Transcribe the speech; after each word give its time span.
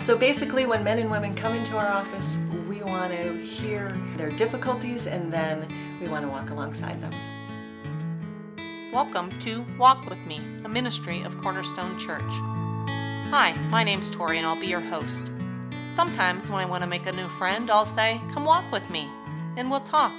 So 0.00 0.18
basically, 0.18 0.66
when 0.66 0.82
men 0.82 0.98
and 0.98 1.08
women 1.08 1.36
come 1.36 1.54
into 1.54 1.76
our 1.76 1.86
office, 1.86 2.38
we 2.68 2.82
want 2.82 3.12
to 3.12 3.38
hear 3.38 3.96
their 4.16 4.28
difficulties 4.30 5.06
and 5.06 5.32
then 5.32 5.66
we 6.00 6.08
want 6.08 6.24
to 6.24 6.28
walk 6.28 6.50
alongside 6.50 7.00
them. 7.00 7.12
Welcome 8.92 9.30
to 9.38 9.64
Walk 9.78 10.10
With 10.10 10.18
Me, 10.26 10.40
a 10.64 10.68
ministry 10.68 11.22
of 11.22 11.38
Cornerstone 11.38 11.96
Church. 11.96 12.22
Hi, 13.30 13.54
my 13.70 13.84
name's 13.84 14.10
Tori 14.10 14.36
and 14.36 14.46
I'll 14.46 14.60
be 14.60 14.66
your 14.66 14.80
host. 14.80 15.30
Sometimes 15.90 16.50
when 16.50 16.60
I 16.60 16.66
want 16.66 16.82
to 16.82 16.88
make 16.88 17.06
a 17.06 17.12
new 17.12 17.28
friend, 17.28 17.70
I'll 17.70 17.86
say, 17.86 18.20
Come 18.32 18.44
walk 18.44 18.70
with 18.72 18.88
me, 18.90 19.08
and 19.56 19.70
we'll 19.70 19.80
talk. 19.80 20.12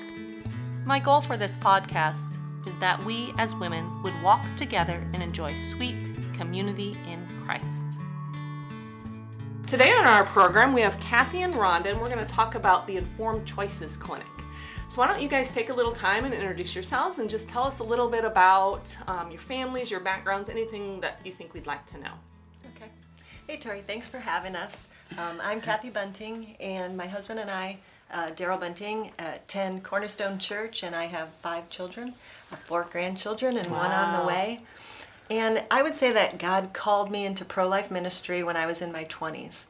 My 0.86 1.00
goal 1.00 1.20
for 1.20 1.36
this 1.36 1.57
podcast 1.57 2.38
is 2.66 2.80
that 2.80 3.04
we 3.04 3.34
as 3.38 3.54
women 3.54 4.02
would 4.04 4.20
walk 4.23 4.42
together 4.55 5.05
and 5.14 5.21
enjoy 5.21 5.54
sweet 5.57 6.12
community 6.34 6.96
in 7.12 7.28
Christ. 7.44 8.00
Today 9.68 9.92
on 9.94 10.05
our 10.05 10.26
program, 10.26 10.74
we 10.74 10.82
have 10.82 11.00
Kathy 11.00 11.42
and 11.42 11.52
Rhonda, 11.55 11.88
and 11.88 12.00
we're 12.00 12.14
going 12.14 12.24
to 12.24 12.32
talk 12.32 12.54
about 12.54 12.86
the 12.86 12.98
Informed 12.98 13.48
Choices 13.48 13.98
Clinic. 13.98 14.28
So, 14.90 15.02
why 15.02 15.08
don't 15.08 15.20
you 15.20 15.28
guys 15.28 15.50
take 15.50 15.72
a 15.72 15.74
little 15.74 15.91
time 15.91 16.24
and 16.24 16.36
introduce 16.36 16.76
yourselves 16.76 17.18
and 17.18 17.28
just 17.28 17.50
tell 17.50 17.64
us 17.64 17.80
a 17.80 17.84
little 17.84 18.08
bit 18.08 18.24
about 18.24 18.96
um, 19.08 19.32
your 19.32 19.41
families, 19.41 19.90
your 19.90 20.02
backgrounds, 20.02 20.50
anything 20.50 21.02
that 21.02 21.20
you 21.26 21.32
think 21.32 21.55
we'd 21.55 21.66
like 21.66 21.84
to 21.88 21.98
know. 21.98 22.12
Okay. 22.76 22.91
Hey, 23.48 23.58
Tori, 23.58 23.82
thanks 23.82 24.08
for 24.08 24.20
having 24.20 24.55
us. 24.55 24.88
Um, 25.18 25.41
I'm 25.41 25.62
Kathy 25.62 25.90
Bunting, 25.90 26.55
and 26.60 26.96
my 26.96 27.08
husband 27.08 27.40
and 27.40 27.50
I, 27.50 27.80
uh, 28.13 28.27
Daryl 28.36 28.60
Bunting, 28.60 29.13
attend 29.18 29.84
Cornerstone 29.84 30.38
Church, 30.38 30.84
and 30.84 30.96
I 30.96 31.05
have 31.05 31.30
five 31.30 31.72
children, 31.72 32.13
uh, 32.52 32.55
four 32.55 32.88
grandchildren, 32.91 33.58
and 33.58 33.72
one 33.72 33.90
on 33.90 34.22
the 34.22 34.27
way. 34.27 34.60
And 35.29 35.63
I 35.71 35.81
would 35.81 35.93
say 35.93 36.11
that 36.11 36.38
God 36.38 36.73
called 36.73 37.09
me 37.09 37.25
into 37.25 37.45
pro 37.45 37.67
life 37.67 37.89
ministry 37.89 38.43
when 38.43 38.57
I 38.57 38.65
was 38.65 38.81
in 38.81 38.91
my 38.91 39.05
20s. 39.05 39.65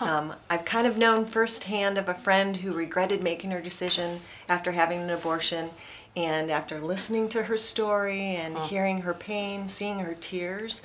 Um, 0.00 0.34
I've 0.48 0.64
kind 0.64 0.86
of 0.86 0.96
known 0.96 1.26
firsthand 1.26 1.98
of 1.98 2.08
a 2.08 2.14
friend 2.14 2.58
who 2.58 2.72
regretted 2.72 3.22
making 3.22 3.50
her 3.50 3.60
decision 3.60 4.20
after 4.48 4.72
having 4.72 5.00
an 5.00 5.10
abortion. 5.10 5.70
And 6.16 6.50
after 6.50 6.80
listening 6.80 7.28
to 7.30 7.44
her 7.44 7.56
story 7.56 8.34
and 8.34 8.58
hearing 8.58 9.02
her 9.02 9.14
pain, 9.14 9.68
seeing 9.68 10.00
her 10.00 10.16
tears, 10.18 10.82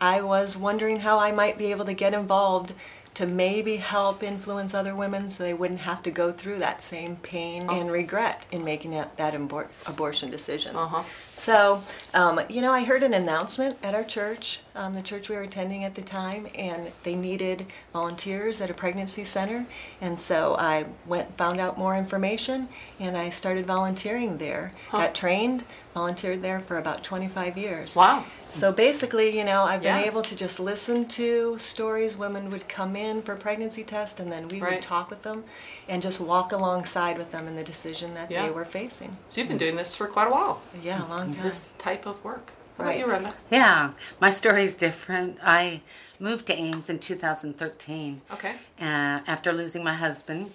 I 0.00 0.22
was 0.22 0.56
wondering 0.56 1.00
how 1.00 1.18
I 1.18 1.32
might 1.32 1.58
be 1.58 1.70
able 1.70 1.84
to 1.84 1.94
get 1.94 2.14
involved 2.14 2.72
to 3.14 3.26
maybe 3.26 3.76
help 3.76 4.22
influence 4.22 4.72
other 4.72 4.94
women 4.94 5.28
so 5.28 5.44
they 5.44 5.52
wouldn't 5.54 5.80
have 5.80 6.02
to 6.02 6.10
go 6.10 6.32
through 6.32 6.58
that 6.58 6.80
same 6.80 7.16
pain 7.16 7.68
and 7.68 7.90
regret 7.90 8.46
in 8.50 8.64
making 8.64 8.92
that, 8.92 9.16
that 9.18 9.34
abor- 9.34 9.68
abortion 9.86 10.30
decision. 10.30 10.74
Uh-huh. 10.74 11.02
So, 11.36 11.82
um, 12.14 12.40
you 12.48 12.62
know, 12.62 12.72
I 12.72 12.84
heard 12.84 13.02
an 13.02 13.12
announcement 13.12 13.76
at 13.82 13.94
our 13.94 14.04
church, 14.04 14.60
um, 14.74 14.94
the 14.94 15.02
church 15.02 15.28
we 15.28 15.36
were 15.36 15.42
attending 15.42 15.84
at 15.84 15.94
the 15.94 16.02
time, 16.02 16.46
and 16.54 16.90
they 17.04 17.14
needed 17.14 17.66
volunteers 17.92 18.60
at 18.60 18.70
a 18.70 18.74
pregnancy 18.74 19.24
center. 19.24 19.66
And 20.00 20.18
so 20.18 20.56
I 20.58 20.86
went, 21.06 21.36
found 21.36 21.60
out 21.60 21.78
more 21.78 21.96
information, 21.96 22.68
and 22.98 23.16
I 23.16 23.28
started 23.30 23.66
volunteering 23.66 24.38
there. 24.38 24.72
Got 24.90 25.14
trained, 25.14 25.64
volunteered 25.94 26.42
there 26.42 26.60
for 26.60 26.78
about 26.78 27.04
25 27.04 27.58
years. 27.58 27.94
Wow. 27.94 28.24
So 28.50 28.70
basically, 28.72 29.36
you 29.36 29.44
know, 29.44 29.62
I've 29.62 29.82
been 29.82 29.96
Yeah. 30.00 30.04
able 30.10 30.22
to 30.22 30.36
just 30.36 30.60
listen 30.60 31.06
to 31.08 31.58
stories. 31.58 32.16
Women 32.16 32.50
would 32.50 32.68
come 32.68 32.96
in 32.96 33.22
for 33.22 33.34
pregnancy 33.36 33.82
test, 33.84 34.20
and 34.20 34.30
then 34.30 34.48
we 34.48 34.60
Right. 34.60 34.72
would 34.74 34.82
talk 34.82 35.08
with 35.10 35.22
them 35.22 35.44
and 35.88 36.02
just 36.02 36.20
walk 36.20 36.52
alongside 36.52 37.16
with 37.18 37.32
them 37.32 37.46
in 37.46 37.56
the 37.56 37.64
decision 37.64 38.14
that 38.14 38.30
Yeah. 38.30 38.46
they 38.46 38.50
were 38.52 38.64
facing. 38.66 39.16
So, 39.30 39.40
you've 39.40 39.48
been 39.48 39.58
doing 39.58 39.76
this 39.76 39.94
for 39.94 40.06
quite 40.06 40.28
a 40.28 40.30
while, 40.30 40.60
Yeah, 40.82 41.06
a 41.06 41.08
long 41.08 41.32
time. 41.32 41.42
this 41.42 41.74
type 41.78 42.04
of 42.06 42.22
work. 42.24 42.52
How 42.78 42.84
Right. 42.84 43.04
about 43.04 43.20
you, 43.22 43.26
Rhonda? 43.26 43.34
Yeah, 43.50 43.90
my 44.20 44.30
story 44.30 44.62
is 44.64 44.74
different. 44.74 45.38
I 45.42 45.82
moved 46.18 46.46
to 46.46 46.54
Ames 46.54 46.88
in 46.88 46.98
2013 46.98 48.22
Okay. 48.32 48.54
uh, 48.80 48.84
after 49.26 49.52
losing 49.52 49.84
my 49.84 49.94
husband 49.94 50.50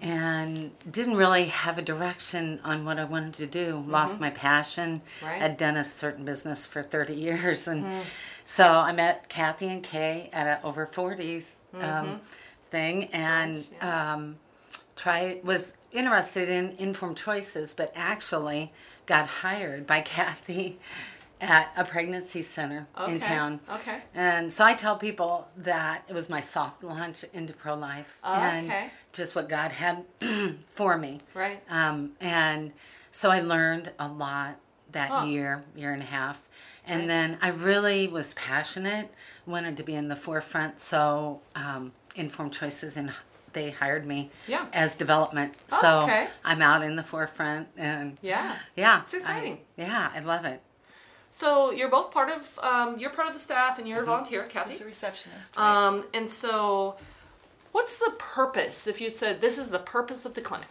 and 0.00 0.70
didn't 0.88 1.16
really 1.16 1.46
have 1.46 1.76
a 1.76 1.82
direction 1.82 2.60
on 2.62 2.84
what 2.84 2.98
I 3.00 3.04
wanted 3.04 3.34
to 3.34 3.46
do. 3.46 3.84
Lost 3.88 4.20
my 4.20 4.30
passion. 4.30 5.00
Mm-hmm. 5.20 5.26
Right. 5.26 5.42
I'd 5.42 5.56
done 5.56 5.76
a 5.76 5.82
certain 5.84 6.24
business 6.24 6.66
for 6.66 6.82
30 6.82 7.14
years. 7.14 7.66
And 7.66 8.02
so 8.44 8.64
I 8.64 8.92
met 8.92 9.28
Kathy 9.28 9.66
and 9.68 9.82
Kay 9.82 10.30
at 10.32 10.46
a 10.46 10.64
over 10.64 10.86
40s 10.86 11.56
um, 11.80 12.20
thing 12.70 13.04
and 13.12 13.56
Gosh, 13.56 13.64
yeah. 13.82 14.12
um, 14.14 14.36
try 14.94 15.40
was 15.42 15.72
interested 15.90 16.48
in 16.48 16.76
informed 16.78 17.16
choices, 17.16 17.74
but 17.74 17.92
actually 17.96 18.72
got 19.06 19.26
hired 19.26 19.84
by 19.86 20.00
Kathy 20.16 20.78
at 21.40 21.72
a 21.76 21.84
pregnancy 21.84 22.42
center 22.42 22.86
in 23.06 23.20
town. 23.20 23.60
okay. 23.72 24.02
And 24.14 24.52
so 24.52 24.64
I 24.64 24.74
tell 24.74 24.96
people 24.96 25.48
that 25.56 26.02
it 26.08 26.14
was 26.14 26.28
my 26.28 26.40
soft 26.40 26.82
launch 26.82 27.24
into 27.32 27.52
pro 27.52 27.74
life 27.74 28.18
Oh, 28.24 28.32
and 28.34 28.66
okay. 28.66 28.90
just 29.12 29.34
what 29.36 29.48
God 29.48 29.72
had 29.72 30.04
for 30.70 30.96
me. 30.98 31.20
Right. 31.34 31.62
Um, 31.70 32.12
and 32.20 32.72
so 33.10 33.30
I 33.30 33.40
learned 33.40 33.92
a 33.98 34.08
lot 34.08 34.56
that 34.92 35.28
year, 35.28 35.62
year 35.76 35.92
and 35.92 36.02
a 36.02 36.06
half. 36.06 36.48
And 36.86 37.00
Right. 37.02 37.08
then 37.08 37.38
I 37.42 37.48
really 37.48 38.08
was 38.08 38.32
passionate, 38.34 39.12
wanted 39.46 39.76
to 39.76 39.82
be 39.82 39.94
in 39.94 40.08
the 40.08 40.16
forefront. 40.16 40.80
So 40.80 41.40
um, 41.54 41.92
Informed 42.16 42.52
Choices 42.54 42.96
and 42.96 43.12
they 43.52 43.70
hired 43.70 44.06
me 44.06 44.30
Yeah. 44.46 44.66
as 44.72 44.94
development. 44.94 45.54
Oh, 45.72 45.80
so 45.80 46.00
okay. 46.02 46.28
I'm 46.44 46.62
out 46.62 46.82
in 46.82 46.96
the 46.96 47.02
forefront 47.02 47.68
and 47.76 48.16
Yeah. 48.22 48.56
yeah, 48.76 49.02
It's 49.02 49.14
exciting. 49.14 49.54
I, 49.78 49.82
yeah, 49.82 50.10
I 50.14 50.20
love 50.20 50.44
it. 50.44 50.62
So 51.30 51.70
you're 51.70 51.90
both 51.90 52.10
part 52.10 52.30
of 52.30 52.58
um, 52.62 52.98
you're 52.98 53.10
part 53.10 53.28
of 53.28 53.34
the 53.34 53.40
staff 53.40 53.78
and 53.78 53.86
you're 53.86 54.02
a 54.02 54.06
volunteer, 54.06 54.44
Kathy. 54.44 54.82
a 54.82 54.86
receptionist. 54.86 55.56
right? 55.56 55.86
Um, 55.86 56.04
and 56.14 56.28
so, 56.28 56.96
what's 57.72 57.98
the 57.98 58.12
purpose? 58.18 58.86
If 58.86 59.00
you 59.00 59.10
said 59.10 59.40
this 59.40 59.58
is 59.58 59.68
the 59.68 59.78
purpose 59.78 60.24
of 60.24 60.34
the 60.34 60.40
clinic, 60.40 60.68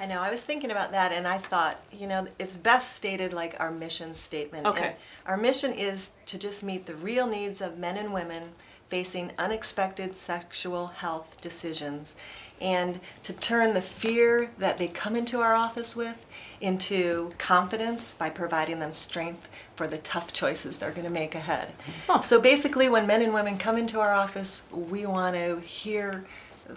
I 0.00 0.06
know. 0.06 0.20
I 0.20 0.30
was 0.30 0.42
thinking 0.42 0.70
about 0.70 0.90
that, 0.92 1.12
and 1.12 1.28
I 1.28 1.38
thought, 1.38 1.78
you 1.92 2.06
know, 2.06 2.26
it's 2.38 2.56
best 2.56 2.96
stated 2.96 3.32
like 3.32 3.54
our 3.60 3.70
mission 3.70 4.14
statement. 4.14 4.66
Okay. 4.66 4.86
And 4.86 4.94
our 5.26 5.36
mission 5.36 5.72
is 5.72 6.12
to 6.26 6.38
just 6.38 6.62
meet 6.62 6.86
the 6.86 6.96
real 6.96 7.26
needs 7.26 7.60
of 7.60 7.78
men 7.78 7.96
and 7.96 8.12
women 8.12 8.50
facing 8.88 9.32
unexpected 9.38 10.16
sexual 10.16 10.88
health 10.88 11.40
decisions, 11.40 12.14
and 12.62 13.00
to 13.24 13.32
turn 13.32 13.74
the 13.74 13.82
fear 13.82 14.50
that 14.58 14.78
they 14.78 14.86
come 14.88 15.16
into 15.16 15.40
our 15.40 15.54
office 15.54 15.94
with 15.96 16.24
into 16.60 17.32
confidence 17.38 18.14
by 18.14 18.30
providing 18.30 18.78
them 18.78 18.92
strength 18.92 19.48
for 19.74 19.88
the 19.88 19.98
tough 19.98 20.32
choices 20.32 20.78
they're 20.78 20.92
going 20.92 21.04
to 21.04 21.10
make 21.10 21.34
ahead. 21.34 21.72
Huh. 22.06 22.20
So 22.20 22.40
basically, 22.40 22.88
when 22.88 23.04
men 23.06 23.20
and 23.20 23.34
women 23.34 23.58
come 23.58 23.76
into 23.76 23.98
our 23.98 24.14
office, 24.14 24.62
we 24.70 25.04
want 25.04 25.34
to 25.34 25.58
hear 25.60 26.24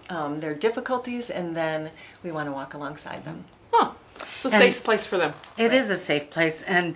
um, 0.09 0.40
their 0.40 0.56
difficulties 0.56 1.29
and 1.29 1.56
then 1.56 1.91
we 2.24 2.31
want 2.31 2.47
to 2.47 2.51
walk 2.51 2.74
alongside 2.74 3.24
them. 3.25 3.45
huh? 3.72 3.91
So 4.40 4.50
And- 4.50 4.57
safe 4.63 4.84
place 4.84 5.06
for 5.06 5.18
them, 5.18 5.34
It 5.57 5.72
is 5.72 5.90
a 5.91 5.97
safe 6.00 6.29
place, 6.31 6.63
and 6.63 6.95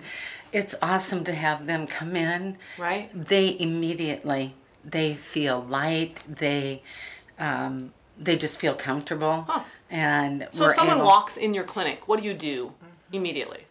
it's 0.52 0.74
awesome 0.82 1.22
to 1.24 1.32
have 1.34 1.66
them 1.66 1.86
come 1.86 2.16
in. 2.16 2.58
right? 2.76 3.08
They 3.14 3.56
immediately 3.60 4.54
they 4.84 5.14
feel 5.14 5.60
light. 5.60 6.18
They 6.26 6.82
um, 7.38 7.92
they 8.20 8.36
just 8.36 8.60
feel 8.60 8.74
comfortable, 8.74 9.46
Huh. 9.48 9.60
and 9.90 10.46
So 10.52 10.66
if 10.66 10.74
someone 10.74 10.98
able- 10.98 11.06
walks 11.06 11.36
in 11.36 11.54
your 11.54 11.64
clinic, 11.64 12.06
what 12.06 12.20
do 12.20 12.26
you 12.26 12.34
do 12.34 12.72
immediately? 13.12 13.64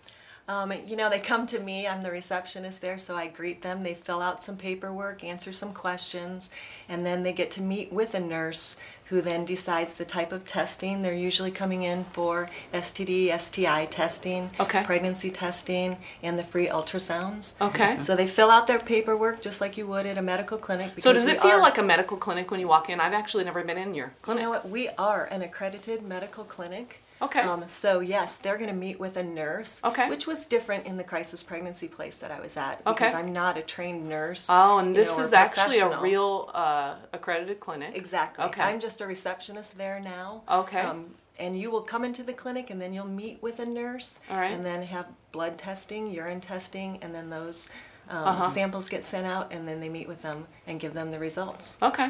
Um, 0.49 0.73
you 0.87 0.95
know, 0.95 1.11
they 1.11 1.19
come 1.19 1.45
to 1.45 1.59
me, 1.59 1.87
I'm 1.87 2.01
the 2.01 2.09
receptionist 2.09 2.81
there, 2.81 2.97
so 2.97 3.15
I 3.15 3.27
greet 3.27 3.61
them. 3.61 3.83
They 3.83 3.93
fill 3.93 4.19
out 4.19 4.41
some 4.41 4.57
paperwork, 4.57 5.23
answer 5.23 5.53
some 5.53 5.73
questions, 5.73 6.49
and 6.89 7.05
then 7.05 7.21
they 7.21 7.33
get 7.33 7.51
to 7.51 7.61
meet 7.61 7.93
with 7.93 8.15
a 8.15 8.19
nurse 8.19 8.75
who 9.05 9.21
then 9.21 9.45
decides 9.45 9.93
the 9.93 10.05
type 10.05 10.31
of 10.31 10.47
testing. 10.47 11.03
They're 11.03 11.13
usually 11.13 11.51
coming 11.51 11.83
in 11.83 12.03
for 12.05 12.49
STD, 12.73 13.29
STI 13.39 13.85
testing, 13.85 14.49
Okay. 14.59 14.83
pregnancy 14.83 15.29
testing, 15.29 15.97
and 16.23 16.37
the 16.39 16.43
free 16.43 16.65
ultrasounds. 16.67 17.53
Okay. 17.61 17.97
So 17.99 18.15
they 18.15 18.25
fill 18.25 18.49
out 18.49 18.65
their 18.65 18.79
paperwork 18.79 19.43
just 19.43 19.61
like 19.61 19.77
you 19.77 19.85
would 19.85 20.07
at 20.07 20.17
a 20.17 20.21
medical 20.23 20.57
clinic. 20.57 20.93
So 20.99 21.13
does 21.13 21.27
it 21.27 21.39
feel 21.39 21.51
are- 21.57 21.61
like 21.61 21.77
a 21.77 21.83
medical 21.83 22.17
clinic 22.17 22.49
when 22.49 22.59
you 22.59 22.67
walk 22.67 22.89
in? 22.89 22.99
I've 22.99 23.13
actually 23.13 23.43
never 23.43 23.63
been 23.63 23.77
in 23.77 23.93
your 23.93 24.13
clinic. 24.23 24.41
You 24.41 24.47
know 24.47 24.51
what? 24.51 24.67
We 24.67 24.89
are 24.97 25.25
an 25.25 25.43
accredited 25.43 26.01
medical 26.01 26.43
clinic. 26.43 27.01
Okay. 27.21 27.41
Um, 27.41 27.63
so 27.67 27.99
yes, 27.99 28.37
they're 28.37 28.57
going 28.57 28.69
to 28.69 28.75
meet 28.75 28.99
with 28.99 29.17
a 29.17 29.23
nurse. 29.23 29.81
Okay. 29.83 30.07
Which 30.09 30.25
was 30.25 30.45
different 30.45 30.85
in 30.85 30.97
the 30.97 31.03
crisis 31.03 31.43
pregnancy 31.43 31.87
place 31.87 32.19
that 32.19 32.31
I 32.31 32.39
was 32.39 32.55
at. 32.57 32.81
Okay. 32.87 33.05
Because 33.07 33.15
I'm 33.15 33.33
not 33.33 33.57
a 33.57 33.61
trained 33.61 34.07
nurse. 34.07 34.47
Oh, 34.49 34.79
and 34.79 34.89
you 34.89 34.93
this 34.95 35.17
know, 35.17 35.23
is 35.23 35.33
actually 35.33 35.79
a 35.79 35.99
real 35.99 36.49
uh, 36.53 36.95
accredited 37.13 37.59
clinic. 37.59 37.95
Exactly. 37.95 38.45
Okay. 38.45 38.61
I'm 38.61 38.79
just 38.79 39.01
a 39.01 39.07
receptionist 39.07 39.77
there 39.77 39.99
now. 39.99 40.43
Okay. 40.49 40.81
Um, 40.81 41.07
and 41.37 41.57
you 41.59 41.71
will 41.71 41.81
come 41.81 42.03
into 42.03 42.23
the 42.23 42.33
clinic 42.33 42.69
and 42.69 42.81
then 42.81 42.93
you'll 42.93 43.07
meet 43.07 43.41
with 43.41 43.59
a 43.59 43.65
nurse. 43.65 44.19
All 44.29 44.37
right. 44.37 44.51
And 44.51 44.65
then 44.65 44.83
have 44.83 45.07
blood 45.31 45.57
testing, 45.57 46.09
urine 46.09 46.41
testing, 46.41 46.99
and 47.01 47.13
then 47.15 47.29
those 47.29 47.69
um, 48.09 48.27
Uh-huh. 48.27 48.47
samples 48.47 48.89
get 48.89 49.03
sent 49.03 49.27
out 49.27 49.51
and 49.53 49.67
then 49.67 49.79
they 49.81 49.89
meet 49.89 50.07
with 50.07 50.21
them 50.21 50.47
and 50.67 50.79
give 50.79 50.93
them 50.93 51.11
the 51.11 51.19
results. 51.19 51.77
Okay. 51.81 52.09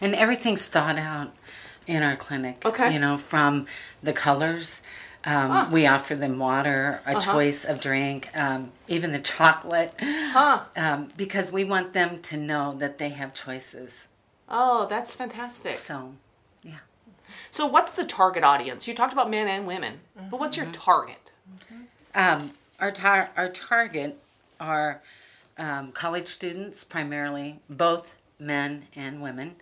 and 0.00 0.14
everything's 0.14 0.64
thought 0.66 0.98
out 0.98 1.32
in 1.90 2.02
our 2.02 2.16
clinic. 2.16 2.62
Okay. 2.64 2.92
you 2.92 2.98
know 3.00 3.16
from 3.16 3.66
the 4.02 4.12
colors. 4.12 4.80
Um, 5.22 5.50
Huh. 5.50 5.68
We 5.70 5.86
offer 5.86 6.14
them 6.16 6.38
water, 6.38 7.02
a 7.04 7.10
Uh-huh. 7.10 7.32
choice 7.32 7.62
of 7.66 7.78
drink, 7.78 8.30
um, 8.34 8.72
even 8.88 9.12
the 9.12 9.18
chocolate, 9.18 9.92
Huh. 10.00 10.60
um, 10.76 11.12
because 11.16 11.52
we 11.52 11.62
want 11.64 11.92
them 11.92 12.22
to 12.22 12.36
know 12.38 12.74
that 12.78 12.96
they 12.96 13.10
have 13.10 13.34
choices. 13.34 14.08
Oh, 14.48 14.86
that's 14.86 15.14
fantastic. 15.14 15.74
So, 15.74 16.14
yeah. 16.62 16.78
So, 17.50 17.66
what's 17.66 17.92
the 17.92 18.04
target 18.06 18.44
audience? 18.44 18.88
You 18.88 18.94
talked 18.94 19.12
about 19.12 19.28
men 19.28 19.46
and 19.46 19.66
women, 19.66 20.00
but 20.30 20.40
what's 20.40 20.56
your 20.56 20.66
target? 20.72 21.30
Um, 22.14 22.52
our 22.80 22.90
tar- 22.90 23.30
our 23.36 23.48
target 23.50 24.18
are 24.58 25.02
um, 25.58 25.92
college 25.92 26.28
students, 26.28 26.82
primarily 26.82 27.60
both 27.68 28.16
men 28.38 28.86
and 28.96 29.20
women, 29.20 29.56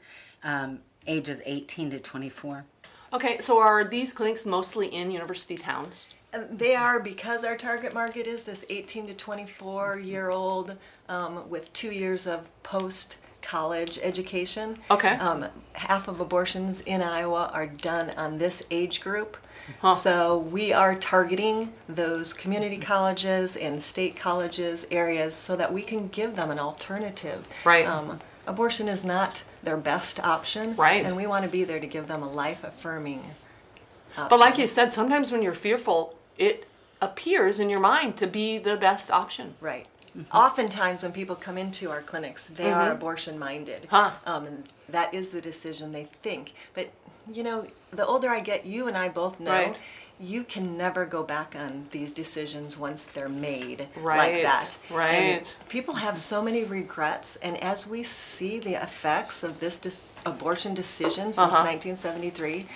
um, 0.45 0.79
ages 1.09 1.41
18 1.45 1.91
to 1.91 1.99
24. 1.99 2.65
Okay, 3.13 3.39
so 3.39 3.59
are 3.59 3.85
these 3.85 4.13
clinics 4.13 4.45
mostly 4.45 4.87
in 4.89 5.11
university 5.11 5.57
towns? 5.57 6.07
Um, 6.35 6.45
They 6.51 6.75
are 6.75 7.01
because 7.01 7.43
our 7.43 7.57
target 7.57 7.95
market 7.95 8.27
is 8.27 8.45
this 8.45 8.65
18 8.69 9.07
to 9.09 9.15
24 9.15 9.99
year 9.99 10.31
old 10.31 10.77
um, 11.09 11.49
with 11.49 11.73
two 11.73 11.91
years 11.91 12.27
of 12.27 12.51
post 12.63 13.19
college 13.41 13.99
education. 14.03 14.79
Okay. 14.91 15.13
Um, 15.15 15.47
half 15.73 16.09
of 16.09 16.21
abortions 16.21 16.83
in 16.83 17.03
Iowa 17.03 17.51
are 17.55 17.67
done 17.67 18.11
on 18.11 18.39
this 18.39 18.63
age 18.71 19.01
group. 19.01 19.39
Huh. 19.81 19.93
So 19.93 20.39
we 20.39 20.73
are 20.73 20.95
targeting 20.95 21.73
those 21.89 22.35
community 22.35 22.79
colleges 22.79 23.57
and 23.57 23.81
state 23.83 24.17
colleges 24.17 24.87
areas 24.91 25.35
so 25.35 25.57
that 25.57 25.73
we 25.73 25.83
can 25.83 26.09
give 26.09 26.37
them 26.37 26.51
an 26.51 26.59
alternative. 26.59 27.49
Right. 27.65 27.87
Um, 27.87 28.21
abortion 28.47 28.89
is 28.89 29.05
not 29.05 29.45
their 29.63 29.77
best 29.77 30.21
option. 30.21 30.77
Right. 30.77 31.05
And 31.05 31.17
we 31.17 31.27
want 31.27 31.45
to 31.45 31.51
be 31.51 31.65
there 31.65 31.81
to 31.81 31.87
give 31.87 32.09
them 32.09 32.23
a 32.23 32.31
life 32.31 32.65
affirming 32.65 33.21
option. 34.17 34.27
But 34.29 34.39
like 34.39 34.59
you 34.59 34.67
said, 34.67 34.93
sometimes 34.93 35.31
when 35.33 35.43
you're 35.43 35.55
fearful, 35.55 36.17
it 36.37 36.67
appears 37.01 37.61
in 37.61 37.71
your 37.71 37.81
mind 37.81 38.17
to 38.19 38.27
be 38.27 38.59
the 38.59 38.77
best 38.77 39.11
option. 39.11 39.55
Right. 39.61 39.87
Oftentimes, 40.33 41.03
when 41.03 41.13
people 41.13 41.37
come 41.37 41.57
into 41.59 41.91
our 41.91 42.03
clinics, 42.03 42.47
they 42.47 42.71
are 42.73 42.93
abortion 42.93 43.39
minded. 43.39 43.87
Huh. 43.91 44.13
Um, 44.27 44.47
and 44.47 44.65
that 44.89 45.13
is 45.15 45.31
the 45.31 45.41
decision 45.41 45.93
they 45.93 46.05
think. 46.23 46.53
But, 46.75 46.91
you 47.33 47.43
know, 47.43 47.67
the 47.91 48.07
older 48.07 48.29
I 48.31 48.41
get, 48.41 48.67
you 48.67 48.89
and 48.89 48.97
I 48.97 49.09
both 49.09 49.41
know. 49.41 49.51
Right. 49.53 49.79
You 50.21 50.43
can 50.43 50.77
never 50.77 51.07
go 51.07 51.23
back 51.23 51.55
on 51.55 51.87
these 51.93 52.11
decisions 52.11 52.77
once 52.77 53.05
they're 53.05 53.29
made 53.29 53.87
Right, 53.97 54.33
like 54.35 54.43
that. 54.43 54.77
right. 54.91 55.13
And 55.15 55.55
people 55.69 55.95
have 55.95 56.19
so 56.19 56.43
many 56.43 56.65
regrets, 56.65 57.37
and 57.37 57.57
as 57.63 57.87
we 57.87 58.03
see 58.03 58.59
the 58.59 58.75
effects 58.83 59.45
of 59.45 59.61
this 59.61 59.79
dis- 59.79 60.15
abortion 60.27 60.75
decision 60.75 61.27
since 61.27 61.39
Uh-huh. 61.39 61.63
1973, 61.65 62.67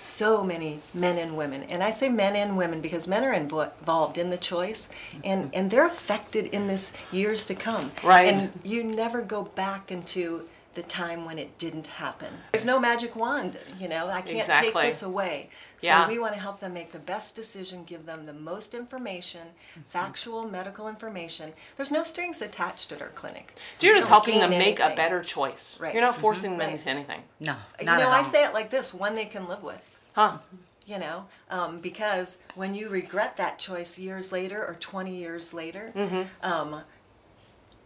so 0.00 0.42
many 0.42 0.80
men 0.94 1.18
and 1.18 1.36
women, 1.36 1.62
and 1.64 1.82
I 1.82 1.90
say 1.90 2.08
men 2.08 2.34
and 2.36 2.56
women 2.56 2.80
because 2.80 3.06
men 3.06 3.22
are 3.24 3.34
invo- 3.34 3.70
involved 3.80 4.16
in 4.18 4.30
the 4.30 4.38
choice, 4.38 4.88
and 5.22 5.50
and 5.54 5.70
they're 5.70 5.86
affected 5.86 6.46
in 6.46 6.66
this 6.68 6.92
years 7.12 7.46
to 7.46 7.54
come. 7.54 7.92
Right. 8.02 8.32
And 8.32 8.50
you 8.64 8.82
never 8.82 9.20
go 9.22 9.42
back 9.42 9.90
into 9.92 10.48
the 10.74 10.82
time 10.84 11.24
when 11.24 11.36
it 11.36 11.58
didn't 11.58 11.88
happen. 11.88 12.32
There's 12.52 12.64
no 12.64 12.78
magic 12.78 13.16
wand, 13.16 13.58
you 13.80 13.88
know. 13.88 14.06
I 14.06 14.20
can't 14.22 14.38
Exactly. 14.38 14.70
take 14.70 14.92
this 14.92 15.02
away. 15.02 15.50
So 15.78 15.88
Yeah. 15.88 16.06
we 16.06 16.20
want 16.20 16.32
to 16.34 16.40
help 16.40 16.60
them 16.60 16.74
make 16.74 16.92
the 16.92 17.00
best 17.00 17.34
decision, 17.34 17.82
give 17.82 18.06
them 18.06 18.22
the 18.24 18.32
most 18.32 18.72
information, 18.72 19.40
Mm-hmm. 19.40 19.80
factual 19.88 20.44
medical 20.44 20.86
information. 20.86 21.54
There's 21.76 21.90
no 21.90 22.04
strings 22.04 22.40
attached 22.40 22.92
at 22.92 23.02
our 23.02 23.08
clinic. 23.08 23.56
So 23.78 23.86
you're 23.88 23.96
You 23.96 24.00
just 24.00 24.10
helping 24.10 24.38
them 24.38 24.50
gain 24.50 24.60
make 24.60 24.78
a 24.78 24.94
better 24.94 25.22
choice. 25.24 25.76
Right. 25.80 25.92
You're 25.92 26.04
not 26.04 26.14
Mhm. 26.14 26.20
forcing 26.20 26.50
them 26.52 26.60
Right. 26.60 26.70
into 26.70 26.88
anything. 26.88 27.24
No, 27.40 27.56
You 27.80 27.86
know, 27.86 27.92
at 27.94 28.06
I 28.06 28.22
say 28.22 28.44
it 28.44 28.54
like 28.54 28.70
this: 28.70 28.94
one 28.94 29.16
they 29.16 29.26
can 29.26 29.48
live 29.48 29.64
with. 29.64 29.89
Huh. 30.14 30.38
You 30.86 30.98
know, 30.98 31.26
um, 31.50 31.78
because 31.80 32.36
when 32.56 32.74
you 32.74 32.88
regret 32.88 33.36
that 33.36 33.58
choice 33.58 33.98
years 33.98 34.32
later 34.32 34.58
or 34.64 34.74
20 34.80 35.14
years 35.14 35.54
later, 35.54 35.92
Mm-hmm. 35.94 36.22
um, 36.42 36.82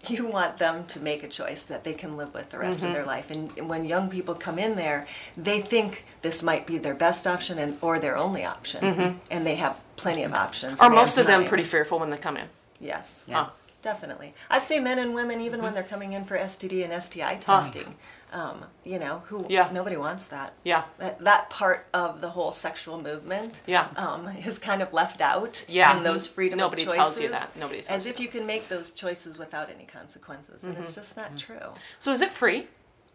you 0.07 0.27
want 0.27 0.59
them 0.59 0.85
to 0.87 1.01
make 1.01 1.23
a 1.23 1.29
choice 1.29 1.65
that 1.65 1.83
they 1.85 1.95
can 1.95 2.17
live 2.17 2.35
with 2.35 2.51
the 2.51 2.59
rest 2.59 2.79
Mm-hmm. 2.81 2.89
of 2.89 2.93
their 2.93 3.05
life. 3.07 3.31
And 3.31 3.69
when 3.69 3.85
young 3.87 4.11
people 4.11 4.35
come 4.35 4.59
in 4.59 4.77
there, 4.77 5.07
they 5.37 5.61
think 5.63 6.05
this 6.23 6.43
might 6.43 6.67
be 6.67 6.77
their 6.79 6.95
best 6.95 7.27
option 7.27 7.59
and 7.59 7.77
or 7.81 7.99
their 7.99 8.17
only 8.17 8.45
option, 8.45 9.19
and 9.31 9.47
they 9.47 9.55
have 9.57 9.79
plenty 9.97 10.23
of 10.23 10.33
options. 10.35 10.81
Are 10.81 10.85
and 10.87 10.93
they 10.93 10.97
have 10.99 11.09
Mm-hmm. 11.09 11.17
most 11.17 11.19
of 11.19 11.27
them 11.27 11.45
pretty 11.47 11.65
fearful 11.65 11.99
when 11.99 12.11
they 12.11 12.19
come 12.19 12.37
in? 12.37 12.49
Yes. 12.81 13.25
Yeah. 13.29 13.45
Huh. 13.45 13.51
Definitely. 13.85 14.33
I'd 14.51 14.63
say 14.63 14.81
men 14.81 14.99
and 14.99 15.15
women, 15.15 15.43
even 15.43 15.61
when 15.63 15.75
they're 15.75 15.83
coming 15.83 16.15
in 16.15 16.25
for 16.25 16.39
STD 16.39 16.83
and 16.91 17.03
STI 17.03 17.37
testing, 17.37 17.97
um, 18.33 18.65
you 18.83 18.99
know, 18.99 19.23
who 19.27 19.45
Yeah. 19.51 19.69
nobody 19.73 19.99
wants 19.99 20.25
that. 20.29 20.55
Yeah. 20.65 20.85
That, 20.97 21.23
that 21.23 21.51
part 21.51 21.87
of 21.93 22.23
the 22.23 22.31
whole 22.31 22.51
sexual 22.51 22.99
movement 22.99 23.61
Yeah. 23.67 23.89
um, 23.97 24.27
is 24.29 24.59
kind 24.59 24.81
of 24.81 24.95
left 24.95 25.21
out 25.21 25.67
Yeah. 25.69 25.95
in 25.99 26.03
those 26.03 26.27
freedom 26.27 26.59
Nobody 26.59 26.85
of 26.85 26.89
choices. 26.89 26.99
tells 26.99 27.21
you 27.21 27.29
that. 27.29 27.55
Nobody 27.57 27.83
tells 27.83 27.91
As 28.01 28.05
you 28.07 28.11
if 28.13 28.21
you 28.21 28.29
can 28.29 28.47
make 28.47 28.69
those 28.69 28.91
choices 28.91 29.37
without 29.37 29.69
any 29.69 29.85
consequences, 29.85 30.65
and 30.65 30.73
Mm-hmm. 30.73 30.83
it's 30.83 30.95
just 30.95 31.15
not 31.15 31.37
true. 31.37 31.75
So 31.99 32.11
is 32.13 32.23
it 32.23 32.31
free? 32.31 32.69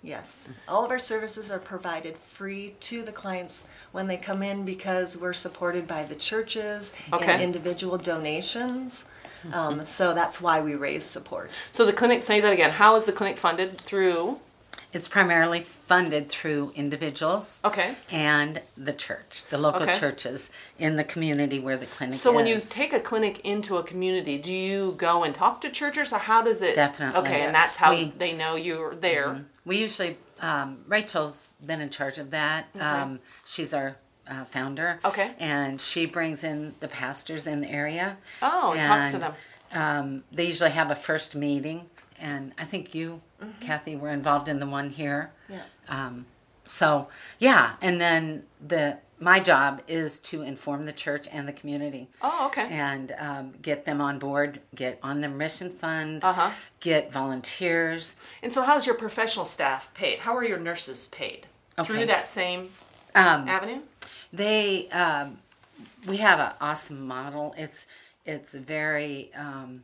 Yes. 0.03 0.49
All 0.67 0.85
of 0.85 0.91
our 0.91 0.99
services 0.99 1.49
are 1.51 1.59
provided 1.59 2.15
free 2.15 2.75
to 2.81 3.01
the 3.01 3.11
clients 3.11 3.65
when 3.91 4.05
they 4.05 4.17
come 4.17 4.43
in 4.43 4.65
because 4.65 5.17
we're 5.17 5.33
supported 5.33 5.87
by 5.87 6.03
the 6.03 6.15
churches 6.15 6.93
Okay. 7.11 7.33
and 7.33 7.41
individual 7.41 7.97
donations. 7.97 9.05
Um, 9.53 9.85
so 9.97 10.13
that's 10.13 10.41
why 10.41 10.61
we 10.61 10.75
raise 10.75 11.03
support. 11.03 11.51
So 11.71 11.85
the 11.85 11.93
clinic, 11.93 12.23
say 12.23 12.39
that 12.41 12.53
again. 12.53 12.71
How 12.71 12.95
is 12.95 13.05
the 13.05 13.11
clinic 13.13 13.37
funded? 13.37 13.77
Through. 13.79 14.39
It's 14.91 15.07
primarily 15.07 15.61
funded 15.61 16.29
through 16.29 16.71
individuals 16.75 17.61
Okay. 17.63 17.95
and 18.11 18.59
the 18.75 18.91
church, 18.93 19.45
the 19.51 19.57
local 19.59 19.83
Okay. 19.83 19.97
churches 19.99 20.49
in 20.79 20.95
the 20.95 21.03
community 21.03 21.59
where 21.59 21.77
the 21.77 21.85
clinic 21.85 22.15
So 22.17 22.31
is. 22.31 22.35
when 22.35 22.47
you 22.47 22.59
take 22.59 22.91
a 22.91 22.99
clinic 22.99 23.39
into 23.45 23.77
a 23.77 23.83
community, 23.83 24.39
do 24.39 24.51
you 24.51 24.95
go 24.97 25.23
and 25.23 25.35
talk 25.35 25.61
to 25.61 25.69
churches, 25.69 26.11
or 26.11 26.17
how 26.17 26.41
does 26.41 26.63
it? 26.63 26.73
Definitely. 26.75 27.21
Okay, 27.21 27.41
and 27.41 27.53
that's 27.53 27.77
how 27.77 27.91
We- 27.91 28.05
Mm-hmm. 28.05 28.17
they 28.17 28.33
know 28.33 28.55
you're 28.55 28.95
there. 28.95 29.45
We 29.63 29.77
usually, 29.77 30.17
um, 30.41 30.79
Rachel's 30.87 31.53
been 31.63 31.81
in 31.81 31.91
charge 31.91 32.17
of 32.17 32.31
that. 32.31 32.65
Um, 32.79 33.19
she's 33.45 33.75
our 33.75 33.97
uh, 34.29 34.45
founder. 34.45 34.99
Okay. 35.03 35.31
And 35.39 35.81
she 35.81 36.05
brings 36.05 36.43
in 36.43 36.75
the 36.79 36.87
pastors 36.87 37.47
in 37.47 37.61
the 37.61 37.69
area. 37.69 38.17
Oh, 38.41 38.73
and 38.77 38.87
talks 38.87 39.11
to 39.11 39.17
them. 39.17 39.33
Um, 39.73 40.23
they 40.31 40.45
usually 40.45 40.71
have 40.71 40.89
a 40.91 40.95
first 40.95 41.35
meeting, 41.35 41.89
and 42.19 42.53
I 42.57 42.63
think 42.65 42.95
you, 42.95 43.21
Kathy, 43.59 43.95
were 43.95 44.09
involved 44.09 44.47
in 44.49 44.59
the 44.59 44.65
one 44.67 44.89
here. 44.89 45.31
Yeah. 45.49 45.61
Um, 45.87 46.25
so 46.63 47.07
yeah, 47.39 47.73
and 47.81 47.99
then 47.99 48.43
the 48.65 48.97
my 49.21 49.39
job 49.41 49.81
is 49.87 50.17
to 50.19 50.41
inform 50.43 50.85
the 50.85 50.93
church 50.93 51.27
and 51.31 51.45
the 51.45 51.51
community 51.51 52.07
Oh, 52.21 52.45
okay. 52.47 52.67
and 52.71 53.11
um, 53.19 53.53
get 53.61 53.85
them 53.85 53.99
on 53.99 54.17
board, 54.17 54.61
get 54.73 54.97
on 55.03 55.19
the 55.19 55.27
mission 55.27 55.71
fund, 55.71 56.23
Uh-huh. 56.23 56.49
get 56.79 57.11
volunteers. 57.11 58.15
And 58.41 58.53
so, 58.53 58.61
how's 58.61 58.85
your 58.85 58.95
professional 58.95 59.45
staff 59.45 59.93
paid? 59.93 60.19
How 60.19 60.35
are 60.37 60.43
your 60.45 60.57
nurses 60.59 61.07
paid? 61.07 61.47
Through 61.83 62.05
that 62.07 62.27
same 62.27 62.69
Um, 63.15 63.47
avenue? 63.47 63.81
They, 64.31 64.87
um, 64.89 65.37
we 66.07 66.17
have 66.17 66.39
an 66.39 66.53
awesome 66.61 67.07
model. 67.07 67.53
It's 67.57 67.85
it's 68.25 68.53
very 68.53 69.31
um, 69.35 69.83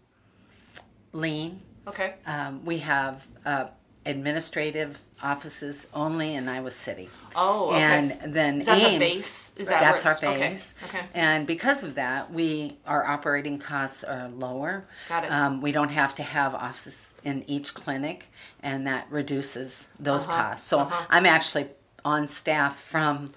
lean. 1.13 1.61
Okay. 1.87 2.15
Um, 2.27 2.63
we 2.65 2.79
have 2.79 3.25
uh, 3.45 3.67
administrative 4.05 4.99
offices 5.23 5.87
only 5.93 6.35
in 6.35 6.47
Iowa 6.47 6.69
City. 6.71 7.09
Oh, 7.35 7.69
okay. 7.69 7.81
And 7.81 8.33
then 8.33 8.59
Is 8.59 8.65
that 8.65 8.91
the 8.91 8.99
base? 8.99 9.53
Is 9.57 9.67
that 9.67 9.81
that's 9.81 10.05
our 10.05 10.13
it's- 10.13 10.23
okay, 10.35 10.49
base. 10.49 10.73
okay. 10.85 11.01
And 11.13 11.47
because 11.47 11.83
of 11.83 11.95
that, 11.95 12.31
we 12.31 12.77
our 12.85 13.05
operating 13.07 13.57
costs 13.57 14.03
are 14.03 14.29
lower. 14.29 14.85
Got 15.09 15.23
it. 15.25 15.31
Um, 15.31 15.61
we 15.61 15.71
don't 15.71 15.91
have 15.91 16.13
to 16.15 16.23
have 16.23 16.53
offices 16.53 17.13
in 17.23 17.43
each 17.47 17.73
clinic, 17.73 18.29
and 18.61 18.85
that 18.87 19.07
reduces 19.09 19.87
those 19.99 20.27
Uh-huh, 20.27 20.35
costs. 20.41 20.67
So 20.67 20.79
uh-huh. 20.81 21.05
I'm 21.09 21.25
actually 21.25 21.67
on 22.05 22.27
staff 22.29 22.79
from 22.79 23.31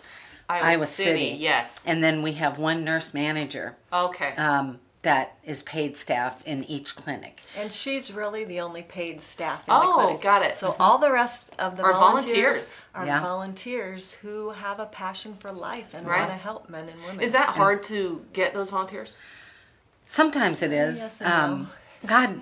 Iowa, 0.48 0.64
Iowa 0.66 0.86
City, 0.86 1.10
City. 1.30 1.36
yes. 1.38 1.84
and 1.86 2.02
then 2.04 2.22
we 2.22 2.32
have 2.34 2.58
one 2.58 2.84
nurse 2.84 3.12
manager 3.12 3.76
Okay. 3.92 4.34
um, 4.36 4.78
that 5.02 5.36
is 5.44 5.62
paid 5.62 5.96
staff 5.96 6.46
in 6.46 6.64
each 6.64 6.96
clinic. 6.96 7.40
And 7.56 7.72
she's 7.72 8.12
really 8.12 8.44
the 8.44 8.60
only 8.60 8.82
paid 8.82 9.20
staff 9.22 9.60
in 9.68 9.74
Oh, 9.74 9.96
the 9.98 10.02
clinic. 10.04 10.22
got 10.22 10.42
it. 10.42 10.56
So 10.56 10.74
all 10.80 10.98
the 10.98 11.12
rest 11.12 11.54
of 11.58 11.76
the 11.76 11.82
Are 11.82 11.92
volunteers, 11.92 12.34
volunteers. 12.34 12.82
are 12.94 13.06
Yeah. 13.06 13.20
volunteers 13.22 14.12
who 14.14 14.50
have 14.50 14.80
a 14.80 14.86
passion 14.86 15.34
for 15.34 15.52
life 15.52 15.94
and 15.94 16.06
Right. 16.06 16.18
want 16.20 16.30
to 16.32 16.36
help 16.36 16.68
men 16.68 16.88
and 16.88 17.00
women. 17.04 17.20
Is 17.20 17.32
that 17.32 17.50
hard 17.50 17.82
to 17.84 18.24
get 18.32 18.54
those 18.54 18.70
volunteers? 18.70 19.14
Sometimes 20.06 20.62
it 20.62 20.72
is. 20.72 20.96
yes 20.98 21.20
and 21.20 21.32
um, 21.32 21.70
God 22.06 22.40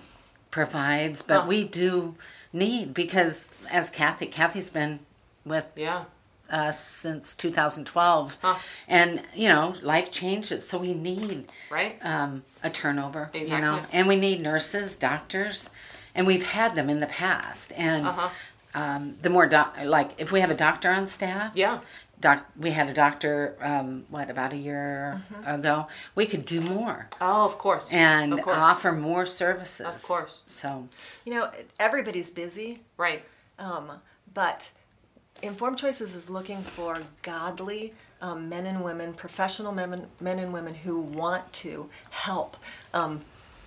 provides, 0.51 1.23
but 1.23 1.43
Huh. 1.43 1.47
we 1.49 1.65
do 1.65 2.15
need 2.53 2.95
because 2.95 3.51
as 3.71 3.91
Kathy, 3.91 4.27
Kathy's 4.27 4.71
been 4.71 5.01
with 5.45 5.67
Yeah. 5.77 6.05
Us 6.51 6.79
since 6.81 7.35
2012, 7.35 8.39
Huh. 8.43 8.55
and 8.89 9.23
you 9.35 9.49
know 9.49 9.75
life 9.83 10.11
changes, 10.11 10.69
so 10.69 10.79
we 10.79 10.95
need 10.95 11.49
Right? 11.71 11.99
um, 12.05 12.45
a 12.63 12.71
turnover. 12.71 13.31
You 13.35 13.61
know, 13.61 13.83
and 13.93 14.07
we 14.09 14.17
need 14.17 14.41
nurses, 14.41 14.97
doctors, 14.97 15.71
and 16.15 16.27
we've 16.27 16.51
had 16.53 16.75
them 16.75 16.89
in 16.91 17.01
the 17.01 17.07
past. 17.07 17.73
And 17.77 18.07
Uh-huh. 18.07 18.29
um, 18.75 19.15
the 19.23 19.31
more 19.31 19.47
doc, 19.47 19.77
like 19.85 20.11
if 20.19 20.33
we 20.33 20.41
have 20.41 20.51
a 20.51 20.55
doctor 20.55 20.91
on 20.91 21.09
staff, 21.09 21.53
Yeah. 21.55 21.81
Doc, 22.19 22.47
we 22.57 22.71
had 22.71 22.89
a 22.89 22.95
doctor, 22.95 23.55
um, 23.61 24.07
what 24.09 24.31
about 24.31 24.55
a 24.55 24.57
year 24.57 25.21
Mm-hmm. 25.31 25.55
ago? 25.61 25.87
We 26.15 26.25
could 26.25 26.47
do 26.47 26.63
more 26.63 27.09
Oh, 27.21 27.45
of 27.45 27.59
course. 27.59 27.93
and 27.93 28.33
of 28.33 28.41
course. 28.41 28.57
offer 28.57 28.93
more 28.93 29.27
services. 29.27 29.85
Of 29.87 30.03
course. 30.03 30.39
So 30.47 30.89
You 31.27 31.35
know, 31.35 31.51
everybody's 31.79 32.31
busy, 32.31 32.81
right. 32.97 33.23
um, 33.59 34.01
but 34.33 34.71
Informed 35.43 35.79
Choices 35.79 36.15
is 36.15 36.31
looking 36.31 36.59
for 36.61 37.03
godly 37.23 37.93
um, 38.23 38.49
men 38.49 38.67
and 38.67 38.83
women, 38.83 39.13
professional 39.13 39.73
men, 39.73 40.07
men 40.21 40.39
and 40.39 40.53
women 40.53 40.75
who 40.75 41.01
want 41.01 41.53
to 41.55 41.89
help 42.11 42.57
um, 42.95 43.21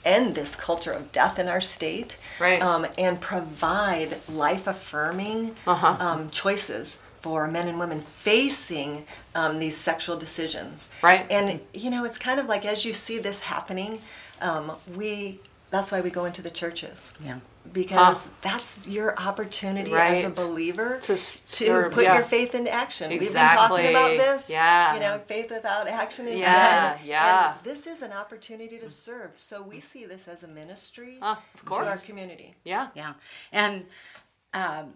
end 0.03 0.33
this 0.35 0.55
culture 0.55 0.91
of 0.91 1.11
death 1.11 1.37
in 1.37 1.47
our 1.47 1.61
state 1.61 2.17
Right. 2.39 2.61
um, 2.61 2.87
and 2.97 3.21
provide 3.21 4.17
life 4.27 4.65
affirming 4.67 5.55
Uh-huh. 5.67 5.95
um, 5.99 6.29
choices 6.29 7.01
for 7.21 7.47
men 7.49 7.67
and 7.67 7.77
women 7.79 8.01
facing 8.01 9.05
um, 9.35 9.59
these 9.59 9.75
sexual 9.77 10.15
decisions. 10.17 10.89
Right. 11.03 11.25
And, 11.29 11.59
you 11.73 11.89
know, 11.91 12.05
it's 12.05 12.17
kind 12.17 12.39
of 12.39 12.47
like 12.47 12.65
as 12.65 12.85
you 12.85 12.93
see 12.93 13.19
this 13.19 13.41
happening, 13.41 13.99
um, 14.41 14.71
we 14.95 15.39
that's 15.69 15.91
why 15.91 16.01
we 16.01 16.09
go 16.09 16.25
into 16.25 16.41
the 16.41 16.49
churches 16.49 17.13
Yeah. 17.23 17.39
because 17.71 18.25
Huh. 18.25 18.31
that's 18.41 18.87
your 18.87 19.17
opportunity 19.19 19.93
as 19.93 20.23
a 20.23 20.29
believer 20.31 20.97
To 21.01 21.07
to, 21.13 21.17
stir- 21.17 21.89
put 21.91 22.03
yeah. 22.03 22.15
your 22.15 22.23
faith 22.23 22.55
into 22.55 22.71
action. 22.71 23.09
We've 23.09 23.19
been 23.19 23.33
talking 23.33 23.89
about 23.89 24.11
this. 24.17 24.49
Yeah. 24.49 24.93
You 24.95 24.99
know, 25.01 25.19
faith 25.27 25.51
without 25.51 25.87
action 25.87 26.27
is 26.27 26.39
Yeah, 26.39 26.95
dead. 26.95 27.05
yeah. 27.05 27.53
And 27.55 27.63
this 27.63 27.85
is 27.85 28.01
an 28.01 28.11
opportunity 28.13 28.77
to 28.79 28.89
serve. 28.89 29.31
So 29.35 29.61
we 29.61 29.79
see 29.79 30.05
this 30.05 30.27
as 30.27 30.43
a 30.43 30.47
ministry 30.47 31.17
Ah, 31.21 31.39
of 31.53 31.65
to 31.65 31.73
our 31.75 31.97
community. 31.97 32.55
Yeah. 32.63 32.87
Yeah. 32.95 33.13
And 33.51 33.85
um, 34.53 34.93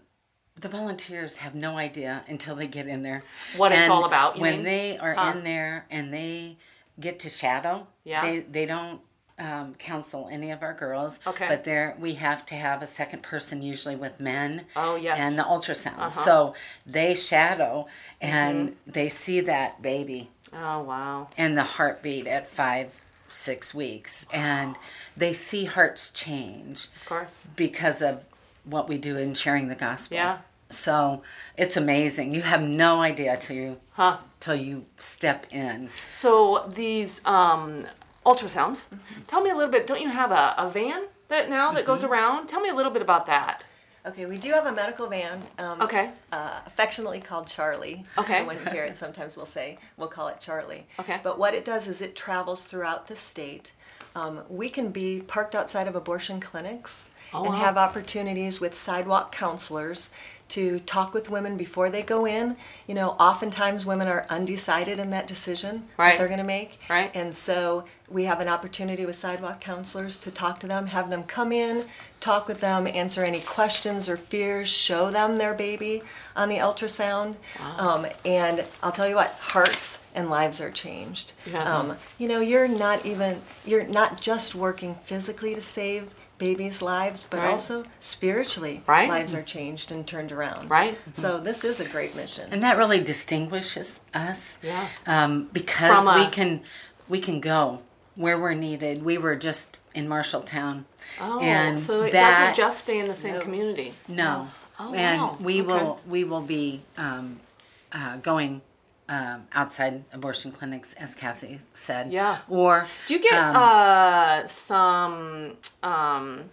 the 0.60 0.70
volunteers 0.70 1.38
have 1.38 1.54
no 1.56 1.78
idea 1.78 2.24
until 2.28 2.56
they 2.56 2.68
get 2.68 2.88
in 2.88 3.04
there 3.04 3.22
What 3.58 3.72
it's 3.72 3.90
all 3.90 4.06
about, 4.06 4.36
you 4.38 4.42
when 4.42 4.56
mean? 4.58 4.64
they 4.64 4.98
are 4.98 5.14
Huh. 5.14 5.34
in 5.36 5.44
there 5.44 5.86
and 5.92 6.12
they 6.14 6.58
get 7.00 7.20
to 7.20 7.30
shadow, 7.30 7.88
Yeah. 8.04 8.22
they, 8.22 8.40
they 8.40 8.66
don't 8.66 9.02
um, 9.40 9.76
counsel 9.76 10.28
any 10.32 10.52
of 10.52 10.62
our 10.62 10.74
girls. 10.74 11.20
Okay. 11.26 11.48
But 11.48 11.64
there 11.64 11.96
we 12.00 12.14
have 12.16 12.46
to 12.48 12.56
have 12.56 12.82
a 12.82 12.88
second 12.88 13.24
person, 13.24 13.62
usually 13.62 13.96
with 13.96 14.20
men. 14.20 14.66
Oh, 14.76 14.96
yes. 14.96 15.18
Uh-huh. 15.18 15.28
And 15.28 15.40
the 15.40 15.44
ultrasound. 15.44 16.12
So 16.12 16.54
they 16.86 17.16
shadow 17.16 17.88
and 18.22 18.70
Mm-hmm. 18.70 18.92
they 18.92 19.10
see 19.10 19.40
that 19.42 19.82
baby 19.82 20.30
Oh 20.54 20.82
wow. 20.84 21.30
and 21.38 21.58
the 21.58 21.64
heartbeat 21.64 22.28
at 22.28 22.48
five, 22.48 23.02
six 23.28 23.74
weeks. 23.74 24.26
And 24.32 24.76
they 25.18 25.34
see 25.34 25.66
hearts 25.66 26.12
change 26.12 26.86
Of 26.96 27.06
course. 27.08 27.48
because 27.56 28.02
of 28.02 28.26
what 28.66 28.88
we 28.88 28.98
do 28.98 29.18
in 29.18 29.34
sharing 29.34 29.68
the 29.68 29.76
gospel. 29.76 30.16
Yeah. 30.16 30.38
So 30.70 31.22
it's 31.58 31.76
amazing. 31.78 32.34
You 32.34 32.42
have 32.44 32.62
no 32.62 33.02
idea 33.02 33.36
till 33.38 33.56
you 33.56 33.78
Huh. 33.94 34.18
till 34.40 34.56
you 34.56 34.86
step 34.98 35.46
in. 35.52 35.90
So 36.12 36.70
these 36.74 37.22
um, 37.26 37.86
ultrasounds. 38.26 38.88
Tell 39.28 39.42
me 39.42 39.50
a 39.50 39.56
little 39.56 39.72
bit. 39.72 39.88
Don't 39.88 40.02
you 40.02 40.10
have 40.10 40.32
a, 40.32 40.54
a 40.58 40.70
van 40.70 41.04
that 41.30 41.50
now 41.50 41.72
that 41.72 41.86
goes 41.86 42.04
around? 42.04 42.48
Tell 42.48 42.62
me 42.62 42.70
a 42.70 42.76
little 42.76 42.92
bit 42.92 43.02
about 43.02 43.26
that. 43.28 43.66
Okay, 44.06 44.26
we 44.26 44.38
do 44.38 44.52
have 44.52 44.66
a 44.66 44.72
medical 44.72 45.08
van. 45.08 45.42
Um, 45.58 45.82
Okay. 45.82 46.12
Uh, 46.32 46.60
affectionately 46.66 47.22
called 47.22 47.48
Charlie. 47.48 48.04
Okay. 48.18 48.40
So 48.40 48.46
when 48.46 48.60
you 48.60 48.66
hear 48.72 48.84
it, 48.84 48.96
sometimes 48.98 49.38
we'll 49.38 49.46
say 49.46 49.78
we'll 49.98 50.10
call 50.10 50.28
it 50.28 50.40
Charlie. 50.42 50.86
Okay. 51.00 51.20
But 51.24 51.40
what 51.40 51.54
it 51.54 51.64
does 51.64 51.88
is 51.88 52.02
it 52.02 52.16
travels 52.16 52.66
throughout 52.66 53.08
the 53.08 53.16
state. 53.16 53.74
Um, 54.16 54.44
we 54.50 54.68
can 54.70 54.90
be 54.92 55.22
parked 55.26 55.56
outside 55.56 55.88
of 55.88 55.96
abortion 55.96 56.40
clinics 56.40 57.10
Oh, 57.36 57.46
and 57.46 57.54
wow. 57.54 57.60
have 57.62 57.78
opportunities 57.78 58.60
with 58.62 58.76
sidewalk 58.76 59.32
counselors 59.34 60.12
to 60.54 60.80
talk 60.82 61.14
with 61.16 61.30
women 61.32 61.58
before 61.58 61.90
they 61.90 62.04
go 62.04 62.26
in. 62.28 62.56
You 62.88 62.94
know, 62.94 63.10
oftentimes 63.20 63.86
women 63.88 64.08
are 64.08 64.26
undecided 64.30 65.00
in 65.00 65.10
that 65.10 65.28
decision 65.28 65.88
Right. 65.98 66.12
that 66.12 66.18
they're 66.20 66.28
going 66.28 66.38
to 66.38 66.44
make. 66.44 66.80
Right. 66.90 67.10
And 67.16 67.34
so 67.34 67.86
we 68.08 68.26
have 68.26 68.40
an 68.40 68.48
opportunity 68.48 69.04
with 69.06 69.16
sidewalk 69.16 69.60
counselors 69.60 70.20
to 70.20 70.30
talk 70.30 70.60
to 70.60 70.68
them, 70.68 70.88
have 70.88 71.10
them 71.10 71.24
come 71.24 71.52
in, 71.52 71.86
talk 72.20 72.48
with 72.48 72.60
them, 72.60 72.86
answer 72.86 73.24
any 73.24 73.40
questions 73.40 74.08
or 74.08 74.16
fears, 74.16 74.70
show 74.70 75.10
them 75.10 75.38
their 75.38 75.56
baby 75.56 76.04
on 76.36 76.50
the 76.50 76.58
ultrasound. 76.58 77.36
Um, 77.80 78.06
and 78.24 78.64
I'll 78.84 78.92
tell 78.92 79.10
you 79.10 79.16
what, 79.16 79.32
hearts 79.40 80.06
and 80.14 80.30
lives 80.30 80.62
are 80.62 80.70
changed. 80.70 81.34
Yes. 81.52 81.72
Um, 81.72 81.96
you 82.20 82.28
know, 82.28 82.42
you're 82.42 82.68
not 82.68 83.04
even, 83.08 83.42
you're 83.66 83.86
not 83.88 84.22
just 84.22 84.54
working 84.54 84.94
physically 85.04 85.56
to 85.56 85.62
save 85.62 86.14
babies' 86.38 86.82
lives, 86.82 87.26
but 87.30 87.40
Right. 87.40 87.52
also 87.52 87.86
spiritually, 88.00 88.82
Right. 88.86 89.08
lives 89.10 89.34
are 89.34 89.42
changed 89.44 89.92
and 89.92 90.06
turned 90.06 90.32
around. 90.32 90.70
Right. 90.70 90.98
So 91.14 91.40
this 91.40 91.64
is 91.64 91.80
a 91.80 91.86
great 91.86 92.16
mission. 92.16 92.50
And 92.52 92.62
that 92.64 92.78
really 92.78 93.02
distinguishes 93.02 94.00
us. 94.14 94.58
Yeah. 94.62 94.88
Um, 95.06 95.50
because 95.54 96.04
From 96.04 96.08
a- 96.08 96.20
we 96.24 96.28
can 96.30 96.62
we 97.10 97.20
can 97.20 97.40
go 97.42 97.82
where 98.16 98.38
we're 98.40 98.54
needed. 98.54 99.04
We 99.04 99.18
were 99.18 99.36
just 99.36 99.78
in 99.94 100.08
Marshalltown. 100.08 100.86
Oh, 101.20 101.40
and 101.40 101.80
so 101.80 102.02
it 102.04 102.12
that, 102.14 102.40
doesn't 102.40 102.56
just 102.56 102.82
stay 102.82 102.98
in 103.00 103.08
the 103.08 103.16
same 103.16 103.36
No. 103.36 103.42
community. 103.42 103.94
No. 104.08 104.48
Oh, 104.80 104.94
and 104.94 105.22
wow. 105.22 105.38
we 105.40 105.62
Okay. 105.62 105.68
will 105.72 106.00
we 106.08 106.24
will 106.24 106.42
be 106.42 106.82
um, 106.98 107.40
uh, 107.92 108.18
going 108.18 108.62
um, 109.10 109.48
outside 109.54 110.04
abortion 110.14 110.52
clinics, 110.52 110.94
as 110.94 111.16
Cassie 111.16 111.60
said. 111.74 112.12
Yeah. 112.12 112.38
Or 112.50 112.88
Do 113.08 113.14
you 113.14 113.22
get 113.22 113.34
um, 113.34 113.56
uh, 113.56 114.48
some? 114.48 115.58
Um, 115.82 116.50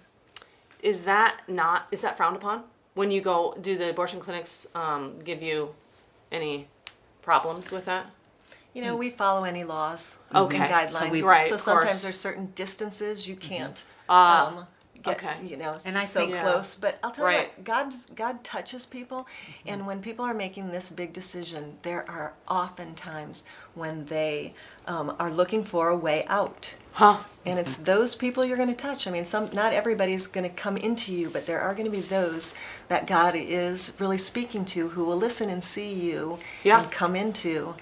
is 0.82 1.02
that 1.04 1.40
not? 1.48 1.86
Is 1.92 2.00
that 2.02 2.16
frowned 2.16 2.36
upon 2.36 2.64
when 2.94 3.10
you 3.10 3.20
go? 3.20 3.56
Do 3.60 3.76
the 3.76 3.90
abortion 3.90 4.20
clinics 4.20 4.66
um, 4.74 5.20
give 5.24 5.42
you 5.42 5.74
any 6.32 6.68
problems 7.22 7.70
with 7.70 7.84
that? 7.86 8.06
You 8.74 8.82
know, 8.82 8.94
we 8.96 9.10
follow 9.10 9.44
any 9.44 9.64
laws 9.64 10.18
Okay. 10.34 10.56
and 10.56 10.68
So 10.92 10.98
guidelines. 11.00 11.10
we- 11.10 11.22
Right, 11.22 11.46
So 11.48 11.56
sometimes. 11.56 11.96
Mm-hmm. 11.96 12.02
there's 12.02 12.18
certain 12.20 12.52
distances 12.54 13.26
you 13.26 13.34
can't 13.34 13.82
Ah, 14.08 14.46
um, 14.48 14.66
get, 15.02 15.16
okay. 15.22 15.34
you 15.44 15.56
know, 15.56 15.76
And 15.84 15.96
I 15.98 16.04
so 16.04 16.20
think- 16.20 16.32
Yeah. 16.32 16.42
close. 16.42 16.74
But 16.74 16.98
I'll 17.02 17.10
tell 17.10 17.30
you 17.30 17.38
what, 17.38 17.64
God's, 17.64 18.06
God 18.06 18.44
touches 18.44 18.86
people. 18.86 19.20
Mm-hmm. 19.24 19.68
And 19.68 19.86
when 19.86 20.00
people 20.02 20.24
are 20.24 20.34
making 20.34 20.70
this 20.70 20.90
big 20.90 21.12
decision, 21.12 21.78
there 21.82 22.08
are 22.10 22.34
often 22.48 22.94
times 22.94 23.44
when 23.74 24.04
they 24.06 24.52
um, 24.86 25.14
are 25.18 25.30
looking 25.30 25.64
for 25.64 25.88
a 25.88 25.96
way 25.96 26.24
out. 26.28 26.74
Huh? 26.92 27.18
And 27.46 27.58
it's 27.58 27.76
those 27.76 28.16
people 28.16 28.44
you're 28.44 28.56
going 28.56 28.68
to 28.68 28.74
touch. 28.74 29.06
I 29.06 29.10
mean, 29.12 29.24
some 29.24 29.48
not 29.52 29.72
everybody's 29.72 30.26
going 30.26 30.48
to 30.48 30.54
come 30.54 30.76
into 30.76 31.12
you, 31.12 31.30
but 31.30 31.46
there 31.46 31.60
are 31.60 31.72
going 31.72 31.84
to 31.84 31.90
be 31.90 32.00
those 32.00 32.52
that 32.88 33.06
God 33.06 33.34
is 33.36 33.96
really 34.00 34.18
speaking 34.18 34.64
to 34.66 34.88
who 34.90 35.04
will 35.04 35.16
listen 35.16 35.48
and 35.48 35.62
see 35.62 35.92
you 35.92 36.38
Yeah. 36.64 36.82
and 36.82 36.90
come 36.90 37.14
into 37.14 37.76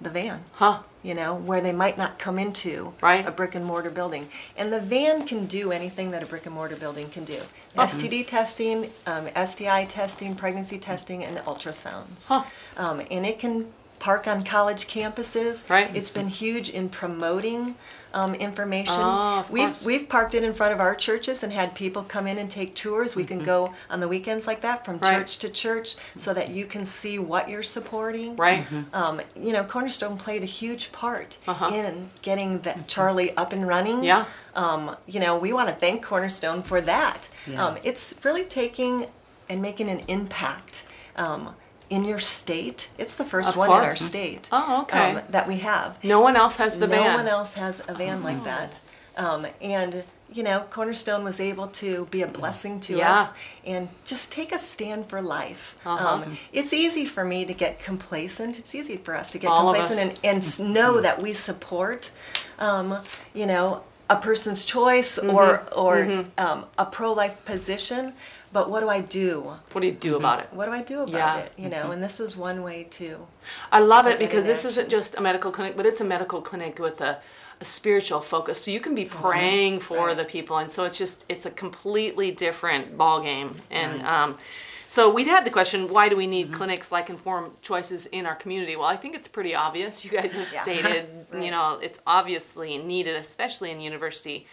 the 0.00 0.10
van. 0.10 0.44
Huh? 0.52 0.80
You 1.02 1.14
know, 1.14 1.34
where 1.34 1.60
they 1.60 1.72
might 1.72 1.96
not 1.96 2.18
come 2.18 2.38
into 2.38 2.94
Right. 3.00 3.26
a 3.26 3.30
brick 3.30 3.54
and 3.54 3.64
mortar 3.64 3.90
building. 3.90 4.28
And 4.56 4.72
the 4.72 4.80
van 4.80 5.26
can 5.26 5.46
do 5.46 5.70
anything 5.72 6.10
that 6.10 6.22
a 6.22 6.26
brick 6.26 6.46
and 6.46 6.54
mortar 6.54 6.76
building 6.76 7.08
can 7.08 7.24
do. 7.24 7.38
Oh. 7.76 7.82
STD 7.82 8.26
testing, 8.26 8.90
um, 9.06 9.28
STI 9.34 9.84
testing, 9.84 10.34
pregnancy 10.34 10.78
testing, 10.78 11.24
and 11.24 11.38
ultrasounds. 11.38 12.28
Huh. 12.28 12.42
Um, 12.76 13.00
and 13.10 13.24
it 13.26 13.38
can 13.38 13.66
park 13.98 14.26
on 14.26 14.42
college 14.44 14.86
campuses. 14.88 15.68
Right. 15.68 15.94
It's 15.94 16.10
been 16.10 16.28
huge 16.28 16.68
in 16.70 16.88
promoting 16.88 17.74
um, 18.14 18.34
information. 18.34 18.94
Oh, 18.96 19.46
we've 19.50 19.68
course. 19.68 19.84
we've 19.84 20.08
parked 20.08 20.34
it 20.34 20.42
in 20.42 20.54
front 20.54 20.72
of 20.72 20.80
our 20.80 20.94
churches 20.94 21.42
and 21.42 21.52
had 21.52 21.74
people 21.74 22.02
come 22.02 22.26
in 22.26 22.38
and 22.38 22.50
take 22.50 22.74
tours. 22.74 23.14
We 23.14 23.24
can 23.24 23.44
go 23.44 23.74
on 23.90 24.00
the 24.00 24.08
weekends 24.08 24.46
like 24.46 24.62
that 24.62 24.84
from 24.84 24.96
Mm-hmm. 24.98 25.04
Right. 25.04 25.18
church 25.18 25.38
to 25.40 25.48
church 25.50 25.96
so 26.16 26.32
that 26.32 26.48
you 26.50 26.64
can 26.64 26.86
see 26.86 27.18
what 27.18 27.50
you're 27.50 27.62
supporting. 27.62 28.34
Right. 28.36 28.64
Um, 28.94 29.20
you 29.36 29.52
know, 29.52 29.62
Cornerstone 29.62 30.16
played 30.16 30.42
a 30.42 30.46
huge 30.46 30.90
part 30.90 31.36
Uh-huh. 31.46 31.70
in 31.74 32.08
getting 32.22 32.60
that 32.60 32.88
Charlie 32.88 33.36
up 33.36 33.52
and 33.52 33.68
running. 33.68 34.02
Yeah. 34.02 34.24
Um, 34.54 34.96
you 35.06 35.20
know, 35.20 35.36
we 35.38 35.52
want 35.52 35.68
to 35.68 35.74
thank 35.74 36.02
Cornerstone 36.02 36.62
for 36.62 36.80
that. 36.80 37.28
Yeah. 37.46 37.62
Um, 37.66 37.76
it's 37.84 38.14
really 38.24 38.44
taking 38.44 39.06
and 39.50 39.60
making 39.60 39.90
an 39.90 40.00
impact 40.08 40.84
um, 41.16 41.54
in 41.90 42.04
your 42.04 42.18
state. 42.18 42.90
It's 42.98 43.14
the 43.16 43.24
first 43.24 43.50
Of 43.50 43.56
one 43.56 43.70
in 43.70 43.76
our 43.76 43.96
state 43.96 44.48
Oh, 44.52 44.82
okay. 44.82 45.12
um, 45.16 45.22
that 45.30 45.46
we 45.48 45.58
have. 45.58 46.02
No 46.04 46.20
one 46.20 46.36
else 46.36 46.56
has 46.56 46.74
the 46.78 46.86
no 46.86 46.96
van. 46.96 47.04
No 47.12 47.16
one 47.16 47.28
else 47.28 47.54
has 47.54 47.80
a 47.88 47.94
van 47.94 48.22
like 48.22 48.38
Oh. 48.40 48.44
that. 48.44 48.80
Um, 49.16 49.46
and 49.60 50.04
you 50.30 50.42
know, 50.42 50.60
Cornerstone 50.70 51.24
was 51.24 51.40
able 51.40 51.68
to 51.68 52.04
be 52.10 52.20
a 52.20 52.26
blessing 52.26 52.80
to 52.80 52.98
Yeah. 52.98 53.14
us 53.22 53.30
and 53.64 53.88
just 54.04 54.30
take 54.30 54.54
a 54.54 54.58
stand 54.58 55.08
for 55.08 55.22
life. 55.22 55.74
Uh-huh. 55.86 56.06
Um, 56.06 56.36
it's 56.52 56.74
easy 56.74 57.06
for 57.06 57.24
me 57.24 57.46
to 57.46 57.54
get 57.54 57.82
complacent. 57.82 58.58
It's 58.58 58.74
easy 58.74 58.98
for 58.98 59.16
us 59.16 59.32
to 59.32 59.38
get 59.38 59.48
All 59.50 59.72
complacent 59.72 60.18
and, 60.22 60.42
and 60.42 60.74
know 60.74 61.00
that 61.00 61.22
we 61.22 61.32
support, 61.32 62.10
um, 62.58 62.98
you 63.32 63.46
know, 63.46 63.84
a 64.10 64.16
person's 64.16 64.66
choice 64.66 65.18
Mm-hmm. 65.18 65.34
or 65.34 65.62
or 65.74 66.24
Um, 66.36 66.66
a 66.76 66.84
pro-life 66.84 67.42
position. 67.46 68.12
But 68.52 68.70
what 68.70 68.80
do 68.80 68.88
I 68.88 69.00
do? 69.02 69.40
What 69.72 69.80
do 69.82 69.86
you 69.86 69.92
do 69.92 70.16
about 70.16 70.40
it? 70.40 70.48
What 70.52 70.66
do 70.66 70.72
I 70.72 70.82
do 70.82 71.00
about 71.02 71.12
Yeah. 71.12 71.36
it? 71.36 71.52
You 71.58 71.68
know, 71.68 71.90
and 71.90 72.02
this 72.02 72.18
is 72.18 72.36
one 72.36 72.62
way 72.62 72.84
to. 72.92 73.26
I 73.70 73.80
love 73.80 74.06
it 74.06 74.18
because 74.18 74.46
this 74.46 74.64
isn't 74.64 74.88
just 74.88 75.16
a 75.16 75.20
medical 75.20 75.50
clinic, 75.50 75.76
but 75.76 75.84
it's 75.86 76.00
a 76.00 76.04
medical 76.04 76.40
clinic 76.40 76.78
with 76.78 77.00
a, 77.02 77.18
a 77.60 77.64
spiritual 77.64 78.20
focus. 78.20 78.62
So 78.64 78.70
you 78.70 78.80
can 78.80 78.94
be 78.94 79.04
praying 79.04 79.80
for 79.80 80.06
Right. 80.08 80.16
the 80.16 80.24
people, 80.24 80.56
and 80.56 80.70
so 80.70 80.84
it's 80.84 80.96
just 80.98 81.24
it's 81.28 81.44
a 81.44 81.50
completely 81.50 82.30
different 82.30 82.96
ball 82.96 83.20
game. 83.20 83.52
And 83.70 84.00
um, 84.06 84.38
so 84.86 85.12
we 85.12 85.24
had 85.28 85.44
the 85.44 85.50
question, 85.50 85.86
why 85.88 86.08
do 86.08 86.16
we 86.16 86.26
need 86.26 86.50
clinics 86.50 86.90
like 86.90 87.10
Informed 87.10 87.60
Choices 87.60 88.06
in 88.06 88.24
our 88.24 88.34
community? 88.34 88.76
Well, 88.76 88.86
I 88.86 88.96
think 88.96 89.14
it's 89.14 89.28
pretty 89.28 89.54
obvious. 89.54 90.02
You 90.06 90.10
guys 90.10 90.32
have 90.32 90.50
Yeah. 90.52 90.62
stated, 90.62 91.26
you 91.38 91.50
know, 91.50 91.78
it's 91.82 92.00
obviously 92.06 92.78
needed, 92.78 93.14
especially 93.16 93.70
in 93.70 93.80
university 93.80 94.46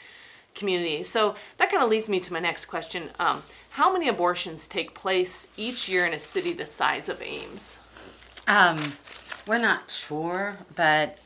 community. 0.54 1.04
So 1.04 1.36
that 1.58 1.70
kind 1.72 1.84
of 1.84 1.90
leads 1.90 2.10
me 2.10 2.20
to 2.22 2.34
my 2.34 2.40
next 2.40 2.66
question. 2.66 3.10
Um, 3.20 3.44
how 3.76 3.92
many 3.92 4.08
abortions 4.08 4.68
take 4.68 4.94
place 4.94 5.52
each 5.58 5.90
year 5.90 6.06
in 6.06 6.14
a 6.14 6.20
city 6.20 6.54
the 6.54 6.66
size 6.66 7.10
of 7.10 7.22
Ames? 7.22 7.80
Um, 8.48 8.94
we're 9.46 9.58
not 9.58 9.92
sure, 9.92 10.58
but 10.76 11.18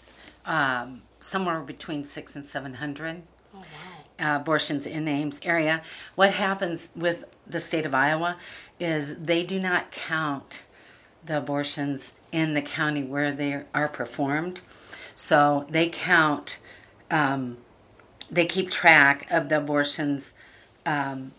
um, 0.47 1.03
somewhere 1.19 1.59
between 1.61 2.03
six 2.03 2.35
and 2.35 2.43
seven 2.45 2.75
hundred 2.75 3.21
Oh, 3.53 3.59
wow. 4.19 4.35
uh, 4.35 4.39
abortions 4.39 4.87
in 4.87 5.07
Ames 5.07 5.41
area. 5.43 5.81
What 6.15 6.33
happens 6.33 6.89
with 6.95 7.25
the 7.45 7.59
state 7.59 7.85
of 7.85 7.93
Iowa 7.93 8.37
is 8.79 9.17
they 9.17 9.43
do 9.43 9.59
not 9.59 9.91
count 9.91 10.63
the 11.23 11.37
abortions 11.37 12.13
in 12.31 12.53
the 12.55 12.61
county 12.61 13.03
where 13.03 13.31
they 13.31 13.61
are 13.75 13.87
performed, 13.87 14.61
so 15.13 15.67
they 15.69 15.87
count. 15.89 16.59
Um, 17.11 17.57
they 18.31 18.45
keep 18.45 18.69
track 18.69 19.27
of 19.31 19.49
the 19.49 19.57
abortions 19.57 20.33
um, 20.85 21.31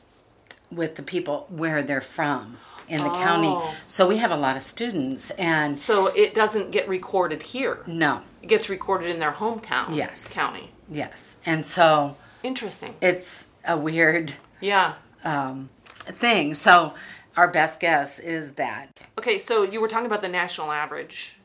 with 0.70 0.96
the 0.96 1.02
people 1.02 1.46
where 1.48 1.82
they're 1.82 2.00
from 2.00 2.58
in 2.88 2.98
the 2.98 3.10
county. 3.10 3.48
Oh. 3.48 3.76
So 3.86 4.06
we 4.08 4.16
have 4.18 4.30
a 4.30 4.36
lot 4.36 4.56
of 4.56 4.62
students, 4.62 5.30
and 5.32 5.76
So 5.78 6.08
it 6.08 6.34
doesn't 6.34 6.70
get 6.72 6.88
recorded 6.88 7.42
here. 7.44 7.80
no, 7.86 8.22
It 8.42 8.48
gets 8.48 8.68
recorded 8.68 9.08
in 9.10 9.20
their 9.20 9.32
hometown. 9.32 9.94
Yes. 9.94 10.32
County. 10.34 10.70
yes, 10.88 11.36
and 11.46 11.64
so 11.66 12.16
Interesting. 12.42 12.94
it's 13.00 13.46
a 13.66 13.76
weird 13.76 14.34
Yeah. 14.60 14.94
um, 15.24 15.68
thing. 16.04 16.54
So 16.54 16.94
our 17.36 17.46
best 17.48 17.78
guess 17.80 18.18
is 18.18 18.52
that 18.52 18.88
Okay, 19.18 19.38
so 19.38 19.62
you 19.62 19.80
were 19.80 19.88
talking 19.88 20.06
about 20.06 20.22
the 20.22 20.28
national 20.28 20.72
average 20.72 21.36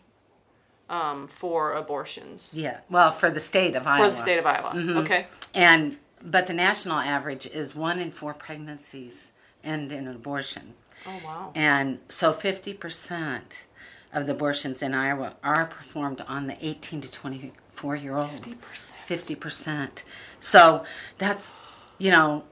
um, 0.90 1.28
for 1.28 1.74
abortions 1.74 2.52
yeah, 2.54 2.80
well, 2.90 3.12
for 3.12 3.30
the 3.30 3.40
state 3.40 3.76
of 3.76 3.86
Iowa, 3.88 4.06
for 4.06 4.12
the 4.12 4.18
state 4.18 4.38
of 4.40 4.46
Iowa. 4.46 4.74
Okay. 5.02 5.28
and 5.54 5.98
but 6.24 6.48
the 6.48 6.54
national 6.54 6.98
average 7.00 7.46
is 7.48 7.76
one 7.76 8.00
in 8.00 8.12
four 8.12 8.34
pregnancies 8.34 9.32
end 9.64 9.92
in 9.92 10.08
an 10.08 10.16
abortion, 10.16 10.74
Oh 11.08 11.20
wow. 11.26 11.52
and 11.56 12.00
so 12.08 12.32
fifty 12.34 12.74
percent 12.74 13.66
of 14.14 14.26
the 14.28 14.34
abortions 14.34 14.82
in 14.82 14.94
Iowa 14.94 15.36
are 15.44 15.66
performed 15.66 16.22
on 16.28 16.48
the 16.48 16.58
eighteen 16.66 17.02
to 17.02 17.12
twenty 17.12 17.52
four 17.72 17.96
year 17.96 18.16
old. 18.16 18.30
50%. 18.30 18.92
Fifty 19.06 19.36
percent. 19.36 20.04
So 20.40 20.84
that's 21.18 21.54
you 21.98 22.12
know. 22.12 22.44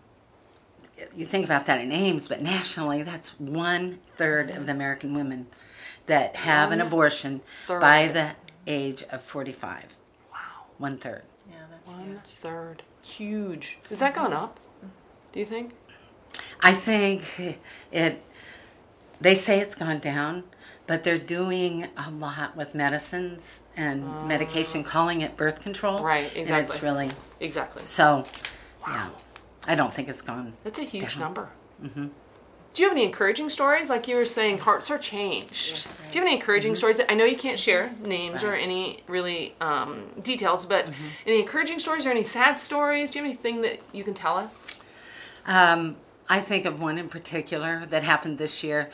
You 1.15 1.25
think 1.25 1.43
about 1.43 1.65
that 1.65 1.82
in 1.82 1.91
Ames, 1.91 2.27
but 2.27 2.41
nationally, 2.41 3.01
that's 3.01 3.38
one 3.39 4.00
third 4.15 4.51
of 4.51 4.67
the 4.67 4.72
American 4.72 5.13
women 5.15 5.48
that 6.05 6.36
have 6.36 6.72
an 6.72 6.79
abortion 6.82 7.41
third. 7.65 7.82
by 7.82 8.08
the 8.08 8.36
age 8.67 9.01
of 9.12 9.24
45. 9.24 9.96
Wow. 10.32 10.38
One 10.77 10.98
third. 10.98 11.24
Yeah, 11.50 11.55
that's 11.72 11.91
One 11.93 12.03
huge. 12.05 12.20
third. 12.25 12.84
Huge. 13.03 13.77
Has 13.89 14.00
that 14.00 14.15
gone 14.15 14.33
up? 14.33 14.60
Do 15.31 15.39
you 15.39 15.45
think? 15.45 15.74
I 16.62 16.72
think 16.74 17.60
it, 17.91 18.24
they 19.19 19.36
say 19.36 19.60
it's 19.60 19.75
gone 19.75 20.00
down, 20.00 20.43
but 20.88 21.03
they're 21.03 21.17
doing 21.17 21.88
a 21.98 22.10
lot 22.10 22.55
with 22.55 22.74
medicines 22.74 23.63
and 23.75 24.27
medication, 24.27 24.83
calling 24.83 25.22
it 25.22 25.36
birth 25.38 25.62
control. 25.62 26.01
Right, 26.03 26.31
And 26.36 26.50
it's 26.50 26.81
really, 26.81 27.12
Exactly. 27.39 27.83
so, 27.86 28.24
yeah, 28.88 29.10
I 29.67 29.75
don't 29.75 29.93
think 29.93 30.07
it's 30.10 30.22
gone. 30.22 30.53
That's 30.63 30.79
a 30.79 30.83
huge 30.83 31.13
down. 31.15 31.19
number. 31.22 31.50
Mm-hmm. 31.83 32.07
Do 32.74 32.82
you 32.82 32.89
have 32.89 32.98
any 32.98 33.06
encouraging 33.06 33.50
stories? 33.50 33.89
Like 33.89 34.08
you 34.08 34.15
were 34.15 34.25
saying, 34.25 34.60
hearts 34.60 34.89
are 34.89 34.98
changed. 34.98 35.84
Do 36.12 36.18
you 36.18 36.22
have 36.22 36.27
any 36.27 36.36
encouraging 36.38 36.75
stories? 36.75 37.00
I 37.08 37.13
know 37.13 37.24
you 37.25 37.38
can't 37.38 37.60
share 37.60 37.94
names 38.03 38.44
or 38.44 38.56
any 38.56 39.03
really 39.08 39.53
um, 39.62 40.06
details, 40.22 40.65
but 40.65 40.89
any 41.27 41.39
encouraging 41.39 41.77
stories 41.77 42.06
or 42.08 42.10
any 42.10 42.24
sad 42.24 42.58
stories? 42.58 43.12
Do 43.12 43.20
you 43.20 43.25
have 43.25 43.30
anything 43.30 43.62
that 43.62 43.80
you 43.92 44.03
can 44.03 44.15
tell 44.15 44.38
us? 44.38 44.68
Um, 45.46 45.98
I 46.27 46.39
think 46.39 46.65
of 46.65 46.82
one 46.82 46.98
in 46.98 47.10
particular 47.10 47.86
that 47.88 48.01
happened 48.03 48.39
this 48.39 48.63
year. 48.63 48.89